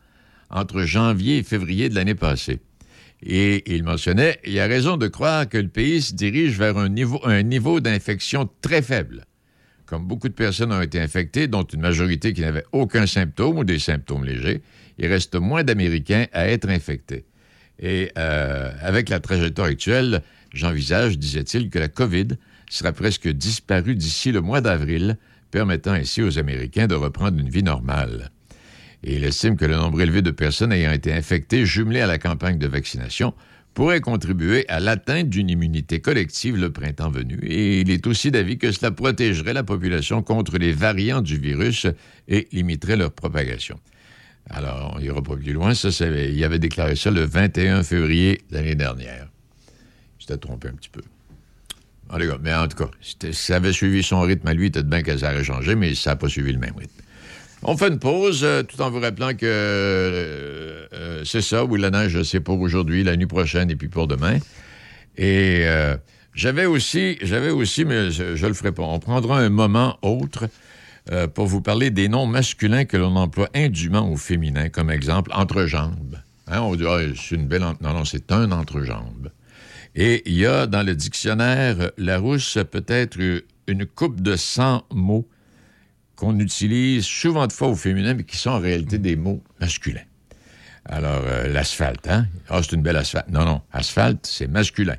entre 0.49 0.81
janvier 0.81 1.37
et 1.37 1.43
février 1.43 1.89
de 1.89 1.95
l'année 1.95 2.15
passée. 2.15 2.59
Et 3.25 3.63
il 3.73 3.83
mentionnait, 3.83 4.39
il 4.45 4.53
y 4.53 4.59
a 4.59 4.67
raison 4.67 4.97
de 4.97 5.07
croire 5.07 5.47
que 5.47 5.57
le 5.57 5.69
pays 5.69 6.01
se 6.01 6.13
dirige 6.13 6.57
vers 6.57 6.77
un 6.77 6.89
niveau, 6.89 7.21
un 7.23 7.43
niveau 7.43 7.79
d'infection 7.79 8.49
très 8.61 8.81
faible. 8.81 9.25
Comme 9.93 10.07
beaucoup 10.07 10.27
de 10.27 10.33
personnes 10.33 10.71
ont 10.71 10.81
été 10.81 10.99
infectées, 10.99 11.47
dont 11.47 11.61
une 11.61 11.81
majorité 11.81 12.33
qui 12.33 12.41
n'avait 12.41 12.65
aucun 12.71 13.05
symptôme 13.05 13.59
ou 13.59 13.63
des 13.63 13.77
symptômes 13.77 14.25
légers, 14.25 14.63
il 14.97 15.05
reste 15.05 15.35
moins 15.35 15.63
d'Américains 15.63 16.25
à 16.33 16.47
être 16.47 16.67
infectés. 16.67 17.25
Et 17.79 18.09
euh, 18.17 18.71
avec 18.81 19.07
la 19.09 19.19
trajectoire 19.19 19.67
actuelle, 19.67 20.23
j'envisage, 20.51 21.19
disait-il, 21.19 21.69
que 21.69 21.77
la 21.77 21.89
COVID 21.89 22.29
sera 22.71 22.91
presque 22.91 23.27
disparue 23.27 23.93
d'ici 23.93 24.31
le 24.31 24.41
mois 24.41 24.61
d'avril, 24.61 25.19
permettant 25.51 25.91
ainsi 25.91 26.23
aux 26.23 26.39
Américains 26.39 26.87
de 26.87 26.95
reprendre 26.95 27.37
une 27.37 27.49
vie 27.49 27.61
normale. 27.61 28.31
Et 29.03 29.17
il 29.17 29.23
estime 29.23 29.57
que 29.57 29.65
le 29.65 29.75
nombre 29.75 30.01
élevé 30.01 30.23
de 30.23 30.31
personnes 30.31 30.73
ayant 30.73 30.91
été 30.91 31.13
infectées, 31.13 31.67
jumelé 31.67 32.01
à 32.01 32.07
la 32.07 32.17
campagne 32.17 32.57
de 32.57 32.65
vaccination, 32.65 33.35
pourrait 33.73 34.01
contribuer 34.01 34.67
à 34.69 34.79
l'atteinte 34.79 35.29
d'une 35.29 35.49
immunité 35.49 35.99
collective 35.99 36.55
le 36.57 36.71
printemps 36.71 37.09
venu. 37.09 37.39
Et 37.43 37.81
il 37.81 37.89
est 37.89 38.05
aussi 38.07 38.31
d'avis 38.31 38.57
que 38.57 38.71
cela 38.71 38.91
protégerait 38.91 39.53
la 39.53 39.63
population 39.63 40.21
contre 40.21 40.57
les 40.57 40.71
variants 40.71 41.21
du 41.21 41.37
virus 41.37 41.87
et 42.27 42.47
limiterait 42.51 42.97
leur 42.97 43.11
propagation. 43.11 43.79
Alors, 44.49 44.93
on 44.95 44.99
n'ira 44.99 45.21
pas 45.21 45.35
plus 45.35 45.53
loin. 45.53 45.73
Ça, 45.73 45.89
il 46.05 46.43
avait 46.43 46.59
déclaré 46.59 46.95
ça 46.95 47.11
le 47.11 47.21
21 47.21 47.83
février 47.83 48.41
l'année 48.51 48.75
dernière. 48.75 49.29
Je 50.19 50.27
t'ai 50.27 50.37
trompé 50.37 50.67
un 50.67 50.73
petit 50.73 50.89
peu. 50.89 51.01
En 52.09 52.19
tout 52.19 52.27
cas, 52.27 52.37
mais 52.41 52.53
en 52.53 52.67
tout 52.67 52.77
cas, 52.77 52.91
ça 53.31 53.55
avait 53.55 53.73
suivi 53.73 54.03
son 54.03 54.21
rythme 54.21 54.47
à 54.47 54.53
lui, 54.53 54.69
peut-être 54.69 54.89
bien 54.89 55.01
que 55.01 55.17
ça 55.17 55.33
aurait 55.33 55.43
changé, 55.43 55.75
mais 55.75 55.95
ça 55.95 56.11
n'a 56.11 56.15
pas 56.15 56.29
suivi 56.29 56.51
le 56.51 56.59
même 56.59 56.75
rythme. 56.77 57.02
On 57.65 57.77
fait 57.77 57.87
une 57.87 57.99
pause, 57.99 58.41
euh, 58.43 58.61
tout 58.63 58.81
en 58.81 58.89
vous 58.89 58.99
rappelant 58.99 59.33
que 59.33 59.45
euh, 59.45 60.85
euh, 60.93 61.23
c'est 61.23 61.41
ça, 61.41 61.63
oui, 61.63 61.79
la 61.79 61.91
neige, 61.91 62.21
c'est 62.23 62.41
pour 62.41 62.59
aujourd'hui, 62.59 63.03
la 63.03 63.15
nuit 63.15 63.25
prochaine 63.25 63.71
et 63.71 63.75
puis 63.77 63.87
pour 63.87 64.07
demain. 64.07 64.37
Et 65.15 65.65
j'avais 66.33 66.65
aussi, 66.65 67.19
j'avais 67.21 67.51
aussi, 67.51 67.85
mais 67.85 68.09
je, 68.09 68.35
je 68.35 68.47
le 68.47 68.53
ferai 68.53 68.71
pas. 68.71 68.81
On 68.81 68.99
prendra 68.99 69.39
un 69.39 69.49
moment 69.49 69.97
autre 70.01 70.47
pour 71.35 71.45
vous 71.45 71.61
parler 71.61 71.91
des 71.91 72.09
noms 72.09 72.25
masculins 72.25 72.85
que 72.85 72.97
l'on 72.97 73.15
emploie 73.15 73.47
indûment 73.53 74.11
au 74.11 74.17
féminin, 74.17 74.69
comme 74.69 74.89
exemple 74.89 75.29
entrejambe. 75.35 76.17
Hein, 76.47 76.61
on 76.61 76.75
dit, 76.75 76.85
ah, 76.87 76.97
c'est 77.15 77.35
une 77.35 77.47
belle. 77.47 77.61
Non, 77.61 77.93
non, 77.93 78.05
c'est 78.05 78.31
un 78.31 78.51
entrejambe. 78.51 79.29
Et 79.95 80.23
il 80.25 80.35
y 80.35 80.47
a 80.47 80.65
dans 80.65 80.81
le 80.81 80.95
dictionnaire 80.95 81.91
Larousse 81.97 82.57
peut-être 82.71 83.19
une 83.67 83.85
coupe 83.85 84.19
de 84.21 84.35
100 84.35 84.87
mots 84.91 85.27
qu'on 86.23 86.39
utilise 86.39 87.05
souvent 87.05 87.47
de 87.47 87.51
fois 87.53 87.67
au 87.67 87.75
féminin, 87.75 88.13
mais 88.13 88.23
qui 88.23 88.37
sont 88.37 88.51
en 88.51 88.59
réalité 88.59 88.97
des 88.97 89.15
mots 89.15 89.43
masculins. 89.59 90.05
Alors, 90.85 91.21
euh, 91.25 91.47
l'asphalte, 91.47 92.07
hein? 92.07 92.27
Ah, 92.49 92.61
c'est 92.63 92.73
une 92.73 92.81
belle 92.81 92.95
asphalte. 92.97 93.29
Non, 93.29 93.45
non. 93.45 93.61
Asphalte, 93.71 94.25
c'est 94.25 94.47
masculin. 94.47 94.95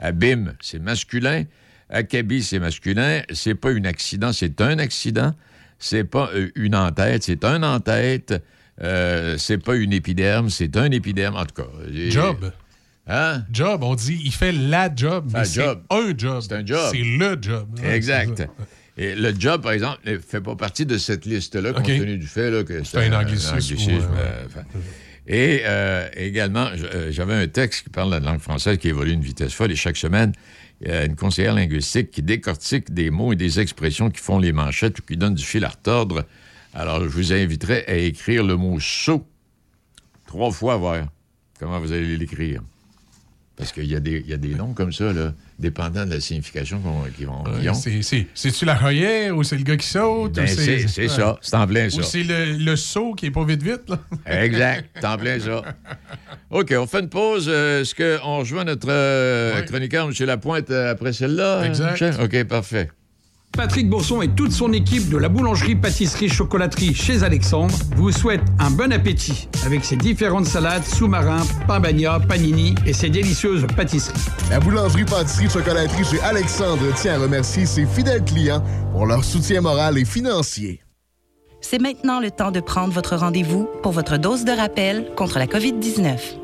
Abîme, 0.00 0.54
c'est 0.60 0.78
masculin. 0.80 1.44
Acabit, 1.90 2.42
c'est 2.42 2.58
masculin. 2.58 3.22
C'est 3.32 3.54
pas 3.54 3.70
un 3.70 3.84
accident, 3.84 4.32
c'est 4.32 4.60
un 4.60 4.78
accident. 4.78 5.32
C'est 5.78 6.04
pas 6.04 6.30
euh, 6.34 6.50
une 6.56 6.74
en-tête, 6.74 7.22
c'est 7.24 7.44
un 7.44 7.62
en-tête. 7.62 8.42
Euh, 8.82 9.36
c'est 9.38 9.58
pas 9.58 9.76
une 9.76 9.92
épiderme, 9.92 10.50
c'est 10.50 10.76
un 10.76 10.90
épiderme. 10.90 11.36
En 11.36 11.44
tout 11.46 11.62
cas. 11.62 11.68
Job. 12.10 12.52
Hein? 13.06 13.44
Job, 13.52 13.82
on 13.84 13.94
dit, 13.94 14.20
il 14.24 14.32
fait 14.32 14.52
la 14.52 14.88
job, 14.94 15.28
mais 15.32 15.40
Un 15.40 15.44
c'est 15.44 15.62
job. 15.62 15.82
un 15.90 16.12
job. 16.16 16.40
C'est 16.42 16.54
un 16.54 16.66
job. 16.66 16.88
C'est 16.90 16.98
le 17.02 17.38
job. 17.40 17.68
Ouais, 17.80 17.94
Exact. 17.96 18.48
Et 18.96 19.14
le 19.14 19.34
job, 19.36 19.62
par 19.62 19.72
exemple, 19.72 19.98
ne 20.06 20.18
fait 20.18 20.40
pas 20.40 20.54
partie 20.54 20.86
de 20.86 20.98
cette 20.98 21.26
liste-là, 21.26 21.72
compte 21.72 21.86
tenu 21.86 22.16
du 22.16 22.26
fait 22.26 22.50
là, 22.50 22.62
que 22.62 22.84
C'est 22.84 22.98
un 23.06 23.20
anglicisme, 23.20 23.74
ouais, 23.90 23.98
ouais. 23.98 24.02
euh, 24.18 24.80
Et 25.26 25.62
euh, 25.64 26.08
également, 26.16 26.68
euh, 26.72 27.10
j'avais 27.10 27.34
un 27.34 27.48
texte 27.48 27.84
qui 27.84 27.90
parle 27.90 28.10
de 28.10 28.24
la 28.24 28.30
langue 28.30 28.40
française 28.40 28.78
qui 28.78 28.88
évolue 28.88 29.10
à 29.10 29.14
une 29.14 29.20
vitesse 29.22 29.52
folle 29.52 29.72
et 29.72 29.76
chaque 29.76 29.96
semaine, 29.96 30.32
il 30.80 30.88
y 30.88 30.90
a 30.92 31.04
une 31.04 31.16
conseillère 31.16 31.54
linguistique 31.54 32.10
qui 32.10 32.22
décortique 32.22 32.92
des 32.92 33.10
mots 33.10 33.32
et 33.32 33.36
des 33.36 33.58
expressions 33.58 34.10
qui 34.10 34.20
font 34.20 34.38
les 34.38 34.52
manchettes 34.52 34.98
ou 35.00 35.02
qui 35.02 35.16
donnent 35.16 35.34
du 35.34 35.44
fil 35.44 35.64
à 35.64 35.70
retordre. 35.70 36.24
Alors, 36.72 37.02
je 37.02 37.08
vous 37.08 37.32
inviterai 37.32 37.84
à 37.86 37.96
écrire 37.96 38.44
le 38.44 38.56
mot 38.56 38.78
saut 38.80 39.26
trois 40.26 40.50
fois, 40.50 40.76
voir 40.76 41.06
comment 41.58 41.80
vous 41.80 41.92
allez 41.92 42.16
l'écrire? 42.16 42.60
Parce 43.56 43.70
qu'il 43.70 43.84
y, 43.84 43.94
a 43.94 44.00
des- 44.00 44.24
y 44.26 44.32
a 44.32 44.36
des 44.36 44.52
noms 44.56 44.72
comme 44.72 44.92
ça, 44.92 45.12
là, 45.12 45.32
dépendant 45.60 46.04
de 46.04 46.10
la 46.14 46.20
signification 46.20 46.82
qu'ils 47.16 47.26
vont. 47.28 47.44
c'est- 48.02 48.26
C'est-tu 48.34 48.64
la 48.64 48.74
royère 48.74 49.36
ou 49.36 49.44
c'est 49.44 49.56
le 49.56 49.62
gars 49.62 49.76
qui 49.76 49.86
saute? 49.86 50.32
Ben, 50.32 50.42
ou 50.44 50.46
c'est 50.48 51.08
ça, 51.08 51.38
c'est 51.40 51.54
en 51.54 51.64
plein 51.66 51.86
Ou 51.86 51.90
ça. 51.90 52.02
c'est 52.02 52.24
le, 52.24 52.56
le 52.58 52.74
saut 52.74 53.14
qui 53.14 53.26
est 53.26 53.30
pas 53.30 53.44
vite 53.44 53.62
vite, 53.62 53.88
là? 53.88 54.00
Exact, 54.42 54.88
c'est 54.96 55.06
en 55.06 55.16
plein 55.16 55.38
ça. 55.38 55.62
OK, 56.50 56.74
on 56.76 56.86
fait 56.88 56.98
une 57.00 57.08
pause. 57.08 57.46
Euh, 57.48 57.82
Est-ce 57.82 57.94
qu'on 57.94 58.38
rejoint 58.38 58.64
notre 58.64 58.88
euh, 58.90 59.62
chroniqueur, 59.62 60.08
M. 60.08 60.26
Lapointe, 60.26 60.70
euh, 60.70 60.90
après 60.90 61.12
celle-là? 61.12 61.60
euh, 61.60 61.64
Exact. 61.64 61.92
Michel? 61.92 62.14
OK, 62.22 62.44
parfait. 62.48 62.90
Patrick 63.56 63.88
Bourson 63.88 64.20
et 64.22 64.28
toute 64.28 64.52
son 64.52 64.72
équipe 64.72 65.08
de 65.08 65.16
la 65.16 65.28
boulangerie-pâtisserie-chocolaterie 65.28 66.94
chez 66.94 67.22
Alexandre 67.22 67.74
vous 67.96 68.10
souhaitent 68.10 68.42
un 68.58 68.70
bon 68.70 68.92
appétit 68.92 69.48
avec 69.64 69.84
ses 69.84 69.96
différentes 69.96 70.46
salades, 70.46 70.84
sous-marins, 70.84 71.44
pain 71.68 71.78
bagna, 71.78 72.18
panini 72.20 72.74
et 72.84 72.92
ses 72.92 73.10
délicieuses 73.10 73.66
pâtisseries. 73.76 74.18
La 74.50 74.58
boulangerie-pâtisserie-chocolaterie 74.58 76.04
chez 76.04 76.20
Alexandre 76.22 76.92
tient 76.94 77.14
à 77.14 77.18
remercier 77.18 77.64
ses 77.66 77.86
fidèles 77.86 78.24
clients 78.24 78.62
pour 78.92 79.06
leur 79.06 79.24
soutien 79.24 79.60
moral 79.60 79.98
et 79.98 80.04
financier. 80.04 80.80
C'est 81.60 81.80
maintenant 81.80 82.20
le 82.20 82.30
temps 82.30 82.50
de 82.50 82.60
prendre 82.60 82.92
votre 82.92 83.16
rendez-vous 83.16 83.68
pour 83.82 83.92
votre 83.92 84.18
dose 84.18 84.44
de 84.44 84.52
rappel 84.52 85.06
contre 85.16 85.38
la 85.38 85.46
COVID-19. 85.46 86.43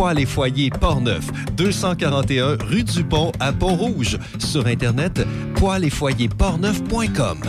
Poêles 0.00 0.20
et 0.20 0.24
foyers 0.24 0.70
Portneuf, 0.70 1.30
241 1.56 2.56
rue 2.64 2.84
du 2.84 3.04
Pont 3.04 3.32
à 3.38 3.52
Pont-Rouge. 3.52 4.18
Sur 4.38 4.66
Internet, 4.66 5.20
portneuf.com. 5.56 7.42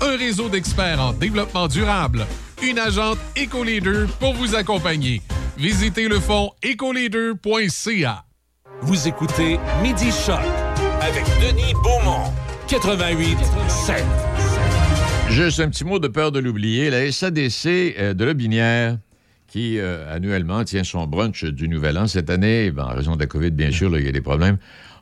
Un 0.00 0.16
réseau 0.16 0.48
d'experts 0.48 1.00
en 1.00 1.12
développement 1.12 1.68
durable. 1.68 2.26
Une 2.60 2.80
agente 2.80 3.18
EcoLeader 3.38 4.06
pour 4.18 4.34
vous 4.34 4.56
accompagner. 4.56 5.22
Visitez 5.58 6.08
le 6.08 6.18
fonds 6.18 6.50
ecoleader.ca. 6.64 8.24
Vous 8.82 9.06
écoutez 9.06 9.60
Midi 9.80 10.10
Choc 10.10 10.40
avec 11.02 11.24
Denis 11.40 11.74
Beaumont, 11.84 12.32
88 12.66 13.38
7. 13.68 14.04
Juste 15.28 15.60
un 15.60 15.68
petit 15.68 15.84
mot 15.84 16.00
de 16.00 16.08
peur 16.08 16.32
de 16.32 16.40
l'oublier. 16.40 16.90
La 16.90 17.12
SADC 17.12 17.66
euh, 17.66 18.12
de 18.12 18.24
Lobinière, 18.24 18.98
qui 19.50 19.78
euh, 19.78 20.14
annuellement 20.14 20.62
tient 20.64 20.84
son 20.84 21.06
brunch 21.06 21.44
du 21.44 21.68
Nouvel 21.68 21.98
An 21.98 22.06
cette 22.06 22.30
année, 22.30 22.70
ben, 22.70 22.84
en 22.84 22.94
raison 22.94 23.16
de 23.16 23.20
la 23.20 23.26
COVID, 23.26 23.50
bien 23.50 23.72
sûr, 23.72 23.96
il 23.98 24.04
y 24.06 24.08
a 24.08 24.12
des 24.12 24.20
problèmes. 24.20 24.58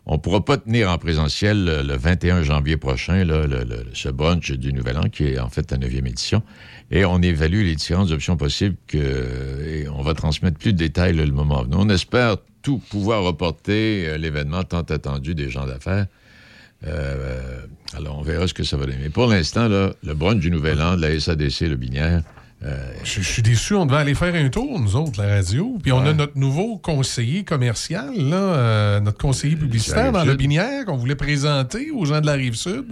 On 0.07 0.15
ne 0.15 0.19
pourra 0.19 0.43
pas 0.43 0.57
tenir 0.57 0.91
en 0.91 0.97
présentiel 0.97 1.69
euh, 1.69 1.83
le 1.83 1.95
21 1.97 2.43
janvier 2.43 2.79
prochain, 2.79 3.25
le- 3.25 3.47
ce 3.93 4.09
brunch 4.09 4.51
du 4.53 4.73
Nouvel 4.73 4.97
An, 4.97 5.09
qui 5.13 5.25
est 5.27 5.39
en 5.39 5.51
fait 5.51 5.71
la 5.71 5.77
9e 5.77 6.07
édition. 6.09 6.43
Et 6.91 7.05
on 7.05 7.21
évalue 7.21 7.63
les 7.65 7.75
différentes 7.75 8.11
options 8.11 8.39
possibles 8.39 8.77
et 8.95 9.87
on 9.95 10.01
va 10.01 10.15
transmettre 10.15 10.57
plus 10.59 10.73
de 10.73 10.79
détails 10.79 11.13
le 11.15 11.27
moment 11.27 11.63
venu. 11.63 11.75
On 11.77 11.91
espère 11.91 12.39
tout 12.63 12.79
pouvoir 12.91 13.23
reporter 13.25 14.07
euh, 14.09 14.17
l'événement 14.17 14.65
tant 14.65 14.81
attendu 14.81 15.35
des 15.35 15.51
gens 15.51 15.67
d'affaires. 15.67 16.07
Alors, 17.95 18.19
on 18.19 18.23
verra 18.23 18.47
ce 18.47 18.55
que 18.55 18.63
ça 18.63 18.77
va 18.77 18.87
donner. 18.87 18.99
Mais 19.03 19.11
pour 19.11 19.27
l'instant, 19.27 19.69
le 19.69 20.15
brunch 20.15 20.41
du 20.41 20.51
Nouvel 20.51 20.81
An 20.81 20.97
de 20.97 21.03
la 21.03 21.19
SADC 21.19 21.61
Le 21.63 21.77
Binière, 21.77 22.23
euh, 22.64 22.92
Je, 23.05 23.21
je 23.21 23.29
suis 23.29 23.42
déçu, 23.42 23.75
on 23.75 23.87
devait 23.87 23.99
aller 23.99 24.14
faire 24.14 24.35
un 24.35 24.49
tour, 24.49 24.79
nous 24.81 24.97
autres, 24.97 25.23
la 25.23 25.29
radio. 25.37 25.79
Puis 25.83 25.92
on 25.92 26.01
a 26.05 26.12
notre 26.12 26.37
nouveau 26.38 26.77
conseiller 26.79 27.44
commercial, 27.44 28.11
là, 28.16 28.37
euh, 28.37 29.01
notre 29.01 29.18
conseiller 29.18 29.57
publicitaire 29.57 30.12
dans 30.12 30.21
Rive-Sud. 30.21 30.31
le 30.33 30.37
Binière 30.37 30.85
qu'on 30.85 30.97
voulait 30.97 31.14
présenter 31.14 31.90
aux 31.90 32.05
gens 32.05 32.21
de 32.21 32.27
la 32.27 32.33
Rive-Sud. 32.35 32.85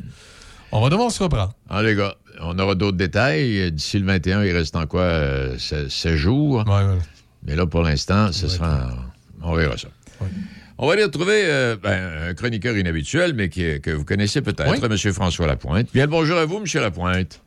On 0.73 0.81
va 0.83 0.89
devoir 0.91 1.11
se 1.11 1.23
reprendre. 1.23 1.53
Ah, 1.71 1.83
les 1.83 1.95
gars, 1.95 2.15
on 2.41 2.59
aura 2.59 2.75
d'autres 2.75 2.97
détails. 2.97 3.71
D'ici 3.73 3.99
le 3.99 4.07
21, 4.07 4.45
il 4.45 4.53
reste 4.53 4.77
en 4.77 4.87
quoi? 4.87 5.03
Euh, 5.03 5.57
16 5.59 6.15
jours. 6.17 6.65
Mais 7.45 7.55
là, 7.57 7.67
pour 7.67 7.83
l'instant, 7.83 8.33
ce 8.33 8.49
sera. 8.49 8.91
On 9.43 9.55
verra 9.55 9.77
ça. 9.77 9.89
On 10.79 10.87
va 10.89 10.93
aller 10.93 11.05
retrouver 11.05 11.43
euh, 11.45 11.77
ben, 11.83 12.29
un 12.31 12.35
chroniqueur 12.35 12.77
inhabituel, 12.77 13.33
mais 13.35 13.49
qui- 13.49 13.81
que 13.81 13.91
vous 13.93 14.05
connaissez 14.05 14.43
peut-être, 14.43 14.71
Oui. 14.71 14.79
M. 14.83 15.13
François 15.13 15.47
Lapointe. 15.47 15.87
Bien 15.95 16.05
le 16.05 16.11
bonjour 16.11 16.37
à 16.37 16.45
vous, 16.45 16.57
M. 16.59 16.65
Lapointe. 16.83 17.41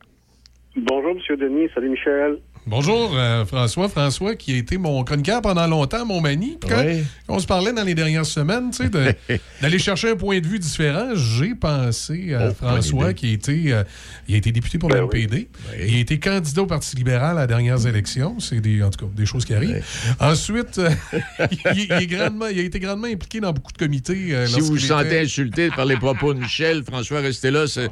Bonjour, 0.76 1.10
M. 1.10 1.36
Denis. 1.36 1.68
Salut, 1.74 1.90
Michel. 1.90 2.38
Bonjour, 2.66 3.12
euh, 3.16 3.44
François. 3.46 3.88
François, 3.88 4.36
qui 4.36 4.52
a 4.52 4.56
été 4.58 4.76
mon 4.78 5.02
chroniqueur 5.02 5.40
pendant 5.42 5.66
longtemps, 5.66 6.04
mon 6.06 6.20
mani. 6.20 6.58
Quand 6.60 6.84
Oui. 6.84 7.02
on 7.26 7.38
se 7.40 7.46
parlait 7.46 7.72
dans 7.72 7.82
les 7.82 7.94
dernières 7.94 8.26
semaines, 8.26 8.70
tu 8.70 8.84
sais, 8.86 9.40
d'aller 9.62 9.78
chercher 9.78 10.10
un 10.10 10.16
point 10.16 10.38
de 10.40 10.46
vue 10.46 10.58
différent, 10.58 11.08
j'ai 11.14 11.54
pensé 11.54 12.34
à 12.34 12.50
Oh, 12.50 12.54
François, 12.54 13.14
qui 13.14 13.30
a 13.30 13.32
été, 13.32 13.72
euh, 13.72 13.82
il 14.28 14.34
a 14.34 14.38
été 14.38 14.52
député 14.52 14.78
pour 14.78 14.90
le 14.90 14.98
NPD. 14.98 15.48
Il 15.76 15.94
a 15.96 15.98
été 15.98 16.20
candidat 16.20 16.62
au 16.62 16.66
Parti 16.66 16.94
libéral 16.96 17.36
à 17.38 17.40
la 17.40 17.46
dernières 17.48 17.84
élections. 17.86 18.38
C'est 18.38 18.60
des, 18.60 18.82
en 18.82 18.90
tout 18.90 19.06
cas, 19.06 19.12
des 19.16 19.26
choses 19.26 19.44
qui 19.46 19.54
arrivent. 19.54 19.82
Ensuite, 20.20 20.78
euh, 20.78 20.90
il, 21.74 21.86
il 21.86 21.92
est 21.92 22.06
grandement, 22.06 22.46
il 22.46 22.58
a 22.60 22.62
été 22.62 22.78
grandement 22.78 23.08
impliqué 23.08 23.40
dans 23.40 23.52
beaucoup 23.52 23.72
de 23.72 23.78
comités. 23.78 24.28
euh, 24.34 24.46
Si 24.46 24.60
vous 24.60 24.66
vous 24.66 24.78
sentez 24.78 25.20
insulté 25.20 25.70
par 25.70 25.86
les 25.86 25.96
propos 25.96 26.34
de 26.34 26.38
Michel, 26.40 26.84
François, 26.84 27.20
restez 27.20 27.50
là. 27.50 27.66
c'est- 27.66 27.90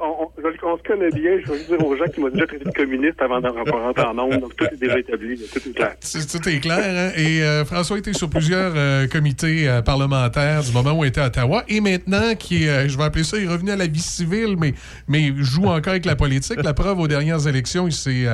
on, 0.00 0.76
se 0.76 0.82
connaît 0.82 1.10
bien. 1.10 1.38
Je 1.44 1.52
vais 1.52 1.64
dire 1.64 1.86
aux 1.86 1.96
gens 1.96 2.04
qui 2.04 2.20
m'ont 2.20 2.28
déjà 2.28 2.46
traité 2.46 2.64
de 2.64 2.70
communiste 2.70 3.20
avant 3.20 3.40
d'en 3.40 3.52
rentrer 3.52 4.04
en 4.04 4.14
nombre. 4.14 4.38
Donc, 4.38 4.56
tout 4.56 4.64
est 4.64 4.76
déjà 4.76 4.98
établi. 4.98 5.40
Tout 5.52 5.58
est 5.58 5.72
clair. 5.72 5.94
tout 6.32 6.48
est 6.48 6.60
clair. 6.60 6.78
Hein? 6.78 7.12
Et 7.16 7.42
euh, 7.42 7.64
François 7.64 7.98
était 7.98 8.12
sur 8.12 8.28
plusieurs 8.28 8.72
euh, 8.76 9.06
comités 9.06 9.68
euh, 9.68 9.82
parlementaires 9.82 10.62
du 10.62 10.72
moment 10.72 10.92
où 10.92 11.04
il 11.04 11.08
était 11.08 11.20
à 11.20 11.26
Ottawa. 11.26 11.64
Et 11.68 11.80
maintenant, 11.80 12.34
qui 12.38 12.64
est, 12.64 12.88
je 12.88 12.96
vais 12.96 13.04
appeler 13.04 13.24
ça, 13.24 13.38
il 13.38 13.44
est 13.44 13.48
revenu 13.48 13.70
à 13.70 13.76
la 13.76 13.86
vie 13.86 14.00
civile, 14.00 14.56
mais, 14.58 14.74
mais 15.08 15.32
joue 15.38 15.66
encore 15.66 15.92
avec 15.92 16.06
la 16.06 16.16
politique. 16.16 16.62
La 16.62 16.74
preuve, 16.74 16.98
aux 16.98 17.08
dernières 17.08 17.46
élections, 17.46 17.86
il 17.86 17.92
s'est, 17.92 18.26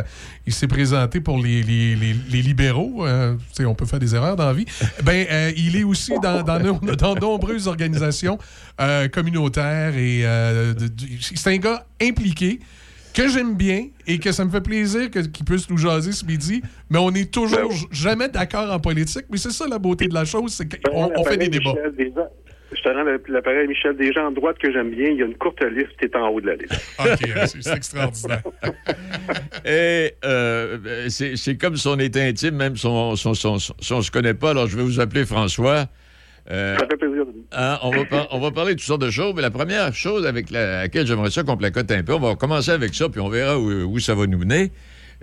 il 0.47 0.53
s'est 0.53 0.69
présenté 0.69 1.21
pour 1.21 1.39
les, 1.39 1.63
les, 1.63 1.95
les, 1.95 2.43
libéraux. 2.43 3.07
on 3.61 3.75
peut 3.75 3.87
faire 3.87 3.99
des 3.99 4.15
erreurs 4.15 4.37
dans 4.37 4.47
la 4.47 4.53
vie. 4.53 4.67
Ben, 5.05 5.27
il 5.57 5.77
est 5.77 5.85
aussi 5.85 6.13
dans, 6.23 6.43
dans, 6.43 6.59
dans 6.61 7.15
de 7.15 7.21
nombreuses 7.21 7.69
organisations 7.69 8.39
communautaires 9.13 9.97
et 9.97 10.25
c'est 11.21 11.51
un 11.51 11.59
gars 11.59 11.87
impliqué 12.01 12.61
que 13.17 13.29
j'aime 13.29 13.55
bien 13.55 13.87
et 14.07 14.19
que 14.19 14.31
ça 14.31 14.45
me 14.45 14.51
fait 14.51 14.61
plaisir 14.61 15.11
qu'il 15.11 15.45
puisse 15.45 15.71
nous 15.71 15.79
jaser 15.79 16.13
ce 16.13 16.25
midi, 16.25 16.63
mais 16.91 16.99
on 16.99 17.11
n'est 17.11 17.25
toujours 17.25 17.71
ben 17.71 17.89
jamais 17.91 18.29
d'accord 18.29 18.71
en 18.71 18.79
politique. 18.79 19.25
Mais 19.31 19.39
c'est 19.39 19.53
ça 19.53 19.67
la 19.67 19.79
beauté 19.79 20.07
de 20.07 20.15
la 20.15 20.27
chose, 20.27 20.53
c'est 20.53 20.69
qu'on 20.69 21.11
on 21.17 21.25
fait 21.25 21.39
des 21.39 21.49
débats. 21.49 21.75
Je 22.73 22.83
te 22.83 22.89
rends 22.89 23.05
l'appareil 23.29 23.69
Michel 23.69 23.97
des 23.97 24.13
gens 24.13 24.31
de 24.31 24.35
droite 24.35 24.59
que 24.59 24.71
j'aime 24.71 24.91
bien. 24.91 25.09
Il 25.09 25.19
y 25.19 25.23
a 25.23 25.27
une 25.27 25.37
courte 25.37 25.63
liste, 25.65 25.97
qui 25.99 26.05
est 26.05 26.17
en 26.17 26.29
haut 26.29 26.41
de 26.41 26.49
la 26.49 26.57
liste. 26.57 26.75
OK, 26.99 27.59
c'est 27.63 27.75
extraordinaire. 27.75 28.43
Et 29.65 30.13
euh, 30.25 31.09
c'est 31.09 31.57
comme 31.57 31.77
si 31.77 31.87
on 31.87 31.99
était 31.99 32.23
intime, 32.23 32.57
même 32.57 32.77
si 32.77 32.87
on 32.87 33.13
ne 33.13 33.17
se 33.17 34.11
connaît 34.11 34.35
pas. 34.35 34.51
Alors, 34.51 34.67
je 34.67 34.77
vais 34.77 34.83
vous 34.83 35.01
appeler 35.01 35.25
François. 35.25 35.87
Euh, 36.51 36.77
ça 36.79 36.87
fait 36.87 36.97
plaisir. 36.97 37.25
Hein, 37.53 37.79
on, 37.83 37.91
va 37.91 38.29
on, 38.31 38.39
va 38.39 38.51
parler 38.51 38.75
de 38.75 38.79
toutes 38.79 38.87
sortes 38.87 39.03
de 39.03 39.11
choses, 39.11 39.33
mais 39.35 39.43
la 39.43 39.51
première 39.51 39.93
chose 39.95 40.27
avec 40.27 40.51
laquelle 40.51 41.07
j'aimerais 41.07 41.31
ça 41.31 41.43
qu'on 41.43 41.57
placote 41.57 41.91
un 41.91 42.03
peu, 42.03 42.15
on 42.15 42.21
va 42.21 42.37
commencer 42.37 42.71
avec 42.71 42.95
ça, 42.95 43.09
puis 43.09 43.21
on 43.21 43.29
verra 43.29 43.59
où, 43.59 43.99
ça 43.99 44.15
va 44.15 44.27
nous 44.27 44.39
mener. 44.39 44.71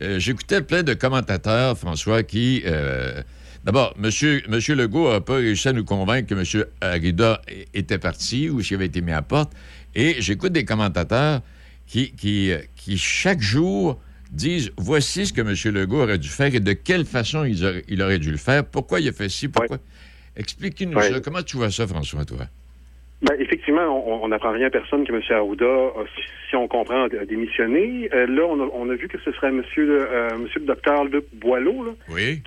Euh, 0.01 0.19
j'écoutais 0.19 0.61
plein 0.61 0.83
de 0.83 0.93
commentateurs, 0.93 1.77
François, 1.77 2.23
qui... 2.23 2.63
Euh, 2.65 3.21
d'abord, 3.63 3.93
monsieur, 3.97 4.41
monsieur 4.49 4.75
Legault 4.75 5.11
n'a 5.11 5.21
pas 5.21 5.35
réussi 5.35 5.69
à 5.69 5.73
nous 5.73 5.85
convaincre 5.85 6.27
que 6.27 6.35
M. 6.35 6.65
Arida 6.81 7.41
était 7.73 7.99
parti 7.99 8.49
ou 8.49 8.61
s'il 8.61 8.75
avait 8.75 8.87
été 8.87 9.01
mis 9.01 9.13
à 9.13 9.21
porte. 9.21 9.53
Et 9.95 10.15
j'écoute 10.19 10.51
des 10.51 10.65
commentateurs 10.65 11.41
qui, 11.85 12.11
qui, 12.13 12.51
qui, 12.75 12.97
chaque 12.97 13.41
jour, 13.41 13.99
disent 14.31 14.71
voici 14.77 15.27
ce 15.27 15.33
que 15.33 15.41
M. 15.41 15.73
Legault 15.73 16.01
aurait 16.01 16.17
dû 16.17 16.27
faire 16.27 16.53
et 16.53 16.59
de 16.59 16.73
quelle 16.73 17.05
façon 17.05 17.45
il 17.45 17.63
aurait, 17.63 17.83
il 17.87 18.01
aurait 18.01 18.19
dû 18.19 18.31
le 18.31 18.37
faire, 18.37 18.65
pourquoi 18.65 18.99
il 18.99 19.07
a 19.07 19.11
fait 19.11 19.29
ci, 19.29 19.47
pourquoi? 19.47 19.77
Explique-nous 20.35 20.99
ça. 20.99 21.19
Comment 21.19 21.43
tu 21.43 21.57
vois 21.57 21.71
ça, 21.71 21.87
François, 21.87 22.25
toi? 22.25 22.45
Ben, 23.23 23.35
effectivement, 23.39 24.21
on 24.21 24.27
n'apprend 24.27 24.51
rien 24.51 24.67
à 24.67 24.69
personne 24.69 25.05
que 25.05 25.13
M. 25.13 25.21
Arruda, 25.29 25.93
si 26.49 26.57
on 26.57 26.67
comprend, 26.67 27.05
a 27.05 27.25
démissionné. 27.25 28.09
Euh, 28.13 28.27
là, 28.27 28.43
on 28.45 28.89
a, 28.89 28.95
vu 28.95 29.07
que 29.07 29.17
ce 29.23 29.31
serait 29.31 29.47
M. 29.47 29.63
Le, 29.77 30.07
euh, 30.11 30.37
monsieur 30.37 30.59
le 30.59 30.65
docteur 30.65 31.05
Luc 31.05 31.25
Boileau 31.33 31.95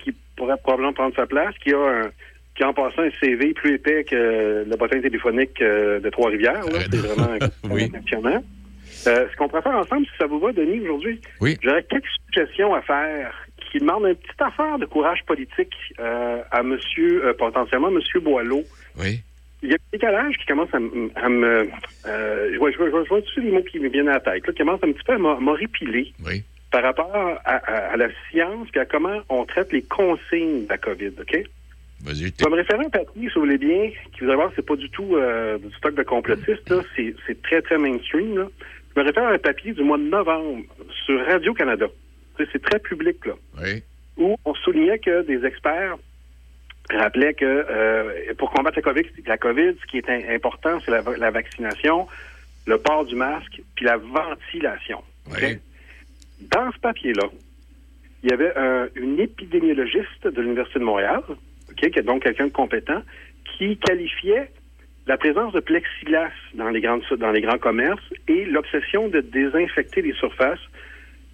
qui 0.03 0.13
pourrait 0.35 0.57
probablement 0.61 0.93
prendre 0.93 1.15
sa 1.15 1.25
place, 1.25 1.55
qui 1.63 1.73
a 1.73 1.79
un, 1.79 2.11
qui 2.55 2.63
en 2.63 2.73
passant 2.73 3.01
un 3.01 3.09
CV 3.19 3.53
plus 3.53 3.75
épais 3.75 4.03
que 4.03 4.65
le 4.69 4.75
bottin 4.75 5.01
téléphonique 5.01 5.59
euh, 5.61 5.99
de 5.99 6.09
Trois-Rivières. 6.11 6.63
C'est 6.91 6.97
vraiment 6.97 7.37
oui. 7.71 7.85
impressionnant. 7.85 8.43
ce 8.85 9.35
qu'on 9.35 9.47
pourrait 9.47 9.63
faire 9.63 9.77
ensemble, 9.77 10.05
si 10.05 10.11
ça 10.19 10.27
vous 10.27 10.39
va, 10.39 10.51
Denis, 10.51 10.81
aujourd'hui, 10.81 11.19
oui. 11.41 11.57
j'aurais 11.63 11.83
quelques 11.83 12.05
suggestions 12.27 12.75
à 12.75 12.81
faire 12.83 13.46
qui 13.71 13.79
demande 13.79 14.05
une 14.05 14.15
petite 14.15 14.41
affaire 14.41 14.79
de 14.79 14.85
courage 14.85 15.23
politique 15.25 15.73
euh, 15.99 16.41
à 16.51 16.63
monsieur, 16.63 17.25
euh, 17.25 17.33
potentiellement 17.33 17.91
monsieur 17.91 18.19
Boileau. 18.19 18.63
Oui. 18.97 19.21
Il 19.63 19.69
y 19.69 19.73
a 19.73 19.75
un 19.75 19.91
décalage 19.91 20.37
qui 20.37 20.45
commence 20.45 20.69
à, 20.73 20.79
me... 20.79 21.69
Euh, 22.05 22.49
je 22.53 22.57
vois, 22.59 22.71
je 22.71 22.77
vois, 22.77 23.03
je 23.03 23.09
vois 23.09 23.21
tous 23.21 23.39
les 23.39 23.51
mots 23.51 23.63
qui 23.63 23.79
me 23.79 23.89
viennent 23.89 24.09
à 24.09 24.13
la 24.13 24.19
tête, 24.19 24.45
là, 24.45 24.53
qui 24.53 24.59
commence 24.59 24.83
un 24.83 24.91
petit 24.91 25.03
peu 25.03 25.13
à 25.13 25.17
m'horripiler 25.17 26.13
oui. 26.25 26.43
par 26.71 26.83
rapport 26.83 27.11
à, 27.43 27.97
la 27.97 28.07
science 28.29 28.67
et 28.75 28.79
à 28.79 28.85
comment 28.85 29.19
on 29.29 29.45
traite 29.45 29.73
les 29.73 29.81
consignes 29.81 30.65
de 30.65 30.69
la 30.69 30.77
COVID, 30.77 31.11
OK? 31.19 31.43
Vas-y, 32.03 32.31
je 32.37 32.43
vais 32.43 32.51
me 32.51 32.55
référer 32.55 32.83
à 32.83 32.85
un 32.85 32.89
papier, 32.89 33.27
si 33.27 33.33
vous 33.33 33.41
voulez 33.41 33.57
bien, 33.57 33.89
qui 34.13 34.19
vous 34.19 34.27
allez 34.27 34.35
voir, 34.35 34.51
c'est 34.55 34.65
pas 34.65 34.75
du 34.75 34.91
tout 34.91 35.17
du 35.59 35.75
stock 35.77 35.95
de 35.95 36.03
complotistes, 36.03 36.71
c'est 36.95 37.41
très, 37.41 37.63
très 37.63 37.79
mainstream. 37.79 38.37
Là. 38.37 38.47
Je 38.95 39.01
me 39.01 39.05
réfère 39.07 39.27
à 39.27 39.31
un 39.31 39.39
papier 39.39 39.73
du 39.73 39.81
mois 39.81 39.97
de 39.97 40.03
novembre 40.03 40.63
sur 41.05 41.25
Radio-Canada 41.25 41.87
c'est 42.51 42.61
très 42.61 42.79
public, 42.79 43.25
là. 43.25 43.33
Où 44.17 44.35
on 44.45 44.53
soulignait 44.55 44.99
que 44.99 45.21
des 45.23 45.45
experts 45.45 45.97
rappelaient 46.89 47.33
que 47.33 47.45
euh, 47.45 48.33
pour 48.37 48.51
combattre 48.51 48.77
la 48.77 48.81
COVID, 48.81 49.05
la 49.25 49.37
COVID, 49.37 49.75
ce 49.81 49.85
qui 49.87 49.97
est 49.97 50.09
important, 50.33 50.79
c'est 50.83 50.91
la, 50.91 51.31
vaccination, 51.31 52.07
le 52.65 52.77
port 52.77 53.05
du 53.05 53.15
masque, 53.15 53.61
puis 53.75 53.85
la 53.85 53.97
ventilation. 53.97 55.03
Dans 56.39 56.71
ce 56.71 56.79
papier-là, 56.79 57.29
il 58.23 58.29
y 58.29 58.33
avait 58.33 58.53
une 58.95 59.19
épidémiologiste 59.19 60.27
de 60.27 60.41
l'Université 60.41 60.79
de 60.79 60.85
Montréal, 60.85 61.21
qui 61.75 61.85
est 61.85 62.01
donc 62.01 62.23
quelqu'un 62.23 62.47
de 62.47 62.51
compétent, 62.51 63.01
qui 63.57 63.77
qualifiait 63.77 64.49
la 65.07 65.17
présence 65.17 65.53
de 65.53 65.59
plexiglas 65.59 66.31
dans 66.53 66.69
les, 66.69 66.81
grandes, 66.81 67.03
dans 67.17 67.31
les 67.31 67.41
grands 67.41 67.57
commerces 67.57 68.13
et 68.27 68.45
l'obsession 68.45 69.07
de 69.07 69.21
désinfecter 69.21 70.01
les 70.01 70.13
surfaces 70.13 70.59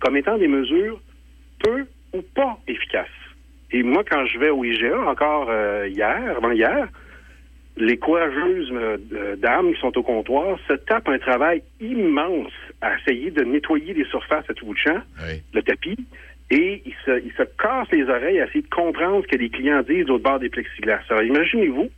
comme 0.04 0.18
étant 0.18 0.38
des 0.38 0.50
mesures 0.50 1.00
peu 1.60 1.86
ou 2.14 2.22
pas 2.22 2.60
efficaces. 2.68 3.08
Et 3.72 3.82
moi, 3.84 4.04
quand 4.08 4.26
je 4.26 4.38
vais 4.38 4.50
au 4.50 4.64
IGA, 4.64 5.00
encore 5.08 5.48
euh, 5.50 5.88
hier, 5.88 6.36
avant-hier, 6.38 6.90
les 7.78 7.98
courageuses 7.98 8.70
euh, 8.74 9.36
dames 9.38 9.74
qui 9.74 9.80
sont 9.80 9.98
au 9.98 10.04
comptoir 10.04 10.60
se 10.68 10.74
tapent 10.74 11.08
un 11.08 11.18
travail 11.18 11.64
immense 11.80 12.52
à 12.82 12.98
essayer 12.98 13.32
de 13.32 13.44
nettoyer 13.44 13.94
les 13.94 14.06
surfaces 14.06 14.48
à 14.50 14.54
tout 14.54 14.66
bout 14.66 14.74
de 14.74 14.80
champ, 14.80 15.02
le 15.54 15.62
tapis, 15.64 15.98
et 16.52 16.84
ils 16.86 16.96
se, 17.06 17.24
ils 17.24 17.32
se 17.32 17.44
cassent 17.58 17.92
les 17.92 18.04
oreilles 18.04 18.42
à 18.42 18.46
essayer 18.46 18.62
de 18.62 18.70
comprendre 18.70 19.24
ce 19.24 19.28
que 19.30 19.38
les 19.38 19.50
clients 19.50 19.82
disent 19.82 20.10
au 20.10 20.20
bord 20.20 20.40
des 20.40 20.50
plexiglas. 20.50 21.00
Alors, 21.10 21.24
imaginez-vous 21.24 21.90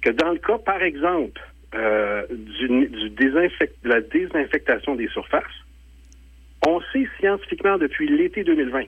que 0.00 0.10
dans 0.10 0.30
le 0.30 0.38
cas, 0.38 0.58
par 0.58 0.82
exemple, 0.82 1.40
euh, 1.74 2.22
du, 2.30 2.68
du 2.68 3.10
de 3.10 3.88
la 3.88 4.00
désinfectation 4.00 4.94
des 4.94 5.08
surfaces, 5.08 5.42
on 6.66 6.80
sait 6.92 7.08
scientifiquement 7.18 7.78
depuis 7.78 8.08
l'été 8.08 8.44
2020, 8.44 8.84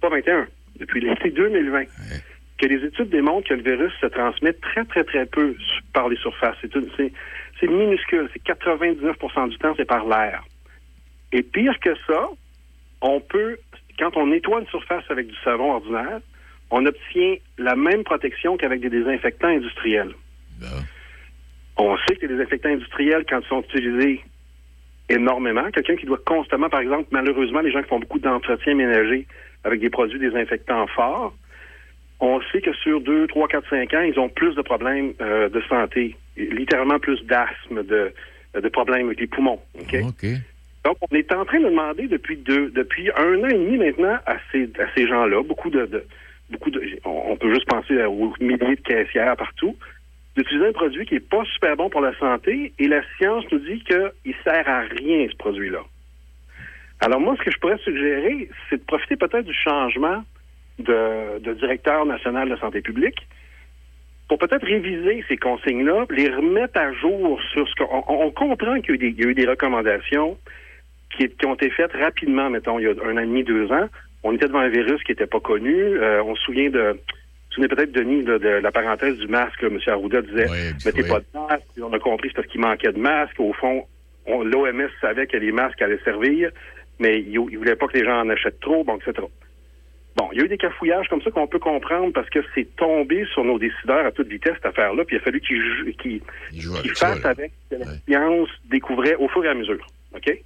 pas 0.00 0.08
21, 0.08 0.46
depuis 0.78 1.00
l'été 1.00 1.30
2020, 1.30 1.84
que 2.58 2.66
les 2.66 2.84
études 2.84 3.10
démontrent 3.10 3.48
que 3.48 3.54
le 3.54 3.62
virus 3.62 3.92
se 4.00 4.06
transmet 4.06 4.52
très, 4.52 4.84
très, 4.84 5.04
très 5.04 5.26
peu 5.26 5.54
par 5.92 6.08
les 6.08 6.16
surfaces. 6.16 6.56
C'est 6.62 7.66
minuscule. 7.66 8.28
C'est 8.32 8.42
99% 8.44 9.48
du 9.50 9.58
temps, 9.58 9.74
c'est 9.76 9.84
par 9.84 10.06
l'air. 10.06 10.42
Et 11.32 11.42
pire 11.42 11.78
que 11.80 11.94
ça, 12.06 12.28
on 13.00 13.20
peut, 13.20 13.56
quand 13.98 14.16
on 14.16 14.26
nettoie 14.26 14.60
une 14.60 14.66
surface 14.66 15.04
avec 15.10 15.28
du 15.28 15.36
savon 15.44 15.72
ordinaire, 15.72 16.20
on 16.70 16.86
obtient 16.86 17.36
la 17.58 17.76
même 17.76 18.04
protection 18.04 18.56
qu'avec 18.56 18.80
des 18.80 18.90
désinfectants 18.90 19.48
industriels. 19.48 20.12
On 21.76 21.96
sait 22.06 22.16
que 22.16 22.26
les 22.26 22.34
désinfectants 22.36 22.70
industriels, 22.70 23.24
quand 23.28 23.40
ils 23.40 23.48
sont 23.48 23.62
utilisés 23.62 24.20
énormément. 25.08 25.70
Quelqu'un 25.70 25.96
qui 25.96 26.06
doit 26.06 26.20
constamment, 26.24 26.68
par 26.68 26.80
exemple, 26.80 27.08
malheureusement, 27.10 27.60
les 27.60 27.70
gens 27.70 27.82
qui 27.82 27.88
font 27.88 28.00
beaucoup 28.00 28.18
d'entretien 28.18 28.74
ménager 28.74 29.26
avec 29.64 29.80
des 29.80 29.90
produits 29.90 30.18
désinfectants 30.18 30.86
forts, 30.88 31.34
on 32.20 32.40
sait 32.52 32.60
que 32.60 32.72
sur 32.74 33.00
2, 33.00 33.26
3, 33.26 33.48
4, 33.48 33.68
5 33.68 33.94
ans, 33.94 34.02
ils 34.02 34.18
ont 34.18 34.28
plus 34.28 34.54
de 34.54 34.62
problèmes 34.62 35.12
euh, 35.20 35.48
de 35.48 35.60
santé, 35.62 36.16
littéralement 36.36 36.98
plus 36.98 37.20
d'asthme, 37.24 37.82
de, 37.82 38.12
de 38.54 38.68
problèmes 38.68 39.06
avec 39.06 39.20
les 39.20 39.26
poumons. 39.26 39.60
Donc, 40.84 40.96
on 41.00 41.16
est 41.16 41.32
en 41.32 41.44
train 41.44 41.60
de 41.60 41.66
demander 41.66 42.08
depuis 42.08 42.36
deux, 42.36 42.70
depuis 42.70 43.10
un 43.16 43.42
an 43.42 43.48
et 43.48 43.54
demi 43.54 43.78
maintenant 43.78 44.18
à 44.26 44.36
ces, 44.50 44.64
à 44.78 44.86
ces 44.94 45.06
gens-là, 45.06 45.42
beaucoup 45.42 45.70
de, 45.70 45.86
de 45.86 46.04
beaucoup 46.50 46.70
de, 46.70 46.82
on 47.04 47.36
peut 47.36 47.52
juste 47.52 47.66
penser 47.68 48.02
aux 48.04 48.34
milliers 48.40 48.76
de 48.76 48.80
caissières 48.82 49.36
partout, 49.36 49.76
d'utiliser 50.36 50.68
un 50.68 50.72
produit 50.72 51.06
qui 51.06 51.14
n'est 51.14 51.20
pas 51.20 51.44
super 51.44 51.76
bon 51.76 51.90
pour 51.90 52.00
la 52.00 52.16
santé 52.18 52.72
et 52.78 52.88
la 52.88 53.02
science 53.16 53.44
nous 53.52 53.58
dit 53.58 53.82
qu'il 53.84 54.34
sert 54.44 54.68
à 54.68 54.80
rien, 54.80 55.26
ce 55.30 55.36
produit-là. 55.36 55.82
Alors 57.00 57.20
moi, 57.20 57.34
ce 57.38 57.42
que 57.42 57.50
je 57.50 57.58
pourrais 57.58 57.78
suggérer, 57.78 58.48
c'est 58.70 58.76
de 58.76 58.84
profiter 58.84 59.16
peut-être 59.16 59.44
du 59.44 59.54
changement 59.54 60.22
de, 60.78 61.52
directeur 61.54 62.06
national 62.06 62.48
de 62.48 62.56
santé 62.56 62.80
publique 62.80 63.26
pour 64.28 64.38
peut-être 64.38 64.64
réviser 64.64 65.24
ces 65.28 65.36
consignes-là, 65.36 66.06
les 66.10 66.30
remettre 66.30 66.78
à 66.78 66.92
jour 66.92 67.40
sur 67.52 67.68
ce 67.68 67.74
qu'on 67.74 68.04
on, 68.08 68.30
comprend 68.30 68.80
qu'il 68.80 69.02
y, 69.02 69.24
a 69.24 69.28
eu 69.28 69.34
des 69.34 69.46
recommandations 69.46 70.38
qui, 71.16 71.28
ont 71.44 71.54
été 71.54 71.68
faites 71.70 71.92
rapidement, 71.92 72.48
mettons, 72.48 72.78
il 72.78 72.84
y 72.84 72.86
a 72.86 72.92
un 73.04 73.16
an 73.16 73.20
et 73.20 73.26
demi, 73.26 73.44
deux 73.44 73.70
ans. 73.70 73.88
On 74.22 74.32
était 74.32 74.46
devant 74.46 74.60
un 74.60 74.68
virus 74.68 75.02
qui 75.02 75.12
n'était 75.12 75.26
pas 75.26 75.40
connu. 75.40 75.74
Euh, 75.74 76.22
on 76.22 76.34
se 76.36 76.42
souvient 76.42 76.70
de 76.70 76.98
souvenez 77.54 77.68
peut-être, 77.68 77.92
Denis, 77.92 78.22
de, 78.22 78.32
la 78.32 78.70
parenthèse 78.70 79.16
du 79.18 79.28
masque. 79.28 79.62
M. 79.62 79.78
Arruda 79.86 80.22
disait 80.22 80.46
mettez 80.84 81.02
pas 81.02 81.20
de 81.20 81.26
masque. 81.34 81.66
On 81.80 81.92
a 81.92 81.98
compris 81.98 82.28
c'est 82.28 82.36
parce 82.36 82.48
qu'il 82.48 82.60
manquait 82.60 82.92
de 82.92 82.98
masque. 82.98 83.38
Au 83.38 83.52
fond, 83.52 83.86
l'OMS 84.26 84.88
savait 85.00 85.26
que 85.26 85.36
les 85.36 85.52
masques 85.52 85.80
allaient 85.82 86.00
servir, 86.04 86.50
mais 86.98 87.20
il 87.20 87.32
ne 87.32 87.58
voulait 87.58 87.76
pas 87.76 87.86
que 87.88 87.98
les 87.98 88.04
gens 88.04 88.20
en 88.20 88.28
achètent 88.30 88.60
trop, 88.60 88.84
bon, 88.84 88.96
etc. 88.96 89.26
Bon, 90.16 90.28
il 90.32 90.38
y 90.38 90.42
a 90.42 90.44
eu 90.44 90.48
des 90.48 90.58
cafouillages 90.58 91.08
comme 91.08 91.22
ça 91.22 91.30
qu'on 91.30 91.46
peut 91.46 91.58
comprendre 91.58 92.12
parce 92.12 92.28
que 92.28 92.40
c'est 92.54 92.76
tombé 92.76 93.24
sur 93.32 93.44
nos 93.44 93.58
décideurs 93.58 94.04
à 94.04 94.12
toute 94.12 94.28
vitesse, 94.28 94.54
cette 94.56 94.66
affaire-là, 94.66 95.04
puis 95.04 95.16
il 95.16 95.20
a 95.20 95.22
fallu 95.22 95.40
qu'ils 95.40 96.20
fassent 96.94 97.24
avec 97.24 97.52
ce 97.70 97.76
que 97.76 97.80
la 97.80 97.86
science 98.06 98.48
découvrait 98.70 99.14
au 99.14 99.28
fur 99.28 99.44
et 99.44 99.48
à 99.48 99.54
mesure. 99.54 99.86
OK? 100.14 100.38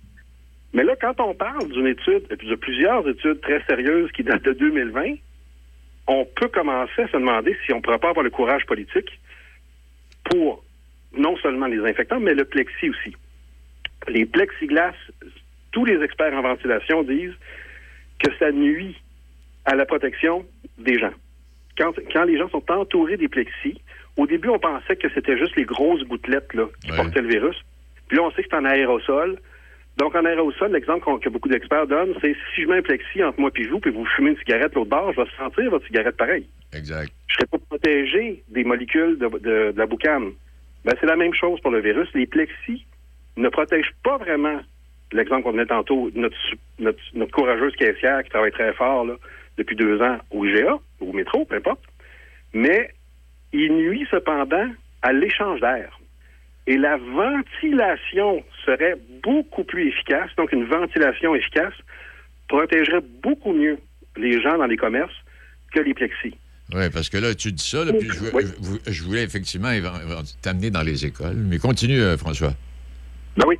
Mais 0.72 0.84
là, 0.84 0.94
quand 1.00 1.20
on 1.20 1.34
parle 1.34 1.68
d'une 1.68 1.86
étude, 1.86 2.28
de 2.28 2.54
plusieurs 2.54 3.08
études 3.08 3.40
très 3.40 3.62
sérieuses 3.64 4.12
qui 4.12 4.22
datent 4.22 4.44
de 4.44 4.52
2020, 4.52 5.14
on 6.06 6.24
peut 6.24 6.48
commencer 6.48 7.02
à 7.02 7.08
se 7.08 7.16
demander 7.16 7.56
si 7.64 7.72
on 7.72 7.76
ne 7.76 7.82
pourrait 7.82 7.98
pas 7.98 8.10
avoir 8.10 8.24
le 8.24 8.30
courage 8.30 8.64
politique 8.66 9.18
pour 10.24 10.64
non 11.16 11.36
seulement 11.38 11.66
les 11.66 11.80
infectants, 11.80 12.20
mais 12.20 12.34
le 12.34 12.44
plexi 12.44 12.90
aussi. 12.90 13.16
Les 14.08 14.26
plexiglas, 14.26 14.94
tous 15.72 15.84
les 15.84 16.02
experts 16.02 16.34
en 16.34 16.42
ventilation 16.42 17.02
disent 17.02 17.34
que 18.18 18.30
ça 18.38 18.52
nuit 18.52 18.96
à 19.64 19.74
la 19.74 19.84
protection 19.86 20.46
des 20.78 20.98
gens. 20.98 21.12
Quand, 21.76 21.92
quand 22.12 22.24
les 22.24 22.38
gens 22.38 22.48
sont 22.50 22.70
entourés 22.70 23.16
des 23.16 23.28
plexis, 23.28 23.80
au 24.16 24.26
début, 24.26 24.48
on 24.48 24.58
pensait 24.58 24.96
que 24.96 25.08
c'était 25.14 25.36
juste 25.36 25.56
les 25.56 25.64
grosses 25.64 26.02
gouttelettes 26.04 26.54
là, 26.54 26.66
qui 26.82 26.90
portaient 26.92 27.20
le 27.20 27.28
virus. 27.28 27.56
Puis 28.08 28.16
là, 28.16 28.24
on 28.24 28.30
sait 28.30 28.42
que 28.42 28.48
c'est 28.50 28.56
en 28.56 28.64
aérosol. 28.64 29.38
Donc, 29.96 30.14
en 30.14 30.24
aérosol, 30.24 30.72
l'exemple 30.72 31.18
que 31.20 31.28
beaucoup 31.30 31.48
d'experts 31.48 31.86
donnent, 31.86 32.14
c'est 32.20 32.36
si 32.54 32.62
je 32.62 32.68
mets 32.68 32.78
un 32.78 32.82
plexi 32.82 33.24
entre 33.24 33.40
moi 33.40 33.50
et 33.56 33.66
vous, 33.66 33.80
puis 33.80 33.90
vous 33.90 34.04
fumez 34.04 34.30
une 34.30 34.36
cigarette 34.38 34.74
l'autre 34.74 34.90
bord, 34.90 35.12
je 35.12 35.22
vais 35.22 35.28
sentir 35.38 35.70
votre 35.70 35.86
cigarette 35.86 36.16
pareil. 36.16 36.46
Exact. 36.74 37.10
Je 37.28 37.34
ne 37.34 37.36
serai 37.36 37.46
pas 37.46 37.58
protégé 37.70 38.42
des 38.48 38.64
molécules 38.64 39.18
de, 39.18 39.28
de, 39.38 39.74
la 39.74 39.86
boucane. 39.86 40.32
Ben, 40.84 40.94
c'est 41.00 41.06
la 41.06 41.16
même 41.16 41.32
chose 41.32 41.60
pour 41.60 41.70
le 41.70 41.80
virus. 41.80 42.08
Les 42.14 42.26
plexis 42.26 42.84
ne 43.38 43.48
protègent 43.48 43.94
pas 44.02 44.18
vraiment, 44.18 44.60
l'exemple 45.12 45.44
qu'on 45.44 45.52
donnait 45.52 45.66
tantôt, 45.66 46.10
notre, 46.14 46.36
notre, 46.78 47.00
notre, 47.14 47.32
courageuse 47.32 47.74
caissière 47.76 48.22
qui 48.22 48.30
travaille 48.30 48.52
très 48.52 48.74
fort 48.74 49.06
là, 49.06 49.14
depuis 49.56 49.76
deux 49.76 50.00
ans 50.02 50.18
au 50.30 50.44
IGA, 50.44 50.74
ou 51.00 51.10
au 51.10 51.12
métro, 51.14 51.46
peu 51.46 51.56
importe. 51.56 51.80
Mais 52.52 52.90
il 53.52 53.72
nuit 53.72 54.06
cependant 54.10 54.68
à 55.00 55.12
l'échange 55.14 55.60
d'air. 55.60 55.98
Et 56.66 56.76
la 56.76 56.96
ventilation 56.96 58.42
serait 58.64 58.96
beaucoup 59.22 59.64
plus 59.64 59.88
efficace. 59.88 60.30
Donc, 60.36 60.52
une 60.52 60.64
ventilation 60.64 61.34
efficace 61.34 61.74
protégerait 62.48 63.02
beaucoup 63.22 63.52
mieux 63.52 63.78
les 64.16 64.40
gens 64.40 64.58
dans 64.58 64.66
les 64.66 64.76
commerces 64.76 65.14
que 65.72 65.80
les 65.80 65.94
plexis. 65.94 66.34
Oui, 66.74 66.90
parce 66.92 67.08
que 67.08 67.18
là, 67.18 67.34
tu 67.34 67.52
dis 67.52 67.68
ça, 67.68 67.78
puis 67.96 68.08
je, 68.88 69.04
voulais 69.04 69.22
effectivement 69.22 69.70
t'amener 70.42 70.70
dans 70.70 70.82
les 70.82 71.06
écoles. 71.06 71.36
Mais 71.36 71.58
continue, 71.58 72.00
euh, 72.00 72.16
François. 72.16 72.52
Ben 73.36 73.44
oui. 73.46 73.56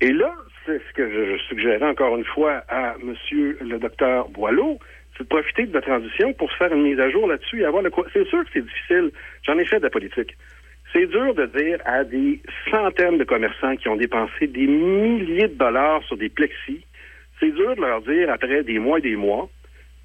Et 0.00 0.12
là, 0.12 0.32
c'est 0.64 0.78
ce 0.78 0.94
que 0.94 1.10
je, 1.10 1.42
suggérais 1.48 1.88
encore 1.88 2.16
une 2.16 2.24
fois 2.24 2.62
à 2.68 2.94
M. 3.02 3.14
le 3.60 3.78
docteur 3.78 4.28
Boileau, 4.28 4.78
c'est 5.16 5.24
de 5.24 5.28
profiter 5.28 5.66
de 5.66 5.74
la 5.74 5.80
transition 5.80 6.32
pour 6.34 6.52
faire 6.52 6.72
une 6.72 6.82
mise 6.82 7.00
à 7.00 7.10
jour 7.10 7.26
là-dessus 7.26 7.62
et 7.62 7.64
avoir 7.64 7.82
le... 7.82 7.90
C'est 8.12 8.26
sûr 8.28 8.44
que 8.44 8.50
c'est 8.52 8.64
difficile. 8.64 9.10
J'en 9.42 9.58
ai 9.58 9.64
fait 9.64 9.78
de 9.78 9.84
la 9.84 9.90
politique. 9.90 10.36
C'est 10.94 11.06
dur 11.06 11.34
de 11.34 11.46
dire 11.46 11.78
à 11.84 12.04
des 12.04 12.40
centaines 12.70 13.18
de 13.18 13.24
commerçants 13.24 13.76
qui 13.76 13.88
ont 13.88 13.96
dépensé 13.96 14.46
des 14.46 14.66
milliers 14.66 15.48
de 15.48 15.54
dollars 15.54 16.02
sur 16.04 16.16
des 16.16 16.28
plexis, 16.28 16.84
c'est 17.40 17.50
dur 17.50 17.74
de 17.74 17.80
leur 17.80 18.00
dire 18.02 18.30
après 18.30 18.62
des 18.62 18.78
mois 18.78 18.98
et 18.98 19.02
des 19.02 19.16
mois, 19.16 19.50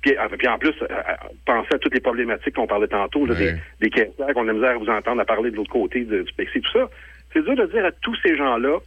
puis, 0.01 0.15
ah, 0.17 0.27
en 0.53 0.57
plus, 0.57 0.73
euh, 0.81 0.87
euh, 0.89 1.13
penser 1.45 1.73
à 1.73 1.77
toutes 1.77 1.93
les 1.93 1.99
problématiques 1.99 2.55
qu'on 2.55 2.67
parlait 2.67 2.87
tantôt, 2.87 3.27
des, 3.27 3.53
des 3.81 3.89
caissières 3.89 4.33
qu'on 4.33 4.47
a 4.47 4.53
misère 4.53 4.71
à 4.71 4.77
vous 4.77 4.89
entendre 4.89 5.21
à 5.21 5.25
parler 5.25 5.51
de 5.51 5.57
l'autre 5.57 5.71
côté 5.71 6.05
du 6.05 6.23
plexi, 6.35 6.61
tout 6.61 6.71
ça. 6.71 6.89
C'est 7.33 7.43
dur 7.43 7.55
de 7.55 7.65
dire 7.65 7.85
à 7.85 7.91
tous 7.91 8.15
ces 8.23 8.35
gens-là, 8.37 8.79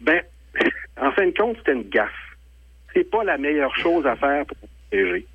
ben, 0.00 0.22
en 1.00 1.10
fin 1.12 1.26
de 1.26 1.36
compte, 1.36 1.56
c'était 1.58 1.72
une 1.72 1.88
gaffe. 1.88 2.10
C'est 2.94 3.08
pas 3.08 3.24
la 3.24 3.36
meilleure 3.36 3.74
chose 3.76 4.06
à 4.06 4.14
faire 4.16 4.46
pour 4.46 4.56
protéger. 4.58 5.26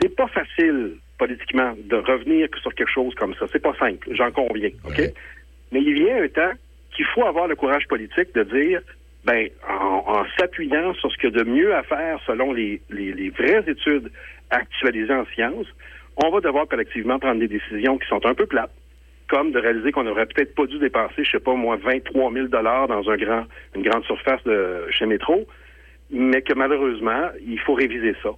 C'est 0.00 0.14
pas 0.14 0.26
facile, 0.26 0.96
politiquement, 1.18 1.74
de 1.84 1.96
revenir 1.96 2.48
sur 2.60 2.74
quelque 2.74 2.90
chose 2.90 3.14
comme 3.14 3.34
ça. 3.34 3.46
C'est 3.52 3.62
pas 3.62 3.74
simple, 3.78 4.08
j'en 4.12 4.32
conviens, 4.32 4.70
OK? 4.84 5.00
Mais 5.72 5.80
il 5.80 5.94
vient 5.94 6.22
un 6.22 6.28
temps 6.28 6.52
qu'il 6.94 7.04
faut 7.06 7.24
avoir 7.24 7.48
le 7.48 7.56
courage 7.56 7.86
politique 7.88 8.34
de 8.34 8.44
dire, 8.44 8.80
ben, 9.24 9.48
en, 9.68 10.24
s'appuyant 10.38 10.94
sur 10.94 11.10
ce 11.10 11.16
qu'il 11.16 11.30
y 11.30 11.40
a 11.40 11.44
de 11.44 11.48
mieux 11.48 11.74
à 11.74 11.82
faire 11.82 12.20
selon 12.26 12.52
les, 12.52 12.80
les, 12.90 13.30
vraies 13.30 13.64
études 13.66 14.10
actualisées 14.50 15.14
en 15.14 15.24
sciences, 15.26 15.66
on 16.22 16.30
va 16.30 16.40
devoir 16.40 16.68
collectivement 16.68 17.18
prendre 17.18 17.40
des 17.40 17.48
décisions 17.48 17.98
qui 17.98 18.06
sont 18.08 18.24
un 18.26 18.34
peu 18.34 18.46
plates, 18.46 18.70
comme 19.28 19.50
de 19.50 19.58
réaliser 19.58 19.90
qu'on 19.90 20.04
n'aurait 20.04 20.26
peut-être 20.26 20.54
pas 20.54 20.66
dû 20.66 20.78
dépenser, 20.78 21.24
je 21.24 21.30
sais 21.32 21.40
pas 21.40 21.54
moi, 21.54 21.76
23 21.76 22.32
000 22.32 22.46
dollars 22.48 22.86
dans 22.88 23.08
un 23.10 23.16
grand, 23.16 23.46
une 23.74 23.82
grande 23.82 24.04
surface 24.04 24.44
de 24.44 24.86
chez 24.90 25.06
Métro, 25.06 25.46
mais 26.10 26.42
que 26.42 26.54
malheureusement, 26.54 27.30
il 27.44 27.58
faut 27.58 27.74
réviser 27.74 28.14
ça. 28.22 28.30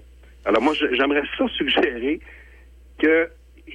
Alors 0.47 0.63
moi, 0.63 0.73
j'aimerais 0.93 1.25
ça 1.37 1.47
suggérer 1.49 2.21
que 2.99 3.29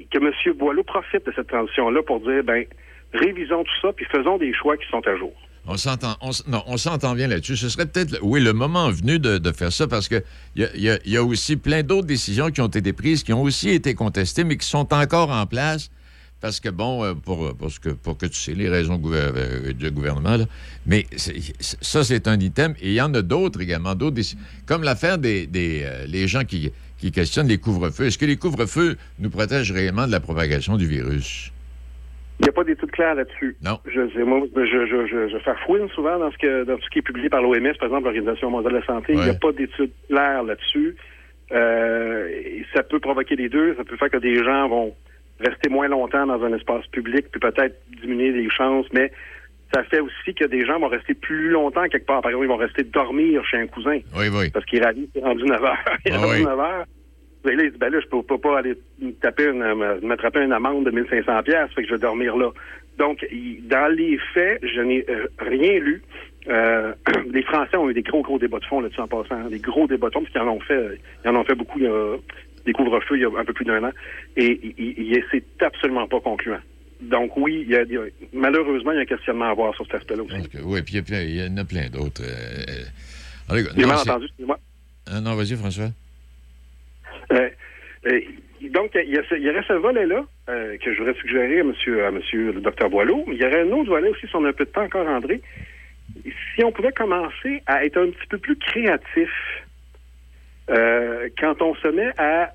que 0.10 0.18
M. 0.18 0.54
Boileau 0.56 0.84
profite 0.84 1.26
de 1.26 1.34
cette 1.34 1.48
transition-là 1.48 2.02
pour 2.04 2.22
dire, 2.22 2.44
ben, 2.44 2.66
révisons 3.14 3.64
tout 3.64 3.82
ça, 3.82 3.94
puis 3.94 4.06
faisons 4.12 4.38
des 4.38 4.54
choix 4.54 4.78
qui 4.78 4.88
sont 4.90 5.02
à 5.08 5.16
jour. 5.18 5.34
On 5.68 5.78
s'entend, 5.78 6.16
non, 6.48 6.64
on 6.66 6.78
s'entend 6.78 7.14
bien 7.14 7.28
là-dessus. 7.28 7.56
Ce 7.56 7.70
serait 7.70 7.86
peut-être, 7.86 8.18
oui, 8.24 8.42
le 8.42 8.52
moment 8.52 8.90
venu 8.90 9.20
de, 9.20 9.52
faire 9.52 9.72
ça 9.72 9.88
parce 9.88 10.08
qu'il 10.08 10.24
y, 10.56 10.90
a, 10.90 10.98
y 11.06 11.18
a 11.18 11.24
aussi 11.24 11.56
plein 11.56 11.84
d'autres 11.84 12.08
décisions 12.08 12.50
qui 12.50 12.62
ont 12.62 12.68
été 12.68 12.94
prises, 12.94 13.24
qui 13.24 13.32
ont 13.32 13.44
aussi 13.44 13.70
été 13.70 13.94
contestées, 13.94 14.44
mais 14.44 14.58
qui 14.58 14.68
sont 14.68 14.92
encore 14.94 15.30
en 15.30 15.46
place. 15.46 15.92
Parce 16.42 16.60
que, 16.60 16.70
bon, 16.70 17.04
euh, 17.04 17.14
pour, 17.14 17.56
pour, 17.56 17.70
que, 17.80 17.90
pour 17.90 18.18
que 18.18 18.26
tu 18.26 18.34
sais 18.34 18.56
les 18.56 18.68
raisons 18.68 19.00
euh, 19.06 19.74
du 19.74 19.92
gouvernement, 19.92 20.44
mais 20.88 21.06
ça, 21.60 22.04
c'est 22.04 22.28
un 22.28 22.40
item. 22.40 22.74
Et 22.82 22.90
il 22.90 22.94
y 22.94 23.02
en 23.02 23.14
a 23.14 23.22
d'autres 23.22 23.62
également, 23.62 23.94
d'autres 23.94 24.20
comme 24.66 24.82
l'affaire 24.82 25.20
des, 25.20 25.46
des 25.46 25.84
euh, 25.86 26.08
les 26.08 26.28
gens 26.28 26.44
qui, 26.44 26.72
qui 26.98 27.12
questionnent 27.12 27.48
les 27.48 27.60
couvre-feux. 27.60 28.08
Est-ce 28.08 28.18
que 28.18 28.26
les 28.26 28.38
couvre-feux 28.38 28.98
nous 29.20 29.30
protègent 29.30 29.72
réellement 29.72 30.08
de 30.08 30.12
la 30.12 30.20
propagation 30.20 30.78
du 30.78 30.88
virus? 30.88 31.52
Il 32.42 32.46
n'y 32.46 32.50
a 32.50 32.54
pas 32.54 32.64
d'études 32.64 32.90
claires 32.90 33.14
là-dessus. 33.14 33.56
Non. 33.64 33.78
Je, 33.86 34.24
moi, 34.24 34.42
je, 34.56 34.66
je, 34.66 35.06
je, 35.06 35.28
je 35.30 35.38
fais 35.38 35.56
fouine 35.64 35.88
souvent 35.90 36.18
dans 36.18 36.32
ce, 36.32 36.38
que, 36.38 36.64
dans 36.64 36.80
ce 36.80 36.90
qui 36.90 36.98
est 36.98 37.04
publié 37.04 37.30
par 37.30 37.44
l'OMS, 37.44 37.76
par 37.78 37.88
exemple, 37.88 38.06
l'Organisation 38.06 38.50
mondiale 38.50 38.74
de 38.74 38.80
la 38.80 38.86
santé. 38.86 39.14
Il 39.14 39.20
n'y 39.20 39.30
a 39.30 39.36
pas 39.36 39.52
d'études 39.52 39.92
claires 40.10 40.42
là-dessus. 40.42 40.96
Euh, 41.52 42.28
ça 42.74 42.82
peut 42.82 43.00
provoquer 43.00 43.36
les 43.36 43.48
deux. 43.48 43.76
Ça 43.76 43.84
peut 43.84 43.96
faire 43.96 44.10
que 44.10 44.18
des 44.18 44.44
gens 44.44 44.68
vont 44.70 44.96
rester 45.40 45.70
moins 45.70 45.88
longtemps 45.88 46.26
dans 46.26 46.44
un 46.44 46.54
espace 46.56 46.88
public, 46.88 47.28
puis 47.32 47.40
peut-être 47.40 47.80
diminuer 48.02 48.32
les 48.32 48.50
chances, 48.50 48.88
mais 48.92 49.12
ça 49.72 49.84
fait 49.84 50.00
aussi 50.00 50.34
que 50.34 50.46
des 50.46 50.66
gens 50.66 50.80
vont 50.80 50.88
rester 50.88 51.14
plus 51.14 51.50
longtemps 51.50 51.88
quelque 51.90 52.08
part. 52.08 52.22
Par 52.22 52.32
exemple, 52.32 52.46
ils 52.46 52.50
vont 52.50 52.58
rester 52.58 52.84
dormir 52.84 53.46
chez 53.46 53.58
un 53.58 53.68
cousin. 53.68 54.00
Oui, 54.18 54.26
oui. 54.34 54.50
Parce 54.50 54.66
qu'il 54.66 54.80
est 54.80 55.22
rendu 55.22 55.46
9 55.46 55.64
heures. 55.64 55.78
il 56.06 56.12
est 56.12 56.16
ah 56.16 56.18
rendu 56.18 56.44
9 56.44 56.60
heures. 56.60 56.86
Ben 57.44 57.58
là, 57.58 57.64
il 57.64 57.72
dit, 57.72 57.78
ben 57.78 57.92
là, 57.92 58.00
je 58.00 58.08
peux, 58.08 58.38
pas 58.38 58.60
aller 58.60 58.76
me 59.02 59.12
taper 59.14 59.46
une, 59.46 59.64
m'attraper 60.06 60.42
une 60.42 60.54
amende 60.54 60.86
de 60.86 60.92
1500 60.92 61.44
pièces, 61.44 61.72
fait 61.74 61.82
que 61.82 61.88
je 61.88 61.94
vais 61.94 62.00
dormir 62.00 62.38
là. 62.38 62.52
Donc, 62.98 63.26
dans 63.64 63.96
les 63.96 64.20
faits, 64.34 64.60
je 64.62 64.82
n'ai 64.82 65.06
euh, 65.10 65.28
rien 65.40 65.80
lu. 65.80 66.04
Euh, 66.48 66.94
les 67.34 67.44
Français 67.44 67.78
ont 67.78 67.90
eu 67.90 67.94
des 67.94 68.04
gros, 68.04 68.22
gros 68.22 68.38
débats 68.38 68.60
de 68.60 68.66
fond 68.66 68.82
là-dessus 68.82 69.02
en 69.02 69.08
passant. 69.08 69.36
Hein. 69.36 69.50
Des 69.50 69.60
gros 69.60 69.88
débats 69.88 70.10
de 70.10 70.14
fond, 70.14 70.22
parce 70.22 70.32
qu'ils 70.32 70.42
en 70.42 70.48
ont 70.48 70.60
fait, 70.60 71.00
ils 71.24 71.30
en 71.30 71.36
ont 71.36 71.44
fait 71.44 71.56
beaucoup, 71.56 71.80
il 71.80 71.86
y 71.86 71.88
a 71.88 72.18
des 72.66 72.74
couvre-feux 72.74 73.18
il 73.18 73.22
y 73.22 73.26
a 73.26 73.40
un 73.40 73.46
peu 73.46 73.54
plus 73.54 73.66
d'un 73.66 73.84
an. 73.84 73.92
Et, 74.38 75.24
c'est 75.32 75.64
absolument 75.64 76.08
pas 76.08 76.20
concluant. 76.20 76.60
Donc 77.02 77.36
oui, 77.38 77.66
il 77.66 77.72
y 77.72 77.76
a, 77.76 77.84
malheureusement, 78.34 78.92
il 78.92 78.96
y 78.96 79.00
a 79.00 79.02
un 79.02 79.06
questionnement 79.06 79.46
à 79.46 79.50
avoir 79.50 79.74
sur 79.74 79.86
cet 79.88 79.96
aspect-là 79.96 80.22
aussi. 80.22 80.36
oui, 80.64 80.82
puis 80.84 80.98
il 80.98 81.36
y, 81.36 81.44
en 81.44 81.58
a 81.58 81.66
plein 81.66 81.90
d'autres. 81.90 82.22
Euh, 82.24 83.64
J'ai 83.76 83.86
mal 83.86 83.98
entendu, 83.98 84.26
excusez-moi. 84.26 84.60
non, 85.22 85.36
vas-y, 85.36 85.56
François. 85.56 85.90
Euh, 87.32 87.50
euh, 88.08 88.22
donc, 88.72 88.92
il 88.96 89.14
y, 89.14 89.18
a 89.18 89.24
il 89.32 89.44
y 89.44 89.50
aurait 89.50 89.64
ce 89.68 89.74
volet-là 89.74 90.24
euh, 90.50 90.78
que 90.78 90.94
je 90.94 91.00
voudrais 91.00 91.16
suggérer 91.16 91.60
à 91.60 91.64
monsieur, 91.64 92.06
à 92.06 92.12
monsieur 92.12 92.52
le 92.52 92.62
docteur 92.62 92.90
Boileau. 92.90 93.24
Mais 93.28 93.36
il 93.36 93.42
y 93.42 93.46
aurait 93.46 93.62
un 93.62 93.72
autre 93.72 93.90
volet 93.90 94.10
aussi, 94.10 94.28
si 94.28 94.36
on 94.36 94.46
a 94.46 94.50
un 94.50 94.54
peu 94.54 94.66
de 94.66 94.70
temps 94.70 94.84
encore, 94.84 95.08
André. 95.08 95.42
Si 96.56 96.64
on 96.64 96.72
pouvait 96.72 96.92
commencer 96.92 97.64
à 97.66 97.86
être 97.86 97.98
un 97.98 98.10
petit 98.10 98.28
peu 98.30 98.38
plus 98.38 98.58
créatif 98.58 99.30
quand 101.38 101.62
on 101.62 101.76
se 101.76 101.88
met 101.90 102.12
à, 102.18 102.54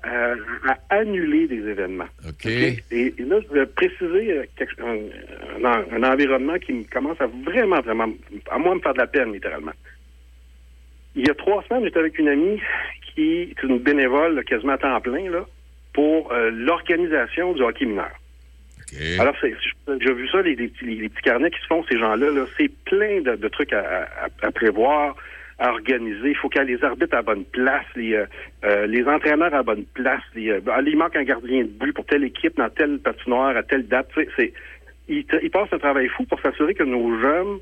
annuler 0.89 1.47
des 1.47 1.67
événements. 1.69 2.07
OK. 2.27 2.47
Et, 2.47 3.13
là, 3.19 3.39
je 3.41 3.53
vais 3.53 3.65
préciser 3.67 4.41
un, 4.79 5.93
un, 5.93 6.03
environnement 6.03 6.57
qui 6.57 6.83
commence 6.85 7.21
à 7.21 7.27
vraiment, 7.27 7.79
vraiment, 7.81 8.07
à 8.49 8.57
moi, 8.57 8.73
me 8.73 8.79
faire 8.79 8.93
de 8.93 8.99
la 8.99 9.07
peine, 9.07 9.33
littéralement. 9.33 9.73
Il 11.15 11.27
y 11.27 11.29
a 11.29 11.35
trois 11.35 11.63
semaines, 11.63 11.83
j'étais 11.83 11.99
avec 11.99 12.17
une 12.17 12.29
amie 12.29 12.59
qui 13.17 13.49
est 13.49 13.63
une 13.63 13.79
bénévole 13.79 14.43
quasiment 14.43 14.73
à 14.73 14.77
temps 14.77 15.01
plein 15.01 15.31
là, 15.31 15.43
pour 15.91 16.31
euh, 16.31 16.51
l'organisation 16.51 17.53
du 17.53 17.63
hockey 17.63 17.85
mineur. 17.85 18.11
Alors, 19.19 19.35
j'ai 19.41 20.13
vu 20.13 20.29
ça, 20.29 20.41
les, 20.43 20.55
petits 20.55 21.09
carnets 21.23 21.49
qui 21.49 21.59
se 21.59 21.65
font, 21.65 21.83
ces 21.89 21.97
gens-là, 21.97 22.27
-là, 22.27 22.45
c'est 22.57 22.71
plein 22.85 23.21
de, 23.21 23.47
trucs 23.47 23.73
à, 23.73 24.07
prévoir, 24.53 25.15
à 25.57 25.71
organiser. 25.71 26.29
Il 26.29 26.35
faut 26.37 26.47
qu'il 26.47 26.61
y 26.61 26.63
ait 26.63 26.77
les 26.77 26.83
arbitres 26.83 27.17
à 27.17 27.23
bonne 27.23 27.43
place, 27.43 27.85
les, 27.95 28.13
euh, 28.13 28.25
euh, 28.63 28.85
les 28.85 29.03
entraîneurs 29.05 29.53
à 29.53 29.63
bonne 29.63 29.85
place. 29.95 30.21
Les, 30.35 30.61
ben, 30.61 30.75
il 30.85 30.95
manque 30.95 31.15
un 31.15 31.23
gardien 31.23 31.63
de 31.63 31.69
but 31.69 31.91
pour 31.91 32.05
telle 32.05 32.23
équipe 32.23 32.55
dans 32.55 32.69
telle 32.69 32.99
patinoire 32.99 33.57
à 33.57 33.63
telle 33.63 33.87
date. 33.87 34.09
C'est, 34.37 34.53
ils, 35.09 35.25
passent 35.51 35.73
un 35.73 35.79
travail 35.79 36.07
fou 36.09 36.23
pour 36.25 36.39
s'assurer 36.39 36.75
que 36.75 36.83
nos 36.83 37.19
jeunes 37.19 37.57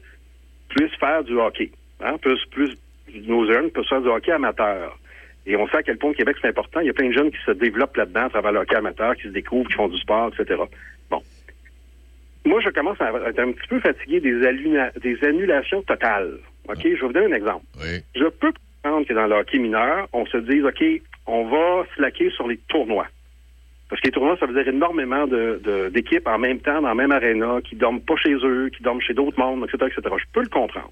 puissent 0.69 0.99
faire 0.99 1.23
du 1.23 1.37
hockey. 1.37 1.71
Hein, 2.01 2.17
plus, 2.21 2.43
plus, 2.51 2.77
nos 3.25 3.45
jeunes 3.51 3.71
peuvent 3.71 3.87
faire 3.87 4.01
du 4.01 4.09
hockey 4.09 4.31
amateur. 4.31 4.97
Et 5.47 5.55
on 5.55 5.67
sait 5.67 5.77
à 5.77 5.83
quel 5.83 5.97
point 5.97 6.09
le 6.11 6.15
Québec, 6.15 6.37
c'est 6.41 6.47
important. 6.47 6.79
Il 6.79 6.87
y 6.87 6.89
a 6.89 6.93
plein 6.93 7.07
de 7.07 7.13
jeunes 7.13 7.31
qui 7.31 7.37
se 7.45 7.51
développent 7.51 7.95
là-dedans 7.97 8.25
à 8.25 8.29
travers 8.29 8.51
leur 8.51 8.65
cas 8.65 8.79
amateur, 8.79 9.15
qui 9.15 9.23
se 9.23 9.27
découvrent, 9.29 9.67
qui 9.69 9.75
font 9.75 9.87
du 9.87 9.97
sport, 9.97 10.31
etc. 10.37 10.59
Bon. 11.09 11.21
Moi, 12.45 12.61
je 12.61 12.69
commence 12.69 12.99
à 13.01 13.11
être 13.27 13.39
un 13.39 13.51
petit 13.51 13.67
peu 13.67 13.79
fatigué 13.79 14.19
des, 14.19 14.33
des 15.01 15.23
annulations 15.27 15.81
totales 15.83 16.37
OK? 16.67 16.79
Je 16.83 16.89
vais 16.89 16.95
vous 17.07 17.13
donner 17.13 17.27
un 17.33 17.37
exemple. 17.37 17.63
Oui. 17.79 18.01
Je 18.15 18.25
peux 18.25 18.51
comprendre 18.83 19.07
que 19.07 19.13
dans 19.13 19.27
le 19.27 19.35
hockey 19.35 19.59
mineur, 19.59 20.07
on 20.13 20.25
se 20.25 20.37
dise, 20.37 20.63
OK, 20.65 20.83
on 21.27 21.45
va 21.47 21.85
slacker 21.95 22.31
sur 22.31 22.47
les 22.47 22.57
tournois. 22.57 23.07
Parce 23.87 24.01
que 24.01 24.07
les 24.07 24.11
tournois, 24.11 24.35
ça 24.39 24.47
veut 24.47 24.53
dire 24.55 24.67
énormément 24.73 25.27
de- 25.27 25.61
de- 25.63 25.89
d'équipes 25.89 26.27
en 26.27 26.39
même 26.39 26.59
temps, 26.59 26.81
dans 26.81 26.87
la 26.87 26.95
même 26.95 27.11
aréna, 27.11 27.59
qui 27.63 27.75
dorment 27.75 28.01
pas 28.01 28.15
chez 28.15 28.33
eux, 28.33 28.69
qui 28.75 28.81
dorment 28.81 29.01
chez 29.01 29.13
d'autres 29.13 29.39
mondes, 29.39 29.63
etc., 29.69 29.91
etc. 29.95 30.15
Je 30.17 30.25
peux 30.33 30.41
le 30.41 30.49
comprendre. 30.49 30.91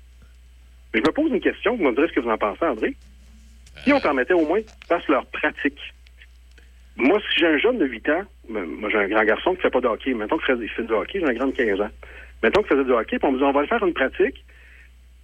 Mais 0.93 0.99
je 1.04 1.08
me 1.08 1.12
pose 1.12 1.32
une 1.32 1.41
question, 1.41 1.76
vous 1.76 1.84
me 1.84 1.93
direz 1.95 2.08
ce 2.10 2.14
que 2.14 2.20
vous 2.20 2.30
en 2.30 2.38
pensez, 2.38 2.64
André. 2.66 2.95
Si 3.84 3.91
on 3.91 3.99
permettait 3.99 4.34
au 4.34 4.45
moins 4.45 4.61
qu'ils 4.61 4.88
fassent 4.88 5.07
leur 5.07 5.26
pratique. 5.28 5.80
Moi, 6.95 7.19
si 7.19 7.39
j'ai 7.39 7.47
un 7.47 7.57
jeune 7.57 7.80
de 7.80 7.86
8 7.86 8.09
ans, 8.09 8.24
ben, 8.49 8.65
moi 8.65 8.89
j'ai 8.89 8.97
un 8.97 9.07
grand 9.07 9.24
garçon 9.24 9.55
qui 9.55 9.61
fait 9.61 9.69
pas 9.69 9.82
de 9.82 9.88
hockey, 9.88 10.13
mettons 10.13 10.38
qu'il 10.38 10.69
fait, 10.69 10.84
du 10.84 10.93
hockey, 10.93 11.19
j'ai 11.19 11.26
un 11.26 11.34
grand 11.34 11.47
de 11.47 11.51
15 11.51 11.82
ans. 11.82 11.89
Mettons 12.43 12.61
qu'il 12.61 12.71
faisait 12.71 12.84
du 12.84 12.91
hockey, 12.91 13.17
puis 13.17 13.28
on 13.28 13.32
me 13.32 13.38
dit 13.38 13.43
on 13.43 13.51
va 13.51 13.61
le 13.61 13.67
faire 13.67 13.84
une 13.84 13.93
pratique. 13.93 14.43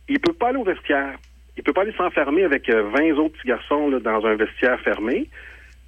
Il 0.07 0.19
peut 0.19 0.33
pas 0.33 0.49
aller 0.49 0.57
au 0.57 0.63
vestiaire. 0.63 1.15
Il 1.57 1.63
peut 1.63 1.73
pas 1.73 1.81
aller 1.81 1.93
s'enfermer 1.93 2.43
avec 2.43 2.69
euh, 2.69 2.89
20 2.95 3.11
autres 3.17 3.35
petits 3.35 3.49
garçons 3.49 3.89
dans 3.89 4.25
un 4.25 4.35
vestiaire 4.35 4.79
fermé. 4.79 5.27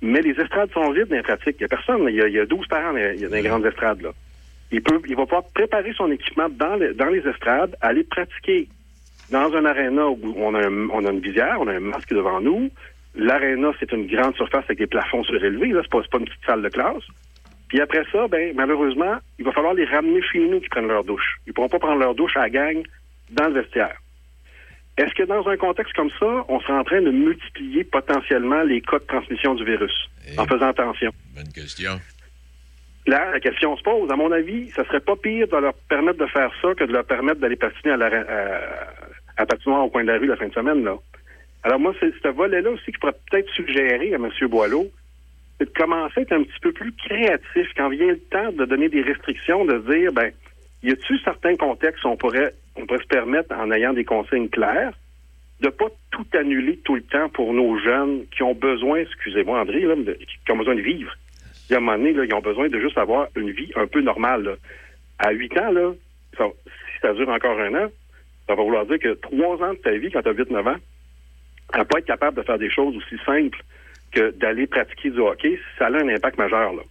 Mais 0.02 0.22
les 0.22 0.32
estrades 0.40 0.72
sont 0.72 0.92
vides 0.92 1.08
dans 1.08 1.16
les 1.16 1.24
pratiques. 1.24 1.56
Il 1.60 1.62
y 1.62 1.66
a 1.66 1.70
personne. 1.70 2.06
Il 2.10 2.16
y 2.16 2.22
a, 2.22 2.28
il 2.28 2.34
y 2.34 2.40
a 2.40 2.46
12 2.46 2.68
parents 2.68 2.94
dans 2.94 2.98
les, 2.98 3.42
grandes 3.42 3.66
estrades. 3.66 4.02
Là. 4.02 4.12
Il, 4.72 4.82
peut, 4.82 5.02
il 5.08 5.16
va 5.16 5.24
pouvoir 5.24 5.44
préparer 5.54 5.94
son 5.94 6.12
équipement 6.12 6.50
dans 6.50 6.76
les 6.76 7.28
estrades, 7.28 7.76
aller 7.82 8.04
pratiquer 8.04 8.68
dans 9.32 9.54
un 9.56 9.66
aréna 9.66 10.08
où 10.08 10.20
on 10.38 10.54
a, 10.54 10.60
un- 10.68 10.90
on 10.90 11.06
a 11.06 11.12
une 11.12 11.20
visière, 11.22 11.58
on 11.60 11.68
a 11.68 11.74
un 11.74 11.80
masque 11.80 12.10
devant 12.14 12.40
nous. 12.42 12.70
L'aréna, 13.16 13.72
c'est 13.80 13.92
une 13.92 14.08
grande 14.08 14.36
surface 14.36 14.64
avec 14.66 14.78
des 14.78 14.88
plafonds 14.88 15.24
surélevés. 15.24 15.70
Là, 15.70 15.82
c'est 15.84 15.92
pas, 15.92 16.02
pas 16.12 16.18
une 16.20 16.26
petite 16.26 16.46
salle 16.46 16.62
de 16.62 16.70
classe. 16.70 17.04
Puis 17.68 17.80
après 17.82 18.04
ça, 18.12 18.28
ben, 18.28 18.54
malheureusement, 18.56 19.18
il 19.40 19.46
va 19.46 19.52
falloir 19.52 19.74
les 19.74 19.86
ramener 19.86 20.22
chez 20.22 20.40
nous 20.40 20.60
qui 20.60 20.70
prennent 20.70 20.88
leur 20.88 21.04
douche. 21.04 21.38
Ils 21.48 21.54
pourront 21.54 21.70
pas 21.70 21.80
prendre 21.80 22.00
leur 22.00 22.16
douche 22.16 22.36
à 22.38 22.42
la 22.42 22.50
gang 22.50 22.84
dans 23.32 23.48
le 23.48 23.62
vestiaire. 23.62 23.96
Est-ce 24.98 25.14
que 25.14 25.24
dans 25.24 25.48
un 25.48 25.56
contexte 25.58 25.94
comme 25.94 26.10
ça, 26.20 26.46
on 26.50 26.60
serait 26.60 26.74
en 26.74 26.84
train 26.84 27.02
de 27.02 27.12
multiplier 27.12 27.86
potentiellement 27.86 28.62
les 28.64 28.82
cas 28.82 29.00
de 29.00 29.06
transmission 29.06 29.56
du 29.56 29.64
virus 29.64 30.10
en 30.38 30.46
faisant 30.46 30.68
attention? 30.68 31.12
Bonne 31.34 31.52
question. 31.54 31.94
Là, 33.08 33.32
la 33.32 33.40
question 33.40 33.76
se 33.78 33.82
pose. 33.84 34.12
À 34.12 34.16
mon 34.16 34.32
avis, 34.32 34.70
ça 34.72 34.86
serait 34.86 35.00
pas 35.00 35.16
pire 35.16 35.48
de 35.48 35.58
leur 35.58 35.74
permettre 35.90 36.20
de 36.20 36.28
faire 36.28 36.52
ça 36.62 36.76
que 36.76 36.84
de 36.84 36.92
leur 36.94 37.06
permettre 37.06 37.40
d'aller 37.40 37.56
patiner 37.56 37.94
à, 37.94 37.98
la, 37.98 38.06
à, 38.08 38.62
à 39.42 39.46
patinoire 39.46 39.86
au 39.86 39.90
coin 39.90 40.04
de 40.04 40.12
la 40.12 40.18
rue 40.18 40.28
la 40.28 40.36
fin 40.38 40.48
de 40.48 40.54
semaine. 40.54 40.84
Là. 40.84 40.96
Alors 41.64 41.80
moi, 41.80 41.94
c'est 42.00 42.12
ce 42.22 42.28
volet-là 42.28 42.70
aussi 42.72 42.86
que 42.86 42.94
je 42.96 43.00
pourrais 43.00 43.16
peut-être 43.30 43.50
suggérer 43.52 44.14
à 44.14 44.16
M. 44.18 44.30
Boileau, 44.50 44.88
c'est 45.60 45.66
de 45.66 45.78
commencer 45.78 46.20
à 46.20 46.22
être 46.22 46.34
un 46.34 46.44
petit 46.44 46.60
peu 46.62 46.72
plus 46.72 46.92
créatif 46.94 47.68
quand 47.76 47.90
vient 47.90 48.08
le 48.08 48.20
temps 48.20 48.52
de 48.52 48.66
donner 48.66 48.90
des 48.90 49.02
restrictions, 49.02 49.66
de 49.66 49.78
dire, 49.80 50.12
ben, 50.12 50.32
y 50.84 50.92
a-t-il 50.92 51.20
certains 51.24 51.56
contextes 51.56 52.04
où 52.04 52.08
on 52.10 52.18
pourrait, 52.18 52.54
on 52.76 52.86
pourrait 52.86 53.02
se 53.04 53.08
permettre, 53.08 53.54
en 53.56 53.72
ayant 53.72 53.94
des 53.94 54.06
consignes 54.06 54.50
claires, 54.50 54.94
de 55.60 55.70
pas 55.70 55.90
tout 56.12 56.26
annuler 56.34 56.78
tout 56.84 56.96
le 56.96 57.04
temps 57.04 57.30
pour 57.30 57.54
nos 57.54 57.78
jeunes 57.78 58.26
qui 58.36 58.42
ont 58.42 58.56
besoin, 58.56 59.00
excusez-moi 59.02 59.60
André, 59.62 59.82
là, 59.82 59.96
de- 59.96 60.18
qui 60.46 60.52
ont 60.52 60.58
besoin 60.58 60.74
de 60.76 60.82
vivre? 60.82 61.14
Il 61.70 61.74
y 61.74 61.76
a 61.76 61.78
un 61.78 61.82
moment 61.82 61.98
donné, 61.98 62.14
là, 62.14 62.26
ils 62.26 62.34
ont 62.34 62.42
besoin 62.42 62.68
de 62.68 62.80
juste 62.80 62.98
avoir 62.98 63.28
une 63.36 63.52
vie 63.52 63.72
un 63.76 63.86
peu 63.86 64.02
normale. 64.02 64.44
là. 64.44 64.54
À 65.20 65.32
8 65.32 65.56
ans, 65.60 65.72
là, 65.72 65.94
ça- 66.38 66.50
si 66.66 67.00
ça 67.02 67.14
dure 67.14 67.30
encore 67.30 67.60
un 67.60 67.76
an, 67.76 67.92
ça 68.52 68.56
va 68.56 68.64
vouloir 68.64 68.86
dire 68.86 69.00
que 69.00 69.14
trois 69.14 69.56
ans 69.66 69.74
de 69.74 69.78
ta 69.78 69.92
vie, 69.92 70.12
quand 70.12 70.22
tu 70.22 70.28
as 70.28 70.34
8-9 70.34 70.74
ans, 70.74 70.80
à 71.72 71.86
pas 71.86 72.00
être 72.00 72.06
capable 72.06 72.36
de 72.36 72.44
faire 72.44 72.60
des 72.60 72.70
choses 72.70 72.94
aussi 72.98 73.16
simples 73.26 73.64
que 74.12 74.32
d'aller 74.32 74.68
pratiquer 74.68 75.10
du 75.10 75.20
hockey, 75.20 75.58
ça 75.80 75.86
a 75.86 75.90
un 75.90 76.10
impact 76.10 76.38
majeur. 76.38 76.74
Là. 76.74 76.82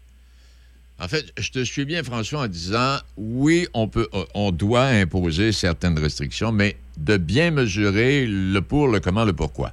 En 0.98 1.08
fait, 1.08 1.26
je 1.38 1.50
te 1.50 1.62
suis 1.62 1.84
bien, 1.84 2.02
François, 2.02 2.40
en 2.40 2.48
disant 2.48 2.96
oui, 3.18 3.66
on 3.74 3.88
peut, 3.88 4.08
euh, 4.14 4.24
on 4.34 4.52
doit 4.52 4.84
imposer 4.84 5.52
certaines 5.52 5.98
restrictions, 5.98 6.50
mais 6.50 6.76
de 6.96 7.18
bien 7.18 7.50
mesurer 7.50 8.26
le 8.26 8.60
pour, 8.60 8.88
le 8.88 9.00
comment, 9.00 9.26
le 9.26 9.34
pourquoi. 9.34 9.72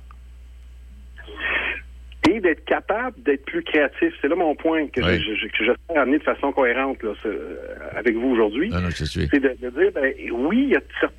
D'être 2.47 2.63
capable 2.65 3.21
d'être 3.23 3.43
plus 3.43 3.61
créatif. 3.61 4.13
C'est 4.21 4.29
là 4.29 4.35
mon 4.35 4.55
point 4.55 4.87
que 4.87 5.01
Oui. 5.01 5.19
je- 5.21 5.35
je- 5.65 5.71
amener 5.99 6.17
de 6.19 6.23
façon 6.23 6.53
cohérente 6.53 7.03
là, 7.03 7.11
euh, 7.25 7.55
avec 7.93 8.15
vous 8.15 8.29
aujourd'hui. 8.29 8.69
C'est 9.29 9.39
de, 9.41 9.49
de 9.61 9.69
dire, 9.69 9.91
ben, 9.93 10.13
oui, 10.31 10.69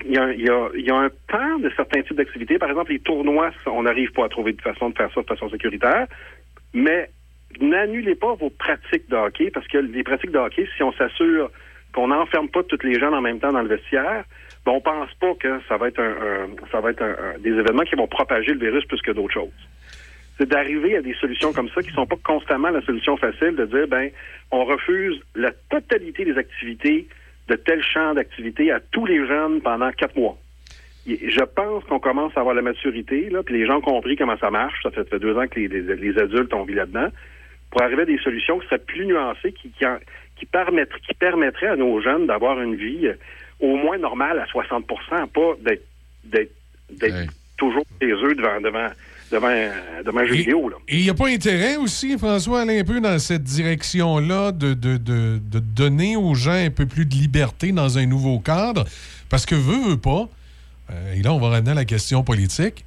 il 0.07 0.11
y, 0.11 0.17
a, 0.19 0.33
y 0.33 0.83
y 0.87 0.91
un 0.91 1.11
temps 1.31 1.59
de 1.59 1.71
certains 1.77 2.01
types 2.01 2.17
d'activités. 2.17 2.57
Par 2.59 2.71
exemple, 2.71 2.93
les 2.93 3.01
tournois, 3.01 3.51
on 3.67 3.83
n'arrive 3.83 4.11
pas 4.13 4.25
à 4.25 4.29
trouver 4.31 4.55
de 4.55 4.63
façon 4.63 4.89
de 4.89 4.97
faire 4.97 5.13
ça 5.13 5.21
de 5.21 5.27
façon 5.27 5.51
sécuritaire. 5.51 6.07
Mais 6.73 7.11
n'annulez 7.61 8.15
pas 8.15 8.35
vos 8.35 8.49
pratiques 8.51 9.09
de 9.11 9.17
hockey, 9.17 9.51
parce 9.51 9.67
que 9.69 9.77
les 9.79 10.03
pratiques 10.05 10.31
de 10.31 10.39
hockey, 10.39 10.67
si 10.77 10.83
on 10.83 10.93
s'assure 10.93 11.51
qu'on 11.95 12.09
n'enferme 12.09 12.49
pas 12.49 12.63
toutes 12.63 12.85
les 12.85 12.99
jeunes 12.99 13.15
en 13.15 13.21
même 13.21 13.39
temps 13.39 13.53
dans 13.53 13.63
le 13.63 13.69
vestiaire, 13.69 14.25
ben, 14.65 14.73
on 14.73 14.81
pense 14.81 15.13
pas 15.21 15.35
que 15.35 15.61
ça 15.69 15.77
va 15.77 15.89
être 15.89 16.01
un, 16.01 16.11
un- 16.13 16.69
ça 16.73 16.81
va 16.81 16.91
être 16.91 17.03
un- 17.03 17.17
un- 17.35 17.39
des 17.39 17.51
événements 17.51 17.85
qui 17.85 17.97
vont 17.97 18.07
propager 18.07 18.55
le 18.55 18.61
virus 18.61 18.85
plus 18.87 19.03
que 19.03 19.11
d'autres 19.13 19.35
choses 19.35 19.53
c'est 20.39 20.49
d'arriver 20.49 20.97
à 20.97 21.03
des 21.03 21.15
solutions 21.15 21.53
comme 21.53 21.69
ça 21.71 21.83
qui 21.83 21.91
sont 21.91 22.07
pas 22.07 22.17
constamment 22.25 22.71
la 22.71 22.81
solution 22.83 23.17
facile 23.17 23.57
de 23.57 23.67
dire 23.67 23.89
ben 23.89 24.09
on 24.51 24.65
refuse 24.65 25.21
la 25.35 25.51
totalité 25.71 26.25
des 26.25 26.39
activités 26.39 27.07
de 27.49 27.55
tel 27.57 27.83
champ 27.83 28.15
d'activité 28.15 28.71
à 28.71 28.81
tous 28.81 29.05
les 29.07 29.27
jeunes 29.27 29.61
pendant 29.61 29.91
quatre 29.93 30.17
mois. 30.17 30.37
Je 31.07 31.43
pense 31.43 31.85
qu'on 31.85 31.99
commence 31.99 32.37
à 32.37 32.41
avoir 32.41 32.55
la 32.55 32.61
maturité, 32.61 33.31
là, 33.31 33.43
puis 33.43 33.59
les 33.59 33.67
gens 33.67 33.79
ont 33.79 33.81
compris 33.81 34.15
comment 34.17 34.37
ça 34.37 34.51
marche. 34.51 34.83
Ça 34.83 34.91
fait, 34.91 35.05
ça 35.05 35.11
fait 35.11 35.19
deux 35.19 35.35
ans 35.39 35.47
que 35.49 35.59
les, 35.59 35.69
les- 35.69 35.97
les 35.97 36.19
adultes 36.19 36.53
ont 36.53 36.65
vu 36.65 36.75
là-dedans. 36.75 37.09
Pour 37.71 37.81
arriver 37.83 38.03
à 38.03 38.05
des 38.05 38.19
solutions 38.19 38.59
qui 38.59 38.67
seraient 38.67 38.79
plus 38.79 39.07
nuancées, 39.07 39.53
qui, 39.53 39.71
qui, 39.71 39.87
en- 39.87 39.99
qui, 40.37 40.45
permettraient, 40.45 41.01
qui 41.01 41.15
permettraient 41.15 41.69
à 41.69 41.77
nos 41.77 41.99
jeunes 42.03 42.27
d'avoir 42.27 42.61
une 42.61 42.75
vie 42.77 43.07
euh, 43.07 43.15
au 43.61 43.77
moins 43.77 43.97
normale 43.97 44.39
à 44.39 44.45
60% 44.45 44.85
pas 45.29 45.55
d'être, 45.63 45.85
d'être, 46.25 46.53
d'être 46.91 47.15
toujours 47.57 47.85
les 48.03 48.13
œufs 48.13 48.37
devant, 48.37 48.61
devant, 48.61 48.89
devant, 49.31 49.49
un- 49.49 50.03
devant 50.05 50.21
un 50.21 50.25
jeu 50.27 50.35
vidéo. 50.35 50.69
Là. 50.69 50.77
Et 50.89 50.99
il 50.99 51.03
n'y 51.05 51.11
a 51.11 51.15
pas 51.15 51.29
intérêt 51.29 51.77
aussi, 51.77 52.17
François, 52.19 52.63
aller 52.63 52.81
un 52.81 52.85
peu 52.85 53.01
dans 53.01 53.19
cette 53.19 53.45
direction-là 53.45 54.53
de, 54.53 54.75
de, 54.75 54.97
de- 54.97 55.41
de 55.45 55.59
donner 55.59 56.17
aux 56.17 56.35
gens 56.35 56.53
un 56.53 56.71
peu 56.71 56.87
plus 56.87 57.07
de 57.07 57.15
liberté 57.15 57.73
dans 57.73 57.99
un 57.99 58.07
nouveau 58.07 58.39
cadre? 58.41 58.85
Parce 59.29 59.45
que 59.47 59.55
veut, 59.55 59.91
veut 59.91 59.97
pas, 59.99 60.29
euh, 60.91 61.15
et 61.15 61.23
là, 61.23 61.33
on 61.33 61.39
va 61.39 61.51
revenir 61.51 61.73
à 61.73 61.75
la 61.75 61.85
question 61.85 62.23
politique, 62.23 62.85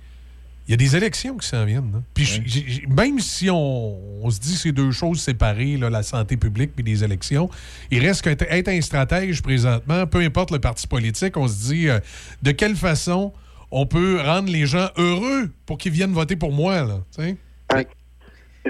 il 0.68 0.72
y 0.72 0.74
a 0.76 0.78
des 0.78 0.96
élections 0.96 1.36
qui 1.38 1.48
s'en 1.48 1.66
viennent. 1.66 1.92
là. 1.92 2.00
Puis 2.14 2.24
j- 2.26 2.42
j- 2.46 2.84
même 2.88 3.20
si 3.20 3.50
on, 3.50 4.24
on 4.24 4.30
se 4.30 4.40
dit 4.40 4.56
c'est 4.56 4.72
deux 4.72 4.92
choses 4.92 5.20
séparées, 5.20 5.76
là, 5.78 5.90
la 5.90 6.02
santé 6.04 6.38
publique 6.38 6.72
et 6.78 6.84
les 6.84 7.04
élections, 7.04 7.50
il 7.90 8.00
reste 8.06 8.22
qu'être 8.22 8.44
être 8.50 8.70
un 8.70 8.80
stratège 8.80 9.42
présentement, 9.42 10.06
peu 10.08 10.20
importe 10.20 10.52
le 10.52 10.60
parti 10.60 10.88
politique, 10.88 11.36
on 11.36 11.48
se 11.48 11.68
dit 11.74 11.90
euh, 11.90 12.00
de 12.42 12.52
quelle 12.52 12.76
façon 12.76 13.34
on 13.72 13.86
peut 13.86 14.18
rendre 14.24 14.52
les 14.52 14.66
gens 14.66 14.88
heureux 14.98 15.50
pour 15.66 15.78
qu'ils 15.78 15.92
viennent 15.92 16.14
voter 16.14 16.36
pour 16.36 16.52
moi. 16.52 16.82
Là, 16.84 17.00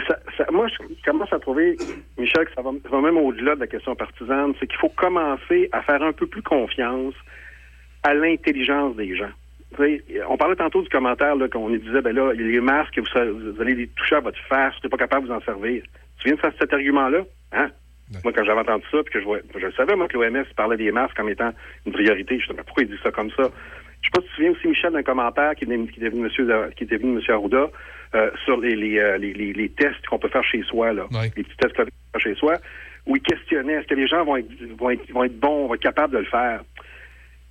ça- 0.07 0.19
ça- 0.37 0.45
moi, 0.51 0.67
je 0.69 1.03
commence 1.03 1.33
à 1.33 1.39
trouver, 1.39 1.75
Michel, 2.17 2.45
que 2.45 2.53
ça 2.55 2.61
va, 2.61 2.71
ça 2.83 2.89
va 2.89 3.01
même 3.01 3.17
au-delà 3.17 3.55
de 3.55 3.59
la 3.61 3.67
question 3.67 3.95
partisane, 3.95 4.53
c'est 4.59 4.67
qu'il 4.67 4.77
faut 4.79 4.89
commencer 4.89 5.69
à 5.71 5.81
faire 5.81 6.01
un 6.01 6.13
peu 6.13 6.27
plus 6.27 6.41
confiance 6.41 7.13
à 8.03 8.13
l'intelligence 8.13 8.95
des 8.95 9.15
gens. 9.15 9.29
On 10.29 10.37
parlait 10.37 10.55
tantôt 10.55 10.81
du 10.81 10.89
commentaire 10.89 11.35
là, 11.35 11.47
qu'on 11.47 11.69
disait, 11.69 12.01
ben 12.01 12.13
là, 12.15 12.33
les 12.33 12.59
masques, 12.59 12.99
vous, 12.99 13.61
allez 13.61 13.75
les 13.75 13.87
toucher 13.87 14.15
à 14.15 14.19
votre 14.19 14.39
face, 14.49 14.73
vous 14.75 14.81
n'êtes 14.83 14.91
pas 14.91 14.97
capable 14.97 15.27
de 15.27 15.31
vous 15.31 15.37
en 15.37 15.41
servir. 15.41 15.83
Tu 16.19 16.25
viens 16.27 16.35
de 16.35 16.39
faire 16.41 16.51
cet 16.59 16.73
argument-là? 16.73 17.23
Hein? 17.53 17.69
Moi, 18.23 18.33
quand 18.33 18.43
j'avais 18.43 18.59
entendu 18.59 18.83
ça, 18.91 18.97
puis 19.03 19.13
que 19.13 19.21
je 19.21 19.59
je 19.59 19.71
savais, 19.75 19.95
moi, 19.95 20.07
que 20.07 20.17
l'OMS 20.17 20.43
parlait 20.55 20.75
des 20.77 20.91
masques 20.91 21.15
comme 21.15 21.29
étant 21.29 21.51
une 21.85 21.93
priorité. 21.93 22.39
Je 22.39 22.47
me 22.47 22.51
disais, 22.53 22.63
pourquoi 22.65 22.83
il 22.83 22.89
dit 22.89 22.99
ça 23.01 23.11
comme 23.11 23.31
ça? 23.31 23.49
Je 24.01 24.07
sais 24.07 24.11
pas 24.11 24.21
si 24.21 24.25
tu 24.27 24.29
te 24.31 24.35
souviens 24.35 24.51
aussi, 24.51 24.67
Michel, 24.67 24.93
d'un 24.93 25.03
commentaire 25.03 25.55
qui 25.55 25.63
est 25.65 25.67
venu, 25.67 25.87
qui 25.89 26.03
est 26.03 26.09
venu 26.09 26.21
monsieur, 26.23 26.47
qui 26.75 26.83
était 26.83 26.97
venu 26.97 27.13
monsieur 27.13 27.33
Arruda, 27.33 27.69
euh, 28.15 28.31
sur 28.45 28.59
les, 28.59 28.75
les, 28.75 28.99
euh, 28.99 29.17
les, 29.17 29.33
les- 29.33 29.53
les 29.53 29.69
tests 29.69 30.05
qu'on 30.07 30.19
peut 30.19 30.27
faire 30.29 30.43
chez 30.43 30.63
soi, 30.63 30.91
là. 30.93 31.05
Les 31.35 31.43
petits 31.43 31.55
tests 31.57 31.75
qu'on 31.75 31.85
peut 31.85 31.91
faire 32.13 32.21
chez 32.21 32.35
soi, 32.35 32.53
où 33.05 33.15
il 33.15 33.21
questionnait 33.21 33.73
est-ce 33.73 33.87
que 33.87 33.95
les 33.95 34.07
gens 34.07 34.23
vont 34.25 34.37
être, 34.37 34.47
vont 34.77 34.89
être, 34.89 35.11
vont 35.11 35.23
être 35.23 35.39
bons, 35.39 35.67
vont 35.67 35.73
être 35.75 35.81
capables 35.81 36.13
de 36.13 36.19
le 36.19 36.25
faire? 36.25 36.61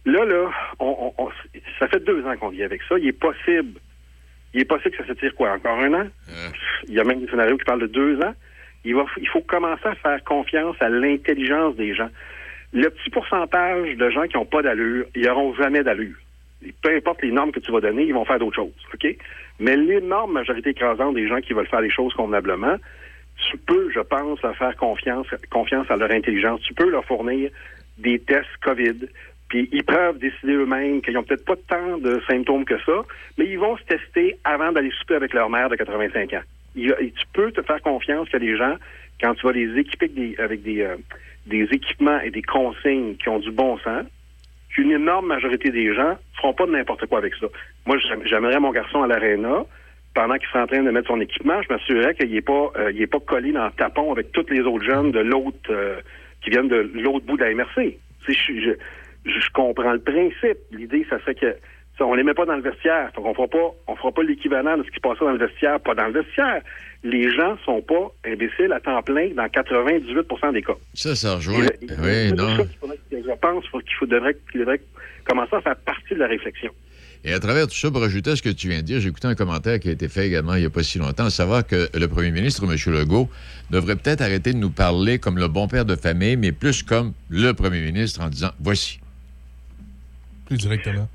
Là, 0.06 0.24
là, 0.24 0.50
on, 0.80 1.12
on- 1.18 1.24
on- 1.24 1.30
ça 1.78 1.86
fait 1.88 2.02
deux 2.04 2.24
ans 2.26 2.36
qu'on 2.36 2.48
vit 2.48 2.62
avec 2.62 2.82
ça. 2.88 2.98
Il 2.98 3.06
est 3.08 3.12
possible. 3.12 3.78
Il 4.52 4.60
est 4.60 4.64
possible 4.64 4.90
que 4.96 5.02
ça 5.04 5.08
s'étire 5.14 5.34
quoi, 5.36 5.52
encore 5.52 5.78
un 5.78 5.94
an? 5.94 6.08
Il 6.88 6.94
y 6.94 7.00
a 7.00 7.04
même 7.04 7.20
des 7.20 7.28
scénarios 7.28 7.56
qui 7.56 7.64
parlent 7.64 7.82
de 7.82 7.86
deux 7.86 8.18
ans. 8.20 8.34
Il, 8.84 8.94
va, 8.96 9.04
il 9.18 9.28
faut 9.28 9.42
commencer 9.42 9.84
à 9.86 9.94
faire 9.94 10.24
confiance 10.24 10.74
à 10.80 10.88
l'intelligence 10.88 11.76
des 11.76 11.94
gens. 11.94 12.08
Le 12.72 12.88
petit 12.88 13.10
pourcentage 13.10 13.96
de 13.96 14.10
gens 14.10 14.22
qui 14.26 14.36
n'ont 14.36 14.46
pas 14.46 14.62
d'allure, 14.62 15.04
ils 15.14 15.22
n'auront 15.26 15.54
jamais 15.54 15.82
d'allure. 15.82 16.16
Peu 16.82 16.94
importe 16.94 17.22
les 17.22 17.30
normes 17.30 17.52
que 17.52 17.60
tu 17.60 17.72
vas 17.72 17.80
donner, 17.80 18.04
ils 18.04 18.14
vont 18.14 18.24
faire 18.24 18.38
d'autres 18.38 18.56
choses. 18.56 18.86
OK? 18.92 19.16
Mais 19.58 19.76
l'énorme 19.76 20.32
majorité 20.32 20.70
écrasante 20.70 21.14
des 21.14 21.28
gens 21.28 21.40
qui 21.40 21.52
veulent 21.52 21.68
faire 21.68 21.80
les 21.80 21.90
choses 21.90 22.12
convenablement, 22.14 22.76
tu 23.48 23.56
peux, 23.58 23.90
je 23.90 24.00
pense, 24.00 24.42
leur 24.42 24.56
faire 24.56 24.76
confiance, 24.76 25.26
confiance 25.50 25.90
à 25.90 25.96
leur 25.96 26.10
intelligence. 26.10 26.60
Tu 26.62 26.74
peux 26.74 26.90
leur 26.90 27.04
fournir 27.04 27.50
des 27.98 28.18
tests 28.18 28.48
COVID. 28.62 29.06
Puis 29.48 29.68
ils 29.72 29.84
peuvent 29.84 30.18
décider 30.18 30.52
eux-mêmes 30.52 31.02
qu'ils 31.02 31.14
n'ont 31.14 31.24
peut-être 31.24 31.44
pas 31.44 31.56
tant 31.68 31.98
de 31.98 32.20
symptômes 32.28 32.64
que 32.64 32.78
ça, 32.86 33.02
mais 33.36 33.46
ils 33.46 33.58
vont 33.58 33.76
se 33.76 33.82
tester 33.84 34.36
avant 34.44 34.72
d'aller 34.72 34.92
souper 35.00 35.16
avec 35.16 35.32
leur 35.34 35.50
mère 35.50 35.68
de 35.68 35.76
85 35.76 36.34
ans. 36.34 36.42
Tu 36.74 37.26
peux 37.32 37.50
te 37.50 37.62
faire 37.62 37.82
confiance 37.82 38.28
a 38.32 38.38
des 38.38 38.56
gens, 38.56 38.76
quand 39.20 39.34
tu 39.34 39.46
vas 39.46 39.52
les 39.52 39.76
équiper 39.78 40.10
avec 40.38 40.38
avec 40.38 40.66
euh, 40.66 40.96
des 41.46 41.64
équipements 41.72 42.20
et 42.20 42.30
des 42.30 42.42
consignes 42.42 43.16
qui 43.16 43.28
ont 43.28 43.40
du 43.40 43.50
bon 43.50 43.76
sens, 43.78 44.06
qu'une 44.74 44.92
énorme 44.92 45.26
majorité 45.26 45.70
des 45.70 45.94
gens 45.94 46.16
feront 46.36 46.54
pas 46.54 46.66
de 46.66 46.72
n'importe 46.72 47.06
quoi 47.06 47.18
avec 47.18 47.34
ça. 47.34 47.46
Moi, 47.86 47.98
j'aimerais 48.24 48.60
mon 48.60 48.70
garçon 48.70 49.02
à 49.02 49.06
l'aréna 49.06 49.64
pendant 50.14 50.34
qu'il 50.36 50.48
serait 50.48 50.62
en 50.62 50.66
train 50.66 50.82
de 50.82 50.90
mettre 50.90 51.08
son 51.08 51.20
équipement, 51.20 51.62
je 51.62 51.72
m'assurerais 51.72 52.14
qu'il 52.14 52.32
n'est 52.32 52.40
pas, 52.40 52.72
euh, 52.76 52.90
il 52.92 53.00
est 53.00 53.06
pas 53.06 53.20
collé 53.20 53.52
dans 53.52 53.66
le 53.66 53.72
tapon 53.72 54.10
avec 54.10 54.32
tous 54.32 54.46
les 54.50 54.60
autres 54.60 54.84
jeunes 54.84 55.12
de 55.12 55.20
l'autre 55.20 55.70
euh, 55.70 56.00
qui 56.42 56.50
viennent 56.50 56.68
de 56.68 56.90
l'autre 56.94 57.26
bout 57.26 57.36
de 57.36 57.44
la 57.44 57.54
MRC. 57.54 57.96
Je, 58.26 58.32
je, 58.32 58.70
je, 59.24 59.50
comprends 59.52 59.92
le 59.92 60.00
principe. 60.00 60.58
L'idée, 60.72 61.06
ça 61.08 61.20
serait 61.20 61.34
que 61.34 61.54
on 62.00 62.14
les 62.14 62.22
met 62.22 62.34
pas 62.34 62.46
dans 62.46 62.56
le 62.56 62.62
vestiaire. 62.62 63.10
Donc 63.14 63.26
on 63.26 63.34
fera 63.34 63.48
pas, 63.48 63.70
on 63.86 63.96
fera 63.96 64.12
pas 64.12 64.22
l'équivalent 64.22 64.76
de 64.76 64.82
ce 64.84 64.90
qui 64.90 65.00
passait 65.00 65.24
dans 65.24 65.32
le 65.32 65.38
vestiaire, 65.38 65.78
pas 65.80 65.94
dans 65.94 66.06
le 66.06 66.12
vestiaire. 66.12 66.62
Les 67.02 67.34
gens 67.34 67.56
sont 67.64 67.80
pas 67.80 68.12
imbéciles 68.26 68.72
à 68.72 68.80
temps 68.80 69.02
plein 69.02 69.30
dans 69.34 69.46
98% 69.46 70.52
des 70.52 70.62
cas. 70.62 70.74
Ça, 70.94 71.14
ça 71.14 71.36
rejoint. 71.36 71.66
oui, 71.80 72.32
non. 72.32 72.56
Je 73.10 73.34
pense 73.40 73.64
qu'il 73.64 73.94
faudrait, 73.98 74.36
qu'il 74.50 74.60
devrait 74.60 74.80
commencer 75.26 75.56
à 75.56 75.60
faire 75.62 75.76
partie 75.76 76.14
de 76.14 76.18
la 76.18 76.26
réflexion. 76.26 76.70
Et 77.22 77.32
à 77.34 77.40
travers 77.40 77.66
tout 77.66 77.74
ça, 77.74 77.90
pour 77.90 78.02
ajouter 78.02 78.30
à 78.30 78.36
ce 78.36 78.42
que 78.42 78.48
tu 78.48 78.68
viens 78.68 78.78
de 78.78 78.84
dire, 78.84 79.00
j'ai 79.00 79.08
écouté 79.08 79.28
un 79.28 79.34
commentaire 79.34 79.78
qui 79.78 79.88
a 79.88 79.92
été 79.92 80.08
fait 80.08 80.26
également 80.26 80.54
il 80.54 80.60
n'y 80.60 80.66
a 80.66 80.70
pas 80.70 80.82
si 80.82 80.98
longtemps, 80.98 81.26
à 81.26 81.30
savoir 81.30 81.66
que 81.66 81.88
le 81.92 82.08
premier 82.08 82.30
ministre, 82.30 82.64
M. 82.64 82.94
Legault, 82.94 83.28
devrait 83.70 83.96
peut-être 83.96 84.22
arrêter 84.22 84.52
de 84.52 84.58
nous 84.58 84.70
parler 84.70 85.18
comme 85.18 85.36
le 85.36 85.48
bon 85.48 85.68
père 85.68 85.84
de 85.84 85.96
famille, 85.96 86.36
mais 86.36 86.52
plus 86.52 86.82
comme 86.82 87.12
le 87.28 87.52
premier 87.52 87.80
ministre 87.80 88.22
en 88.22 88.28
disant 88.28 88.50
voici. 88.58 89.00
Plus 90.46 90.56
directement. 90.56 91.08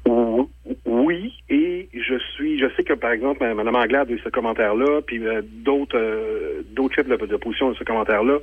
Je 2.58 2.68
sais 2.76 2.84
que 2.84 2.94
par 2.94 3.12
exemple, 3.12 3.44
Mme 3.44 3.76
Anglade 3.76 4.10
a 4.10 4.14
eu 4.14 4.20
ce 4.20 4.30
commentaire-là, 4.30 5.02
puis 5.02 5.26
euh, 5.26 5.42
d'autres, 5.44 5.98
euh, 5.98 6.62
d'autres 6.72 6.96
chefs 6.96 7.08
de 7.08 7.16
l'opposition 7.16 7.68
ont 7.68 7.74
eu 7.74 7.76
ce 7.76 7.84
commentaire-là. 7.84 8.40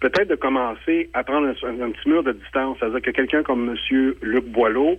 Peut-être 0.00 0.28
de 0.28 0.34
commencer 0.34 1.08
à 1.14 1.24
prendre 1.24 1.48
un, 1.48 1.90
petit 1.90 2.08
mur 2.08 2.22
de 2.22 2.32
distance, 2.32 2.76
c'est-à-dire 2.78 3.00
que 3.00 3.10
quelqu'un 3.10 3.42
comme 3.42 3.70
M. 3.70 4.14
Luc 4.22 4.44
Boileau 4.44 4.98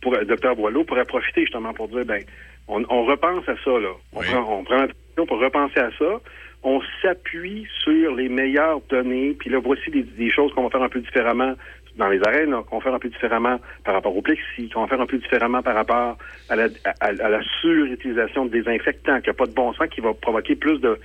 pour, 0.00 0.16
docteur 0.24 0.54
Boileau 0.54 0.84
pourrait 0.84 1.04
profiter 1.04 1.40
justement 1.40 1.72
pour 1.72 1.88
dire, 1.88 2.04
ben, 2.04 2.22
on, 2.68 3.04
repense 3.04 3.48
à 3.48 3.56
ça, 3.64 3.70
là. 3.70 3.88
On, 4.12 4.20
prend, 4.20 4.60
on 4.60 4.64
prend 4.64 4.86
temps 5.18 5.26
pour 5.26 5.40
repenser 5.40 5.80
à 5.80 5.90
ça. 5.98 6.20
On 6.62 6.80
s'appuie 7.02 7.66
sur 7.82 8.14
les 8.14 8.28
meilleures 8.28 8.80
données, 8.88 9.36
puis 9.38 9.50
là, 9.50 9.58
voici 9.62 9.90
des, 9.90 10.30
choses 10.30 10.52
qu'on 10.54 10.64
va 10.64 10.70
faire 10.70 10.82
un 10.82 10.88
peu 10.88 11.00
différemment 11.00 11.54
dans 11.98 12.08
les 12.08 12.22
arènes, 12.22 12.54
qu'on 12.64 12.78
va 12.78 12.84
faire 12.84 12.94
un 12.94 12.98
peu 12.98 13.08
différemment 13.08 13.60
par 13.84 13.94
rapport 13.94 14.16
au 14.16 14.22
plexi, 14.22 14.68
qu'on 14.70 14.82
va 14.82 14.86
faire 14.86 15.00
un 15.00 15.06
peu 15.06 15.18
différemment 15.18 15.62
par 15.62 15.74
rapport 15.74 16.16
à 16.48 16.56
la, 16.56 16.68
à, 17.00 17.12
la 17.12 17.40
surutilisation 17.60 18.46
de 18.46 18.50
désinfectants, 18.50 19.16
qu'il 19.20 19.30
n'y 19.30 19.36
a 19.36 19.38
pas 19.38 19.46
de 19.46 19.54
bon 19.54 19.72
sens 19.74 19.88
qui 19.88 20.00
va 20.00 20.14
provoquer 20.14 20.54
plus 20.54 20.78
de, 20.80 20.98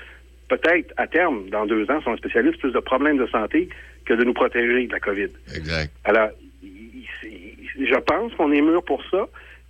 peut-être 0.48 0.94
à 0.98 1.08
terme, 1.08 1.50
dans 1.50 1.66
deux 1.66 1.90
ans, 1.90 2.02
sont 2.02 2.16
spécialistes, 2.18 2.60
plus 2.60 2.72
de 2.72 2.80
problèmes 2.80 3.18
de 3.18 3.28
santé 3.28 3.70
que 4.06 4.14
de 4.14 4.24
nous 4.24 4.34
protéger 4.34 4.88
de 4.88 4.92
la 4.92 5.00
COVID. 5.00 5.30
Exact. 5.56 5.92
Alors, 6.04 6.30
je 6.62 8.00
pense 8.06 8.34
qu'on 8.36 8.52
est 8.52 8.62
mûr 8.62 8.84
pour 8.84 9.04
ça 9.10 9.28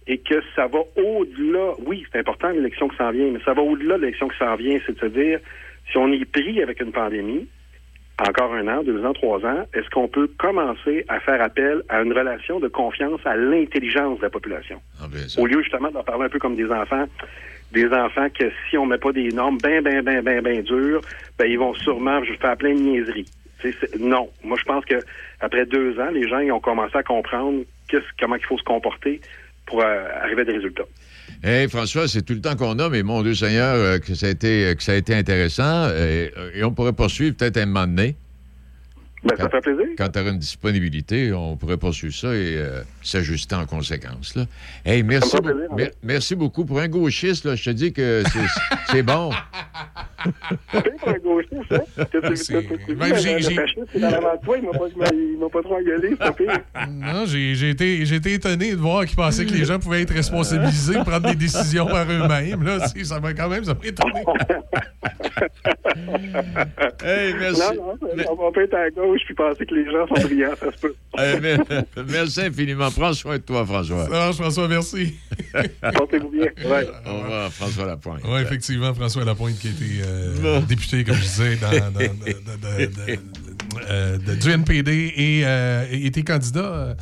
et 0.07 0.17
que 0.17 0.41
ça 0.55 0.67
va 0.67 0.79
au-delà. 0.97 1.73
Oui, 1.85 2.05
c'est 2.11 2.19
important 2.19 2.49
l'élection 2.49 2.89
qui 2.89 2.97
s'en 2.97 3.11
vient, 3.11 3.31
mais 3.31 3.39
ça 3.45 3.53
va 3.53 3.61
au-delà 3.61 3.95
de 3.95 4.01
l'élection 4.01 4.27
qui 4.27 4.37
s'en 4.37 4.55
vient, 4.55 4.77
c'est-à-dire 4.85 5.39
si 5.89 5.97
on 5.97 6.11
est 6.11 6.25
pris 6.25 6.61
avec 6.61 6.81
une 6.81 6.91
pandémie, 6.91 7.47
encore 8.19 8.53
un 8.53 8.67
an, 8.67 8.83
deux 8.83 9.03
ans, 9.05 9.13
trois 9.13 9.43
ans, 9.45 9.65
est-ce 9.73 9.89
qu'on 9.89 10.07
peut 10.07 10.29
commencer 10.37 11.03
à 11.07 11.19
faire 11.19 11.41
appel 11.41 11.81
à 11.89 12.01
une 12.01 12.13
relation 12.13 12.59
de 12.59 12.67
confiance 12.67 13.19
à 13.25 13.35
l'intelligence 13.35 14.19
de 14.19 14.23
la 14.23 14.29
population? 14.29 14.79
Ah, 15.01 15.05
au 15.37 15.45
lieu 15.47 15.61
justement 15.61 15.89
d'en 15.89 16.03
parler 16.03 16.25
un 16.25 16.29
peu 16.29 16.39
comme 16.39 16.55
des 16.55 16.69
enfants, 16.71 17.05
des 17.71 17.87
enfants 17.87 18.27
que 18.29 18.51
si 18.69 18.77
on 18.77 18.85
met 18.85 18.99
pas 18.99 19.11
des 19.11 19.29
normes 19.29 19.57
bien, 19.57 19.81
bien, 19.81 20.03
bien, 20.03 20.21
bien, 20.21 20.41
bien 20.41 20.61
dures, 20.61 21.01
ben 21.39 21.45
ils 21.45 21.57
vont 21.57 21.73
sûrement 21.73 22.21
faire 22.39 22.57
plein 22.57 22.75
de 22.75 22.79
niaiseries. 22.79 23.29
non. 23.99 24.29
Moi, 24.43 24.57
je 24.59 24.65
pense 24.65 24.85
que 24.85 24.99
après 25.39 25.65
deux 25.65 25.99
ans, 25.99 26.11
les 26.11 26.27
gens 26.27 26.39
ils 26.39 26.51
ont 26.51 26.59
commencé 26.59 26.95
à 26.95 27.03
comprendre 27.03 27.63
comment 28.19 28.35
il 28.35 28.45
faut 28.45 28.57
se 28.57 28.63
comporter 28.63 29.21
pour 29.65 29.81
euh, 29.81 30.05
arriver 30.21 30.41
à 30.41 30.45
des 30.45 30.53
résultats. 30.53 30.85
Hey, 31.43 31.67
François, 31.67 32.07
c'est 32.07 32.21
tout 32.21 32.33
le 32.33 32.41
temps 32.41 32.55
qu'on 32.55 32.79
a, 32.79 32.89
mais 32.89 33.03
mon 33.03 33.21
Dieu 33.21 33.35
Seigneur, 33.35 33.75
euh, 33.75 33.99
que, 33.99 34.15
ça 34.15 34.27
a 34.27 34.29
été, 34.29 34.73
que 34.77 34.83
ça 34.83 34.93
a 34.93 34.95
été 34.95 35.13
intéressant. 35.13 35.89
Et, 35.89 36.31
on 36.63 36.71
pourrait 36.71 36.93
poursuivre 36.93 37.35
peut-être 37.35 37.57
un 37.57 37.65
moment 37.65 37.87
donné. 37.87 38.15
Ben, 39.23 39.37
ça 39.37 39.49
fait 39.49 39.61
plaisir. 39.61 39.85
Quand 39.97 40.09
tu 40.09 40.19
auras 40.19 40.31
une 40.31 40.39
disponibilité, 40.39 41.31
on 41.31 41.55
pourrait 41.55 41.77
poursuivre 41.77 42.13
ça 42.13 42.35
et 42.35 42.57
euh, 42.57 42.81
s'ajuster 43.01 43.55
en 43.55 43.65
conséquence. 43.65 44.35
Là. 44.35 44.45
Hey, 44.85 45.01
merci, 45.01 45.37
merci 46.03 46.35
beaucoup. 46.35 46.65
Pour 46.65 46.79
un 46.79 46.89
gauchiste, 46.89 47.45
là, 47.45 47.55
je 47.55 47.63
te 47.63 47.69
dis 47.69 47.93
que 47.93 48.23
c'est 48.89 49.03
bon. 49.03 49.31
pour 50.99 51.09
un 51.09 51.19
gauchiste, 51.19 51.71
hein? 51.71 51.83
Fasciste, 52.21 52.51
dans 52.51 54.37
toi, 54.43 54.57
il 54.57 54.63
m'a 55.39 55.49
pas, 55.49 55.61
trop 55.61 55.75
engueulé, 55.75 56.15
c'est 56.19 56.47
Non, 56.89 57.25
j'ai 57.25 57.69
été, 57.69 58.01
été 58.01 58.33
étonné 58.33 58.71
de 58.71 58.77
voir 58.77 59.05
qu'il 59.05 59.15
pensait 59.15 59.45
que 59.45 59.53
les 59.53 59.63
gens 59.63 59.79
pouvaient 59.79 60.01
être 60.01 60.13
responsabilisés, 60.13 60.95
prendre 61.05 61.29
des 61.29 61.35
décisions 61.35 61.85
par 61.85 62.05
eux-mêmes. 62.09 62.63
Là, 62.63 62.87
ça 63.03 63.19
m'a 63.21 63.33
quand 63.33 63.47
même 63.47 63.63
ça 63.63 63.73
étonné. 63.83 64.23
hey, 67.03 67.33
merci. 67.39 67.61
Non, 67.77 67.97
non, 68.01 68.23
on 68.31 68.35
va 68.35 68.51
pas 68.51 68.61
être 68.61 68.73
à 68.73 68.89
gauche 68.89 69.12
je 69.17 69.25
puis 69.25 69.33
penser 69.33 69.65
que 69.65 69.75
les 69.75 69.85
gens 69.85 70.07
sont 70.07 70.21
brillants, 70.21 70.55
ça 70.59 70.71
se 70.71 70.77
peut. 70.77 70.95
Eh, 71.19 72.03
merci 72.09 72.41
infiniment. 72.41 72.89
Prends 72.89 73.13
soin 73.13 73.37
de 73.37 73.43
toi, 73.43 73.63
François. 73.65 74.07
Non, 74.09 74.33
François, 74.33 74.67
merci. 74.67 75.13
Portez-vous 75.95 76.29
bien. 76.29 76.47
Ouais. 76.65 76.87
Au 77.05 77.19
revoir, 77.19 77.51
François 77.51 77.85
Lapointe. 77.85 78.21
Oui, 78.25 78.41
effectivement, 78.41 78.93
François 78.95 79.23
Lapointe 79.23 79.59
qui 79.59 79.67
a 79.67 79.71
été 79.71 80.01
euh, 80.03 80.61
député, 80.61 81.03
comme 81.03 81.15
je 81.15 81.21
disais, 81.21 81.55
dans, 81.57 81.69
dans, 81.91 81.99
de, 81.99 83.19
euh, 83.89 84.17
du 84.17 84.49
NPD 84.49 85.13
et 85.15 85.41
euh, 85.45 85.85
était 85.91 86.23
candidat 86.23 86.95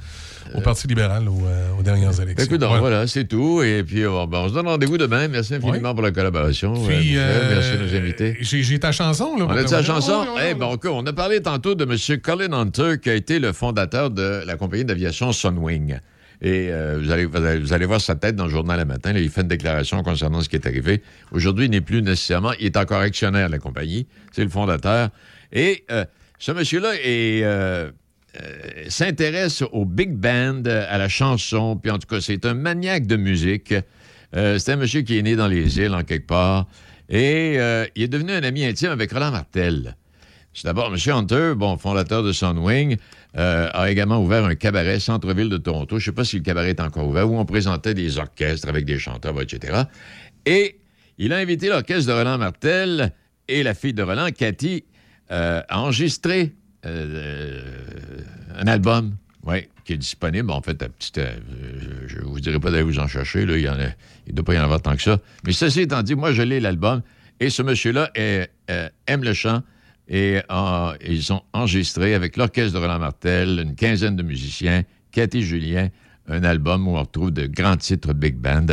au 0.54 0.62
Parti 0.62 0.88
libéral 0.88 1.28
euh, 1.28 1.80
aux, 1.80 1.84
dernières 1.84 2.20
élections. 2.22 2.46
Écoute, 2.46 2.64
voilà, 2.64 3.08
c'est 3.08 3.26
tout. 3.26 3.62
Et 3.64 3.84
puis, 3.84 4.06
on, 4.06 4.28
ben, 4.28 4.40
on 4.40 4.50
se 4.50 4.54
donne 4.54 4.68
rendez-vous 4.68 4.98
demain. 4.98 5.28
Merci 5.28 5.56
infiniment 5.56 5.94
pour 5.94 6.04
la 6.04 6.12
collaboration. 6.12 6.74
Puis, 6.74 7.16
merci 7.16 7.72
de 7.74 7.84
nous 7.84 7.96
inviter. 7.96 8.38
J'ai 8.42 8.80
ta 8.80 8.92
chanson. 8.92 9.36
Là, 9.38 9.46
on 9.48 9.50
a 9.50 9.64
ta 9.64 9.84
chanson? 9.84 10.26
Eh 10.48 10.54
bon, 10.54 10.78
on 10.86 11.06
a 11.06 11.14
parlé 11.14 11.42
tantôt 11.42 11.76
de 11.76 11.84
M. 11.84 12.20
Colin 12.22 12.54
Hunter, 12.54 12.96
qui 13.02 13.10
a 13.10 13.16
été 13.16 13.40
le 13.40 13.54
fondateur 13.54 14.10
de 14.10 14.44
la 14.46 14.56
compagnie 14.56 14.86
d'aviation 14.86 15.32
Sunwing. 15.32 16.00
Et 16.42 16.70
euh, 16.72 17.00
vous, 17.00 17.12
allez, 17.12 17.26
vous, 17.26 17.74
allez, 17.74 17.86
voir 17.86 18.02
sa 18.02 18.16
tête 18.16 18.36
dans 18.36 18.46
le 18.46 18.50
journal 18.50 18.80
le 18.80 18.86
matin. 18.86 19.14
il 19.16 19.30
fait 19.30 19.42
une 19.42 19.48
déclaration 19.48 20.02
concernant 20.02 20.42
ce 20.42 20.50
qui 20.50 20.56
est 20.56 20.66
arrivé. 20.66 21.04
Aujourd'hui, 21.32 21.66
il 21.66 21.72
n'est 21.72 21.82
plus 21.82 22.02
nécessairement... 22.02 22.54
Il 22.60 22.66
est 22.66 22.78
encore 22.78 23.02
actionnaire 23.02 23.48
de 23.48 23.52
la 23.52 23.60
compagnie. 23.60 24.08
C'est 24.32 24.44
le 24.44 24.50
fondateur. 24.50 25.10
Et 25.54 25.84
euh, 25.92 26.04
ce 26.40 26.52
monsieur-là 26.52 26.94
est 26.96 27.44
euh, 27.44 27.92
s'intéresse 28.88 29.62
au 29.72 29.86
big 29.86 30.14
band, 30.14 30.64
à 30.66 30.98
la 30.98 31.10
chanson, 31.10 31.76
puis 31.76 31.92
en 31.92 32.00
tout 32.00 32.08
cas, 32.08 32.22
c'est 32.22 32.46
un 32.46 32.54
maniaque 32.54 33.08
de 33.08 33.18
musique. 33.18 33.74
Euh, 34.36 34.58
c'est 34.58 34.72
un 34.74 34.78
monsieur 34.78 35.02
qui 35.02 35.18
est 35.18 35.22
né 35.22 35.36
dans 35.36 35.48
les 35.48 35.80
îles, 35.80 35.94
en 35.94 36.04
quelque 36.04 36.28
part, 36.28 36.68
et 37.10 37.56
euh, 37.58 37.86
il 37.96 38.04
est 38.04 38.08
devenu 38.08 38.32
un 38.32 38.44
ami 38.44 38.64
intime 38.64 38.92
avec 38.92 39.12
Roland 39.12 39.32
Martel. 39.32 39.96
C'est 40.54 40.66
d'abord 40.66 40.94
M. 40.94 41.14
Hunter, 41.14 41.54
bon, 41.56 41.78
fondateur 41.78 42.24
de 42.24 42.32
Sunwing, 42.32 42.98
a 43.34 43.90
également 43.90 44.22
ouvert 44.22 44.44
un 44.44 44.56
cabaret 44.56 45.00
centre-ville 45.00 45.48
de 45.48 45.56
Toronto. 45.56 45.98
Je 45.98 46.04
ne 46.04 46.06
sais 46.08 46.12
pas 46.12 46.26
si 46.26 46.36
le 46.36 46.44
cabaret 46.44 46.72
est 46.72 46.82
encore 46.82 47.08
ouvert, 47.08 47.30
où 47.30 47.38
on 47.38 47.46
présentait 47.46 47.94
des 47.94 48.18
orchestres 48.18 48.68
avec 48.68 48.84
des 48.84 49.00
chanteurs, 49.00 49.40
etc. 49.42 49.84
Et 50.46 50.80
il 51.18 51.32
a 51.32 51.38
invité 51.38 51.70
l'orchestre 51.70 52.08
de 52.08 52.18
Roland 52.18 52.38
Martel 52.38 53.14
et 53.48 53.64
la 53.64 53.74
fille 53.74 53.94
de 53.94 54.04
Roland, 54.04 54.28
Cathy, 54.38 54.84
à 55.30 55.64
enregistrer 55.70 56.42
euh, 56.42 56.61
un 56.84 58.68
album, 58.68 59.16
oui, 59.44 59.68
qui 59.86 59.94
est 59.94 59.98
disponible. 59.98 60.52
En 60.52 60.62
fait, 60.62 60.78
petite, 60.78 61.18
euh, 61.18 61.34
je 62.08 62.20
ne 62.20 62.24
vous 62.26 62.40
dirai 62.40 62.60
pas 62.60 62.70
d'aller 62.70 62.84
vous 62.84 63.00
en 63.00 63.08
chercher. 63.08 63.46
Là, 63.46 63.58
il 63.58 63.66
ne 64.28 64.34
doit 64.34 64.46
pas 64.46 64.54
y 64.54 64.60
en 64.60 64.64
avoir 64.64 64.82
tant 64.82 64.96
que 64.96 65.02
ça. 65.02 65.20
Mais 65.46 65.54
ceci 65.54 65.82
étant 65.82 66.04
dit, 66.04 66.16
moi, 66.16 66.32
je 66.32 66.44
lis 66.44 66.60
l'album. 66.60 67.02
Et 67.40 67.50
ce 67.50 67.64
monsieur-là 67.64 68.12
euh, 68.18 68.46
aime 69.08 69.24
le 69.24 69.34
chant. 69.34 69.64
Et 70.08 70.42
ils 71.08 71.32
ont 71.32 71.42
enregistré 71.54 72.14
avec 72.16 72.36
l'orchestre 72.36 72.74
de 72.74 72.80
Roland 72.80 73.00
Martel, 73.00 73.62
une 73.64 73.76
quinzaine 73.76 74.18
de 74.18 74.24
musiciens, 74.24 74.84
Cathy 75.12 75.42
Julien, 75.42 75.88
un 76.28 76.44
album 76.44 76.86
où 76.88 76.98
on 76.98 77.00
retrouve 77.00 77.32
de 77.32 77.48
grands 77.48 77.78
titres 77.78 78.14
big 78.14 78.36
band 78.36 78.66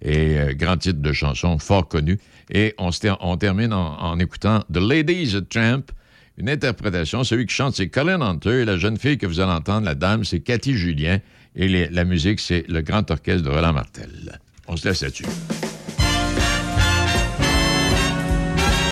et 0.00 0.38
grands 0.54 0.78
titres 0.78 1.02
de 1.02 1.12
chansons 1.12 1.58
fort 1.58 1.88
connus. 1.88 2.18
Et 2.50 2.74
on, 2.78 3.36
termine 3.36 3.74
en, 3.74 4.18
écoutant 4.18 4.60
The 4.72 4.78
Ladies 4.78 5.36
Tramp 5.50 5.92
une 6.38 6.48
interprétation. 6.48 7.24
Celui 7.24 7.46
qui 7.46 7.54
chante, 7.54 7.74
c'est 7.74 7.88
Colin 7.88 8.20
Hunter. 8.20 8.62
Et 8.62 8.64
la 8.64 8.76
jeune 8.76 8.96
fille 8.96 9.18
que 9.18 9.26
vous 9.26 9.40
allez 9.40 9.52
entendre, 9.52 9.84
la 9.84 9.94
dame, 9.94 10.24
c'est 10.24 10.40
Cathy 10.40 10.74
Julien. 10.74 11.18
Et 11.56 11.88
la 11.88 12.04
musique, 12.04 12.40
c'est 12.40 12.64
le 12.68 12.80
Grand 12.82 13.10
Orchestre 13.10 13.42
de 13.42 13.50
Roland 13.50 13.72
Martel. 13.72 14.38
On 14.68 14.76
se 14.76 14.88
laisse 14.88 15.02
là-dessus. 15.02 15.24